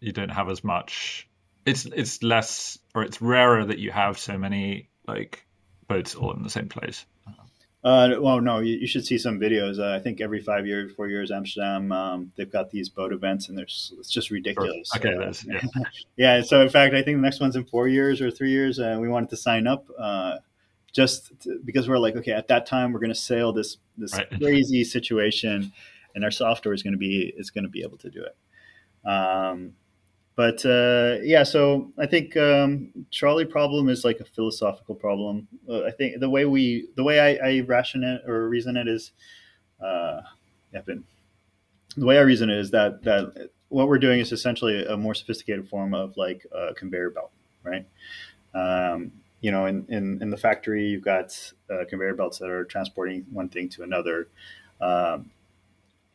you 0.00 0.12
don't 0.12 0.30
have 0.30 0.48
as 0.48 0.64
much. 0.64 1.28
It's 1.64 1.84
it's 1.84 2.22
less 2.22 2.78
or 2.94 3.02
it's 3.02 3.20
rarer 3.20 3.64
that 3.64 3.78
you 3.78 3.90
have 3.90 4.18
so 4.18 4.38
many 4.38 4.88
like 5.06 5.46
boats 5.88 6.14
all 6.14 6.32
in 6.32 6.42
the 6.42 6.50
same 6.50 6.68
place. 6.68 7.04
Uh, 7.84 8.16
well, 8.18 8.40
no, 8.40 8.58
you, 8.58 8.78
you, 8.78 8.86
should 8.86 9.06
see 9.06 9.16
some 9.16 9.38
videos. 9.38 9.78
Uh, 9.78 9.94
I 9.94 10.00
think 10.00 10.20
every 10.20 10.40
five 10.40 10.66
years, 10.66 10.92
four 10.94 11.08
years, 11.08 11.30
Amsterdam, 11.30 11.92
um, 11.92 12.32
they've 12.36 12.50
got 12.50 12.70
these 12.70 12.88
boat 12.88 13.12
events, 13.12 13.48
and 13.48 13.56
there's 13.56 13.92
it's 13.98 14.10
just 14.10 14.30
ridiculous. 14.30 14.90
Okay, 14.96 15.14
uh, 15.14 15.18
that's 15.18 15.44
yeah. 15.44 15.60
yeah. 16.16 16.42
So 16.42 16.62
in 16.62 16.68
fact, 16.68 16.94
I 16.94 17.02
think 17.02 17.18
the 17.18 17.22
next 17.22 17.40
one's 17.40 17.54
in 17.54 17.64
four 17.64 17.86
years 17.86 18.20
or 18.20 18.30
three 18.30 18.50
years. 18.50 18.80
Uh, 18.80 18.98
we 19.00 19.08
wanted 19.08 19.30
to 19.30 19.36
sign 19.36 19.68
up 19.68 19.86
uh, 19.98 20.38
just 20.92 21.30
to, 21.42 21.60
because 21.64 21.88
we're 21.88 21.98
like, 21.98 22.16
okay, 22.16 22.32
at 22.32 22.48
that 22.48 22.66
time 22.66 22.92
we're 22.92 22.98
going 22.98 23.10
to 23.10 23.14
sail 23.14 23.52
this 23.52 23.76
this 23.96 24.14
right. 24.14 24.28
crazy 24.40 24.82
situation, 24.82 25.72
and 26.14 26.24
our 26.24 26.32
software 26.32 26.74
is 26.74 26.82
going 26.82 26.94
to 26.94 26.98
be 26.98 27.32
is 27.36 27.50
going 27.50 27.64
to 27.64 27.70
be 27.70 27.82
able 27.82 27.98
to 27.98 28.10
do 28.10 28.24
it. 28.24 29.08
Um, 29.08 29.74
but 30.36 30.64
uh, 30.66 31.16
yeah, 31.22 31.42
so 31.42 31.90
I 31.98 32.06
think 32.06 32.36
um, 32.36 32.92
trolley 33.10 33.46
problem 33.46 33.88
is 33.88 34.04
like 34.04 34.20
a 34.20 34.24
philosophical 34.24 34.94
problem. 34.94 35.48
Uh, 35.68 35.84
I 35.84 35.90
think 35.90 36.20
the 36.20 36.28
way 36.28 36.44
we, 36.44 36.88
the 36.94 37.02
way 37.02 37.20
I, 37.20 37.48
I 37.48 37.60
ration 37.60 38.04
it 38.04 38.22
or 38.28 38.48
reason 38.48 38.76
it 38.76 38.86
is, 38.86 39.12
uh, 39.82 40.20
been, 40.84 41.04
the 41.96 42.04
way 42.04 42.18
I 42.18 42.20
reason 42.20 42.50
it 42.50 42.58
is 42.58 42.70
that 42.72 43.02
that 43.04 43.48
what 43.68 43.88
we're 43.88 43.98
doing 43.98 44.20
is 44.20 44.30
essentially 44.30 44.84
a 44.84 44.96
more 44.96 45.14
sophisticated 45.14 45.68
form 45.68 45.94
of 45.94 46.14
like 46.18 46.46
a 46.52 46.74
conveyor 46.74 47.10
belt, 47.10 47.30
right? 47.62 47.86
Um, 48.54 49.10
you 49.40 49.50
know, 49.50 49.66
in, 49.66 49.86
in, 49.88 50.20
in 50.22 50.30
the 50.30 50.36
factory, 50.36 50.86
you've 50.86 51.04
got 51.04 51.38
uh, 51.70 51.84
conveyor 51.88 52.14
belts 52.14 52.38
that 52.38 52.50
are 52.50 52.64
transporting 52.64 53.24
one 53.30 53.48
thing 53.48 53.68
to 53.70 53.82
another. 53.82 54.28
Um, 54.80 55.30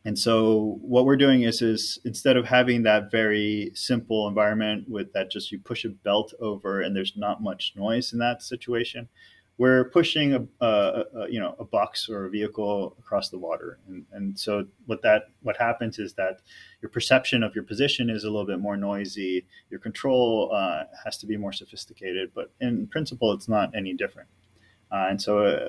and 0.04 0.18
so 0.18 0.78
what 0.82 1.04
we're 1.04 1.16
doing 1.16 1.42
is 1.42 1.62
is 1.62 1.98
instead 2.04 2.36
of 2.36 2.46
having 2.46 2.82
that 2.82 3.10
very 3.10 3.70
simple 3.74 4.26
environment 4.26 4.88
with 4.88 5.12
that 5.12 5.30
just 5.30 5.52
you 5.52 5.58
push 5.58 5.84
a 5.84 5.90
belt 5.90 6.34
over 6.40 6.80
and 6.80 6.96
there's 6.96 7.12
not 7.16 7.42
much 7.42 7.72
noise 7.76 8.12
in 8.12 8.18
that 8.18 8.42
situation, 8.42 9.08
we're 9.58 9.84
pushing 9.90 10.34
a, 10.34 10.64
a, 10.64 11.04
a 11.14 11.30
you 11.30 11.38
know 11.38 11.54
a 11.60 11.64
box 11.64 12.08
or 12.08 12.24
a 12.24 12.30
vehicle 12.30 12.96
across 12.98 13.28
the 13.28 13.38
water. 13.38 13.78
And, 13.86 14.04
and 14.12 14.38
so 14.38 14.66
what 14.86 15.02
that 15.02 15.26
what 15.42 15.56
happens 15.56 16.00
is 16.00 16.14
that 16.14 16.40
your 16.80 16.90
perception 16.90 17.44
of 17.44 17.54
your 17.54 17.64
position 17.64 18.10
is 18.10 18.24
a 18.24 18.30
little 18.30 18.46
bit 18.46 18.58
more 18.58 18.76
noisy. 18.76 19.46
Your 19.70 19.78
control 19.78 20.50
uh, 20.52 20.84
has 21.04 21.16
to 21.18 21.26
be 21.26 21.36
more 21.36 21.52
sophisticated, 21.52 22.32
but 22.34 22.50
in 22.60 22.88
principle, 22.88 23.32
it's 23.32 23.48
not 23.48 23.70
any 23.76 23.94
different. 23.94 24.28
Uh, 24.90 25.06
and 25.10 25.22
so 25.22 25.38
uh, 25.38 25.68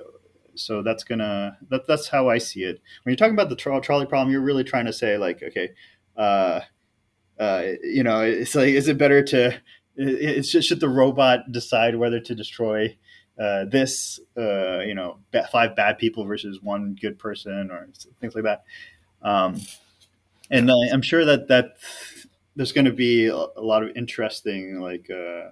so 0.55 0.81
that's 0.81 1.03
gonna 1.03 1.57
that, 1.69 1.87
that's 1.87 2.07
how 2.07 2.29
I 2.29 2.37
see 2.37 2.63
it. 2.63 2.81
When 3.03 3.11
you're 3.11 3.17
talking 3.17 3.33
about 3.33 3.49
the 3.49 3.55
tro- 3.55 3.79
trolley 3.79 4.05
problem, 4.05 4.31
you're 4.31 4.41
really 4.41 4.63
trying 4.63 4.85
to 4.85 4.93
say 4.93 5.17
like, 5.17 5.41
okay, 5.43 5.69
uh, 6.17 6.61
uh, 7.39 7.63
you 7.83 8.03
know, 8.03 8.21
it's 8.21 8.55
like, 8.55 8.69
is 8.69 8.87
it 8.87 8.97
better 8.97 9.23
to? 9.23 9.59
It's 9.95 10.51
just 10.51 10.67
should 10.67 10.79
the 10.79 10.89
robot 10.89 11.51
decide 11.51 11.95
whether 11.95 12.19
to 12.19 12.33
destroy 12.33 12.97
uh, 13.39 13.65
this, 13.65 14.19
uh, 14.37 14.79
you 14.79 14.95
know, 14.95 15.19
five 15.51 15.75
bad 15.75 15.97
people 15.97 16.25
versus 16.25 16.61
one 16.61 16.95
good 16.99 17.19
person, 17.19 17.69
or 17.71 17.87
things 18.19 18.35
like 18.35 18.43
that. 18.43 18.63
Um, 19.21 19.59
and 20.51 20.69
I'm 20.91 21.01
sure 21.01 21.25
that 21.25 21.47
that 21.47 21.77
there's 22.55 22.71
going 22.71 22.85
to 22.85 22.93
be 22.93 23.27
a 23.27 23.35
lot 23.57 23.83
of 23.83 23.95
interesting 23.95 24.79
like 24.79 25.09
uh, 25.09 25.49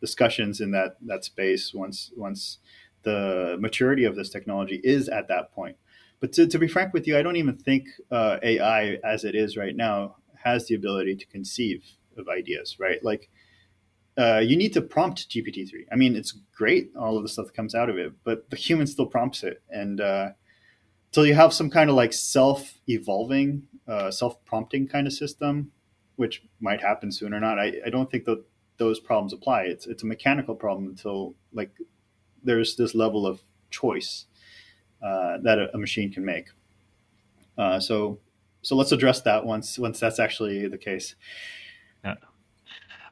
discussions 0.00 0.60
in 0.60 0.72
that 0.72 0.96
that 1.02 1.24
space 1.24 1.72
once 1.72 2.10
once 2.16 2.58
the 3.02 3.56
maturity 3.60 4.04
of 4.04 4.16
this 4.16 4.30
technology 4.30 4.80
is 4.82 5.08
at 5.08 5.28
that 5.28 5.52
point. 5.52 5.76
But 6.20 6.32
to, 6.34 6.46
to 6.46 6.58
be 6.58 6.68
frank 6.68 6.92
with 6.92 7.06
you, 7.06 7.18
I 7.18 7.22
don't 7.22 7.36
even 7.36 7.56
think 7.56 7.88
uh, 8.10 8.38
AI 8.42 8.98
as 9.04 9.24
it 9.24 9.34
is 9.34 9.56
right 9.56 9.74
now 9.74 10.16
has 10.44 10.66
the 10.66 10.74
ability 10.74 11.16
to 11.16 11.26
conceive 11.26 11.84
of 12.16 12.28
ideas, 12.28 12.76
right? 12.78 13.02
Like 13.02 13.28
uh, 14.16 14.38
you 14.38 14.56
need 14.56 14.72
to 14.74 14.82
prompt 14.82 15.28
GPT-3. 15.30 15.86
I 15.90 15.96
mean, 15.96 16.14
it's 16.14 16.32
great, 16.54 16.92
all 16.96 17.16
of 17.16 17.22
the 17.22 17.28
stuff 17.28 17.46
that 17.46 17.54
comes 17.54 17.74
out 17.74 17.88
of 17.88 17.96
it, 17.96 18.12
but 18.24 18.50
the 18.50 18.56
human 18.56 18.86
still 18.86 19.06
prompts 19.06 19.42
it. 19.42 19.62
And 19.70 20.00
uh, 20.00 20.30
until 21.10 21.26
you 21.26 21.34
have 21.34 21.52
some 21.52 21.70
kind 21.70 21.88
of 21.88 21.96
like 21.96 22.12
self-evolving, 22.12 23.62
uh, 23.88 24.10
self-prompting 24.10 24.88
kind 24.88 25.06
of 25.06 25.12
system, 25.12 25.72
which 26.16 26.42
might 26.60 26.82
happen 26.82 27.10
soon 27.10 27.32
or 27.32 27.40
not, 27.40 27.58
I, 27.58 27.72
I 27.86 27.90
don't 27.90 28.10
think 28.10 28.26
that 28.26 28.44
those 28.76 29.00
problems 29.00 29.32
apply. 29.32 29.62
It's, 29.62 29.86
it's 29.86 30.02
a 30.02 30.06
mechanical 30.06 30.54
problem 30.54 30.88
until 30.88 31.34
like 31.52 31.72
there's 32.44 32.76
this 32.76 32.94
level 32.94 33.26
of 33.26 33.40
choice 33.70 34.26
uh, 35.02 35.38
that 35.42 35.58
a, 35.58 35.74
a, 35.74 35.78
machine 35.78 36.12
can 36.12 36.24
make. 36.24 36.48
Uh, 37.58 37.80
so, 37.80 38.18
so 38.62 38.76
let's 38.76 38.92
address 38.92 39.22
that 39.22 39.44
once 39.44 39.78
once 39.78 39.98
that's 39.98 40.20
actually 40.20 40.68
the 40.68 40.78
case. 40.78 41.14
Yeah. 42.04 42.14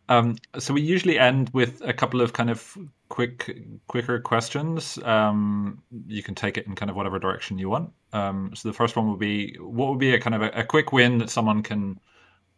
Um, 0.08 0.36
so 0.58 0.74
we 0.74 0.82
usually 0.82 1.18
end 1.18 1.50
with 1.50 1.82
a 1.82 1.92
couple 1.92 2.20
of 2.20 2.32
kind 2.32 2.50
of 2.50 2.76
quick, 3.08 3.56
quicker 3.86 4.18
questions. 4.18 4.98
Um, 5.04 5.82
you 6.08 6.22
can 6.22 6.34
take 6.34 6.58
it 6.58 6.66
in 6.66 6.74
kind 6.74 6.90
of 6.90 6.96
whatever 6.96 7.20
direction 7.20 7.58
you 7.58 7.70
want. 7.70 7.92
Um, 8.12 8.50
so 8.54 8.68
the 8.68 8.72
first 8.72 8.96
one 8.96 9.08
would 9.08 9.20
be, 9.20 9.56
what 9.60 9.88
would 9.88 10.00
be 10.00 10.12
a 10.12 10.20
kind 10.20 10.34
of 10.34 10.42
a, 10.42 10.48
a, 10.50 10.64
quick 10.64 10.92
win 10.92 11.18
that 11.18 11.30
someone 11.30 11.62
can 11.62 12.00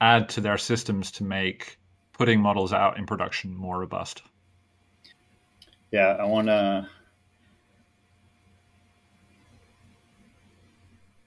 add 0.01 0.31
to 0.31 0.41
their 0.41 0.57
systems 0.57 1.11
to 1.13 1.25
make 1.25 1.79
putting 2.15 2.41
models 2.41 2.73
out 2.73 2.97
in 2.97 3.05
production 3.05 3.55
more 3.55 3.81
robust? 3.81 4.23
Yeah, 5.93 6.17
I 6.19 6.25
want 6.25 6.49
to. 6.49 6.89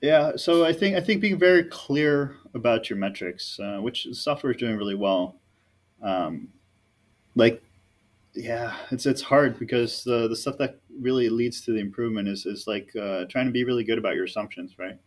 Yeah, 0.01 0.33
so 0.35 0.65
I 0.65 0.73
think 0.73 0.95
I 0.95 1.01
think 1.01 1.21
being 1.21 1.39
very 1.39 1.63
clear 1.63 2.37
about 2.53 2.89
your 2.89 2.97
metrics, 2.99 3.59
uh, 3.59 3.79
which 3.79 4.07
software 4.11 4.51
is 4.51 4.57
doing 4.57 4.77
really 4.77 4.95
well 4.95 5.37
um, 6.03 6.49
like 7.35 7.63
yeah 8.35 8.75
it's 8.91 9.05
it's 9.07 9.21
hard 9.23 9.59
because 9.59 10.03
the 10.05 10.27
the 10.29 10.35
stuff 10.35 10.57
that 10.59 10.79
really 11.01 11.29
leads 11.29 11.61
to 11.61 11.71
the 11.73 11.79
improvement 11.79 12.27
is 12.29 12.45
is 12.45 12.67
like 12.67 12.95
uh, 12.95 13.25
trying 13.29 13.45
to 13.47 13.51
be 13.51 13.63
really 13.65 13.83
good 13.83 13.97
about 13.99 14.15
your 14.15 14.25
assumptions 14.25 14.77
right 14.79 14.99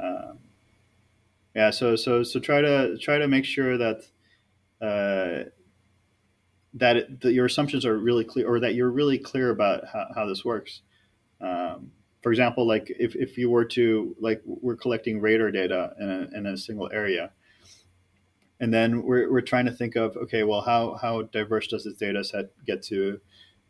um, 0.00 0.38
yeah 1.54 1.70
so 1.70 1.96
so 1.96 2.22
so 2.22 2.40
try 2.40 2.60
to 2.60 2.96
try 2.98 3.18
to 3.18 3.28
make 3.28 3.44
sure 3.44 3.76
that 3.78 4.02
uh, 4.82 5.48
that, 6.74 6.96
it, 6.96 7.20
that 7.20 7.32
your 7.32 7.46
assumptions 7.46 7.84
are 7.84 7.98
really 7.98 8.24
clear 8.24 8.48
or 8.48 8.60
that 8.60 8.74
you're 8.74 8.90
really 8.90 9.18
clear 9.18 9.50
about 9.50 9.84
how, 9.92 10.06
how 10.14 10.26
this 10.26 10.44
works. 10.44 10.82
Um, 11.40 11.92
for 12.22 12.32
example 12.32 12.66
like 12.66 12.90
if, 12.98 13.14
if 13.16 13.36
you 13.36 13.50
were 13.50 13.66
to 13.66 14.16
like 14.18 14.40
we're 14.46 14.76
collecting 14.76 15.20
radar 15.20 15.50
data 15.50 15.92
in 16.00 16.08
a, 16.08 16.38
in 16.38 16.46
a 16.46 16.56
single 16.56 16.88
area 16.90 17.32
and 18.60 18.72
then 18.72 19.02
we're, 19.02 19.30
we're 19.30 19.42
trying 19.42 19.66
to 19.66 19.72
think 19.72 19.94
of 19.94 20.16
okay 20.16 20.42
well 20.42 20.62
how 20.62 20.94
how 20.94 21.20
diverse 21.22 21.66
does 21.66 21.84
this 21.84 21.92
data 21.94 22.24
set 22.24 22.46
get 22.64 22.82
to 22.84 23.20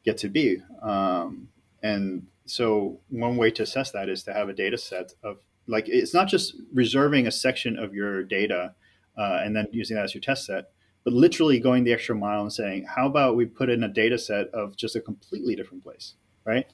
get 0.05 0.19
to 0.19 0.29
be? 0.29 0.59
Um, 0.83 1.49
and 1.83 2.27
so 2.47 3.01
one 3.09 3.37
way 3.37 3.51
to 3.53 3.63
assess 3.63 3.91
that 3.93 4.09
is 4.09 4.23
to 4.25 4.33
have 4.33 4.49
a 4.49 4.53
data 4.53 4.79
set 4.79 5.15
of 5.23 5.39
like 5.67 5.89
it's 5.89 6.13
not 6.13 6.29
just 6.29 6.55
reserving 6.73 7.27
a 7.27 7.31
section 7.31 7.79
of 7.79 7.95
your 7.95 8.23
data 8.23 8.75
uh, 9.17 9.41
and 9.43 9.57
then 9.57 9.67
using 9.73 9.97
that 9.97 10.05
as 10.05 10.15
your 10.15 10.21
test 10.21 10.45
set 10.45 10.71
but 11.05 11.13
literally 11.13 11.61
going 11.61 11.85
the 11.85 11.93
extra 11.93 12.15
mile 12.15 12.43
and 12.43 12.53
saying 12.53 12.85
how 12.85 13.07
about 13.07 13.37
we 13.37 13.45
put 13.45 13.71
in 13.71 13.83
a 13.85 13.89
data 13.89 14.19
set 14.19 14.49
of 14.49 14.77
just 14.77 14.97
a 14.97 15.01
completely 15.01 15.55
different 15.55 15.83
place 15.83 16.15
right 16.45 16.67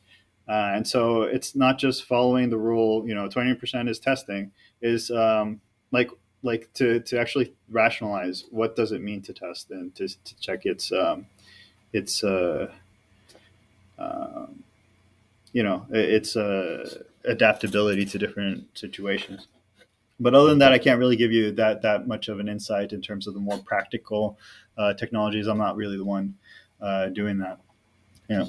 uh, 0.48 0.72
and 0.74 0.86
so 0.86 1.22
it's 1.22 1.54
not 1.54 1.78
just 1.78 2.04
following 2.04 2.50
the 2.50 2.58
rule 2.58 3.06
you 3.06 3.14
know 3.14 3.28
20% 3.28 3.88
is 3.88 3.98
testing 3.98 4.50
is 4.80 5.10
um, 5.10 5.60
like 5.92 6.10
like 6.42 6.72
to 6.72 7.00
to 7.00 7.18
actually 7.18 7.52
rationalize 7.68 8.44
what 8.50 8.74
does 8.76 8.92
it 8.92 9.02
mean 9.02 9.20
to 9.20 9.32
test 9.32 9.70
and 9.70 9.94
to, 9.94 10.08
to 10.08 10.40
check 10.40 10.64
its 10.64 10.90
um, 10.92 11.26
its 11.92 12.24
uh, 12.24 12.70
uh, 13.98 14.46
you 15.52 15.62
know 15.62 15.86
its 15.90 16.36
uh, 16.36 17.02
adaptability 17.24 18.04
to 18.06 18.18
different 18.18 18.66
situations. 18.76 19.48
But 20.20 20.34
other 20.34 20.50
than 20.50 20.58
that, 20.58 20.72
I 20.72 20.78
can't 20.78 20.98
really 20.98 21.16
give 21.16 21.32
you 21.32 21.50
that 21.52 21.82
that 21.82 22.06
much 22.06 22.28
of 22.28 22.38
an 22.38 22.48
insight 22.48 22.92
in 22.92 23.00
terms 23.00 23.26
of 23.26 23.34
the 23.34 23.40
more 23.40 23.58
practical 23.58 24.38
uh, 24.76 24.94
technologies. 24.94 25.46
I'm 25.46 25.58
not 25.58 25.76
really 25.76 25.96
the 25.96 26.04
one 26.04 26.34
uh, 26.80 27.06
doing 27.06 27.38
that. 27.38 27.60
Yeah. 28.28 28.44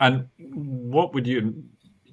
And 0.00 0.28
what 0.38 1.12
would 1.14 1.26
you 1.26 1.64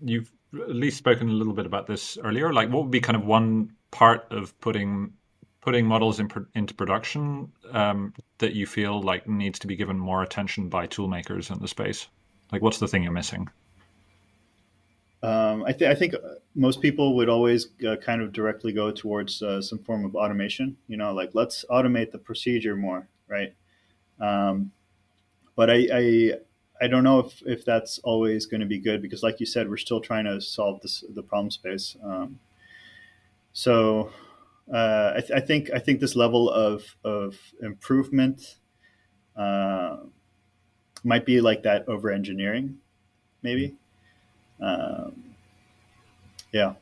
you've 0.02 0.32
at 0.54 0.76
least 0.76 0.98
spoken 0.98 1.30
a 1.30 1.34
little 1.34 1.54
bit 1.54 1.66
about 1.66 1.88
this 1.88 2.18
earlier. 2.24 2.52
Like, 2.52 2.70
what 2.70 2.84
would 2.84 2.92
be 2.92 3.00
kind 3.00 3.16
of 3.16 3.26
one 3.26 3.72
part 3.92 4.26
of 4.32 4.60
putting 4.60 5.14
putting 5.62 5.86
models 5.86 6.20
in, 6.20 6.28
into 6.56 6.74
production 6.74 7.52
um, 7.72 8.14
that 8.40 8.54
you 8.54 8.66
feel 8.66 9.00
like 9.00 9.28
needs 9.28 9.60
to 9.60 9.68
be 9.68 9.76
given 9.76 9.98
more 9.98 10.24
attention 10.24 10.70
by 10.70 10.88
tool 10.88 11.08
makers 11.08 11.50
in 11.52 11.60
the 11.60 11.68
space? 11.68 12.08
Like, 12.52 12.62
what's 12.62 12.80
the 12.80 12.88
thing 12.88 13.04
you're 13.04 13.12
missing? 13.12 13.48
Um, 15.24 15.64
I, 15.66 15.72
th- 15.72 15.90
I, 15.90 15.94
think 15.94 16.16
most 16.56 16.82
people 16.82 17.16
would 17.16 17.30
always 17.30 17.68
uh, 17.88 17.96
kind 17.98 18.24
of 18.24 18.34
directly 18.34 18.74
go 18.74 18.90
towards 18.90 19.42
uh, 19.44 19.62
some 19.62 19.78
form 19.80 20.04
of 20.04 20.16
automation. 20.16 20.76
You 20.88 20.98
know, 20.98 21.14
like 21.14 21.32
let's 21.34 21.64
automate 21.70 22.12
the 22.12 22.18
procedure 22.18 22.76
more, 22.76 23.08
right? 23.28 23.54
Um, 24.20 24.72
but 25.56 25.70
I, 25.70 25.88
I, 25.94 26.32
I 26.82 26.88
don't 26.88 27.04
know 27.04 27.20
if, 27.20 27.44
if 27.46 27.64
that's 27.64 28.00
always 28.00 28.48
going 28.48 28.62
to 28.62 28.68
be 28.68 28.80
good 28.80 29.02
because, 29.02 29.22
like 29.22 29.40
you 29.40 29.46
said, 29.46 29.70
we're 29.70 29.78
still 29.78 30.02
trying 30.02 30.26
to 30.26 30.42
solve 30.42 30.82
this, 30.82 31.04
the 31.14 31.22
problem 31.22 31.52
space. 31.52 31.96
Um, 32.04 32.40
so 33.54 34.12
uh, 34.74 35.14
I, 35.18 35.20
th- 35.20 35.32
I, 35.32 35.40
think 35.40 35.70
I 35.72 35.80
think 35.80 36.00
this 36.00 36.16
level 36.16 36.50
of 36.50 36.84
of 37.04 37.38
improvement 37.62 38.56
uh, 39.36 39.98
might 41.04 41.26
be 41.26 41.42
like 41.42 41.64
that 41.64 41.88
over 41.88 42.10
engineering, 42.10 42.78
maybe. 43.44 43.76
Um, 44.62 45.24
yeah. 46.52 46.74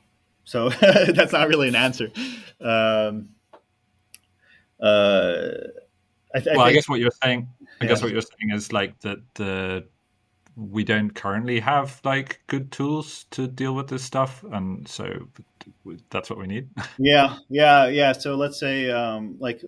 So 0.43 0.69
that's 0.81 1.33
not 1.33 1.47
really 1.47 1.67
an 1.67 1.75
answer. 1.75 2.11
Um, 2.59 3.29
uh, 4.81 5.51
I, 6.33 6.39
th- 6.39 6.55
well, 6.55 6.61
I, 6.61 6.65
think, 6.65 6.67
I, 6.67 6.73
guess 6.73 6.89
what 6.89 6.99
you're 6.99 7.11
saying. 7.23 7.47
I 7.61 7.85
yeah. 7.85 7.87
guess 7.89 8.01
what 8.01 8.11
you're 8.11 8.21
saying 8.21 8.51
is 8.53 8.71
like 8.73 8.99
that 9.01 9.19
the 9.35 9.85
we 10.55 10.83
don't 10.83 11.11
currently 11.11 11.59
have 11.59 12.01
like 12.03 12.41
good 12.47 12.71
tools 12.71 13.25
to 13.31 13.47
deal 13.47 13.73
with 13.73 13.87
this 13.87 14.03
stuff, 14.03 14.43
and 14.51 14.87
so 14.87 15.27
that's 16.09 16.29
what 16.29 16.37
we 16.39 16.47
need. 16.47 16.69
yeah, 16.97 17.37
yeah, 17.49 17.87
yeah. 17.87 18.11
So 18.11 18.35
let's 18.35 18.59
say 18.59 18.89
um, 18.89 19.37
like 19.39 19.63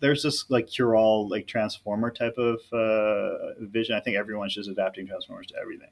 there's 0.00 0.22
this 0.22 0.46
like 0.50 0.68
cure 0.68 0.96
all 0.96 1.28
like 1.28 1.46
transformer 1.46 2.10
type 2.10 2.36
of 2.38 2.60
uh, 2.72 3.54
vision. 3.60 3.94
I 3.94 4.00
think 4.00 4.16
everyone's 4.16 4.54
just 4.54 4.68
adapting 4.68 5.06
transformers 5.06 5.46
to 5.48 5.54
everything. 5.60 5.90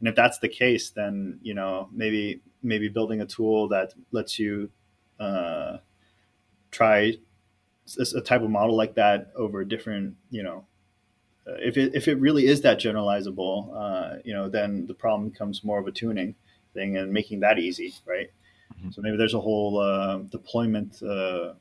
And 0.00 0.08
if 0.08 0.16
that's 0.16 0.38
the 0.38 0.48
case, 0.48 0.90
then 0.90 1.38
you 1.42 1.54
know 1.54 1.88
maybe 1.92 2.40
maybe 2.62 2.88
building 2.88 3.20
a 3.20 3.26
tool 3.26 3.68
that 3.68 3.94
lets 4.10 4.38
you 4.38 4.70
uh, 5.18 5.78
try 6.70 7.14
a 7.98 8.20
type 8.20 8.42
of 8.42 8.50
model 8.50 8.76
like 8.76 8.94
that 8.94 9.32
over 9.34 9.64
different, 9.64 10.16
you 10.30 10.42
know, 10.42 10.64
uh, 11.46 11.54
if 11.58 11.76
it 11.76 11.94
if 11.94 12.06
it 12.06 12.14
really 12.16 12.46
is 12.46 12.60
that 12.60 12.78
generalizable, 12.78 13.70
uh, 13.74 14.18
you 14.24 14.32
know, 14.32 14.48
then 14.48 14.86
the 14.86 14.94
problem 14.94 15.28
becomes 15.28 15.64
more 15.64 15.78
of 15.78 15.86
a 15.86 15.92
tuning 15.92 16.34
thing 16.74 16.96
and 16.96 17.12
making 17.12 17.40
that 17.40 17.58
easy, 17.58 17.94
right? 18.06 18.30
Mm-hmm. 18.74 18.90
So 18.90 19.02
maybe 19.02 19.16
there's 19.16 19.34
a 19.34 19.40
whole 19.40 19.80
uh, 19.80 20.18
deployment 20.18 21.02
uh, 21.02 21.54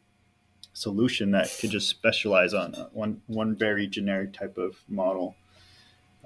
solution 0.74 1.32
that 1.32 1.50
could 1.60 1.72
just 1.72 1.90
specialize 1.90 2.54
on 2.54 2.74
one 2.94 3.22
one 3.28 3.56
very 3.56 3.88
generic 3.88 4.34
type 4.34 4.58
of 4.58 4.78
model. 4.88 5.36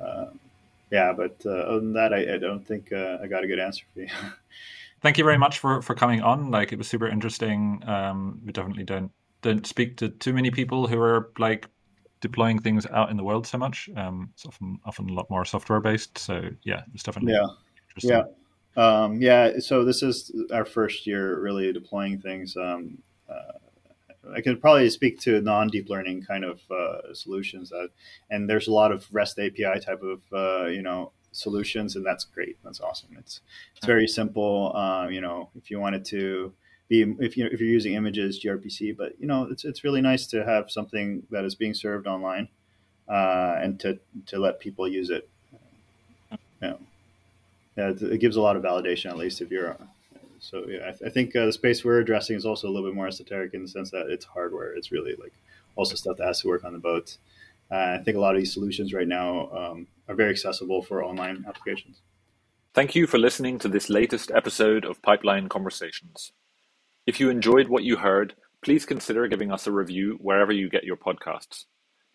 Uh, 0.01 0.25
yeah, 0.93 1.11
but 1.11 1.41
uh, 1.43 1.49
other 1.49 1.79
than 1.79 1.93
that, 1.93 2.13
I, 2.13 2.35
I 2.35 2.37
don't 2.37 2.63
think 2.63 2.93
I 2.93 3.25
got 3.25 3.43
a 3.43 3.47
good 3.47 3.57
answer 3.57 3.83
for 3.91 4.01
you. 4.01 4.09
Thank 5.01 5.17
you 5.17 5.23
very 5.23 5.39
much 5.39 5.57
for, 5.57 5.81
for 5.81 5.95
coming 5.95 6.21
on. 6.21 6.51
Like 6.51 6.71
it 6.71 6.77
was 6.77 6.87
super 6.87 7.07
interesting. 7.07 7.81
Um, 7.87 8.39
we 8.45 8.51
definitely 8.51 8.83
don't 8.83 9.11
don't 9.41 9.65
speak 9.65 9.97
to 9.97 10.09
too 10.09 10.33
many 10.33 10.51
people 10.51 10.87
who 10.87 11.01
are 11.01 11.31
like 11.39 11.67
deploying 12.21 12.59
things 12.59 12.85
out 12.85 13.09
in 13.09 13.17
the 13.17 13.23
world 13.23 13.47
so 13.47 13.57
much. 13.57 13.89
Um, 13.97 14.29
it's 14.35 14.45
often 14.45 14.77
often 14.85 15.09
a 15.09 15.13
lot 15.13 15.29
more 15.31 15.45
software 15.45 15.79
based. 15.81 16.19
So 16.19 16.49
yeah, 16.63 16.83
it's 16.93 17.01
definitely 17.01 17.33
yeah, 17.33 17.47
yeah, 17.97 18.23
um, 18.77 19.19
yeah. 19.19 19.59
So 19.59 19.83
this 19.83 20.03
is 20.03 20.31
our 20.53 20.63
first 20.63 21.07
year 21.07 21.39
really 21.39 21.73
deploying 21.73 22.19
things. 22.19 22.55
Um, 22.55 22.99
uh, 23.27 23.57
I 24.35 24.41
could 24.41 24.61
probably 24.61 24.89
speak 24.89 25.19
to 25.21 25.41
non 25.41 25.67
deep 25.67 25.89
learning 25.89 26.23
kind 26.23 26.45
of 26.45 26.61
uh, 26.71 27.13
solutions 27.13 27.69
that, 27.69 27.89
and 28.29 28.49
there's 28.49 28.67
a 28.67 28.73
lot 28.73 28.91
of 28.91 29.05
REST 29.11 29.39
API 29.39 29.79
type 29.79 30.01
of 30.01 30.21
uh, 30.31 30.65
you 30.67 30.81
know 30.81 31.11
solutions, 31.31 31.95
and 31.95 32.05
that's 32.05 32.23
great. 32.23 32.57
That's 32.63 32.79
awesome. 32.79 33.15
It's 33.17 33.41
it's 33.75 33.85
very 33.85 34.07
simple. 34.07 34.75
Uh, 34.75 35.07
you 35.09 35.21
know, 35.21 35.49
if 35.55 35.69
you 35.69 35.79
wanted 35.79 36.05
to 36.05 36.53
be 36.87 37.01
if 37.19 37.35
you 37.37 37.47
if 37.47 37.59
you're 37.59 37.69
using 37.69 37.93
images 37.93 38.39
gRPC, 38.43 38.95
but 38.95 39.13
you 39.19 39.27
know 39.27 39.47
it's 39.51 39.65
it's 39.65 39.83
really 39.83 40.01
nice 40.01 40.27
to 40.27 40.45
have 40.45 40.71
something 40.71 41.23
that 41.31 41.43
is 41.43 41.55
being 41.55 41.73
served 41.73 42.07
online 42.07 42.47
uh, 43.09 43.55
and 43.61 43.79
to 43.81 43.99
to 44.27 44.39
let 44.39 44.59
people 44.59 44.87
use 44.87 45.09
it. 45.09 45.29
Know, 46.61 46.79
yeah, 47.75 47.91
it 47.99 48.19
gives 48.19 48.37
a 48.37 48.41
lot 48.41 48.55
of 48.55 48.63
validation, 48.63 49.09
at 49.09 49.17
least 49.17 49.41
if 49.41 49.51
you're. 49.51 49.77
So 50.43 50.65
yeah, 50.67 50.89
I, 50.89 50.91
th- 50.91 51.03
I 51.05 51.09
think 51.09 51.33
uh, 51.37 51.45
the 51.45 51.53
space 51.53 51.85
we're 51.85 51.99
addressing 51.99 52.35
is 52.35 52.45
also 52.45 52.67
a 52.67 52.69
little 52.69 52.89
bit 52.89 52.95
more 52.95 53.07
esoteric 53.07 53.53
in 53.53 53.61
the 53.61 53.67
sense 53.67 53.91
that 53.91 54.07
it's 54.09 54.25
hardware. 54.25 54.75
It's 54.75 54.91
really 54.91 55.15
like 55.15 55.31
also 55.77 55.95
stuff 55.95 56.17
that 56.17 56.25
has 56.25 56.41
to 56.41 56.49
work 56.49 56.65
on 56.65 56.73
the 56.73 56.79
boat. 56.79 57.17
Uh, 57.71 57.97
I 57.97 58.01
think 58.03 58.17
a 58.17 58.19
lot 58.19 58.35
of 58.35 58.41
these 58.41 58.53
solutions 58.53 58.93
right 58.93 59.07
now 59.07 59.49
um, 59.51 59.87
are 60.09 60.15
very 60.15 60.31
accessible 60.31 60.81
for 60.81 61.01
online 61.01 61.45
applications. 61.47 62.01
Thank 62.73 62.93
you 62.93 63.07
for 63.07 63.17
listening 63.17 63.57
to 63.59 63.69
this 63.69 63.89
latest 63.89 64.31
episode 64.31 64.83
of 64.83 65.01
Pipeline 65.01 65.47
Conversations. 65.47 66.33
If 67.07 67.21
you 67.21 67.29
enjoyed 67.29 67.69
what 67.69 67.83
you 67.83 67.95
heard, 67.95 68.35
please 68.61 68.85
consider 68.85 69.29
giving 69.29 69.49
us 69.49 69.65
a 69.65 69.71
review 69.71 70.17
wherever 70.19 70.51
you 70.51 70.69
get 70.69 70.83
your 70.83 70.97
podcasts. 70.97 71.65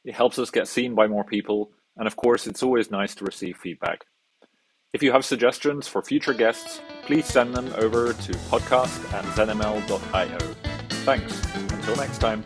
It 0.05 0.15
helps 0.15 0.39
us 0.39 0.51
get 0.51 0.69
seen 0.69 0.95
by 0.95 1.07
more 1.07 1.25
people, 1.25 1.71
and 1.97 2.07
of 2.07 2.17
course, 2.17 2.47
it's 2.47 2.63
always 2.63 2.91
nice 2.91 3.15
to 3.15 3.25
receive 3.25 3.57
feedback. 3.57 4.05
If 4.95 5.03
you 5.03 5.13
have 5.13 5.23
suggestions 5.23 5.87
for 5.87 6.01
future 6.01 6.33
guests, 6.33 6.81
please 7.03 7.27
send 7.27 7.55
them 7.55 7.71
over 7.77 8.15
to 8.15 8.33
podcast 8.49 9.13
at 9.13 9.23
zenml.io. 9.37 10.39
Thanks. 11.05 11.55
Until 11.73 11.97
next 11.97 12.19
time. 12.19 12.43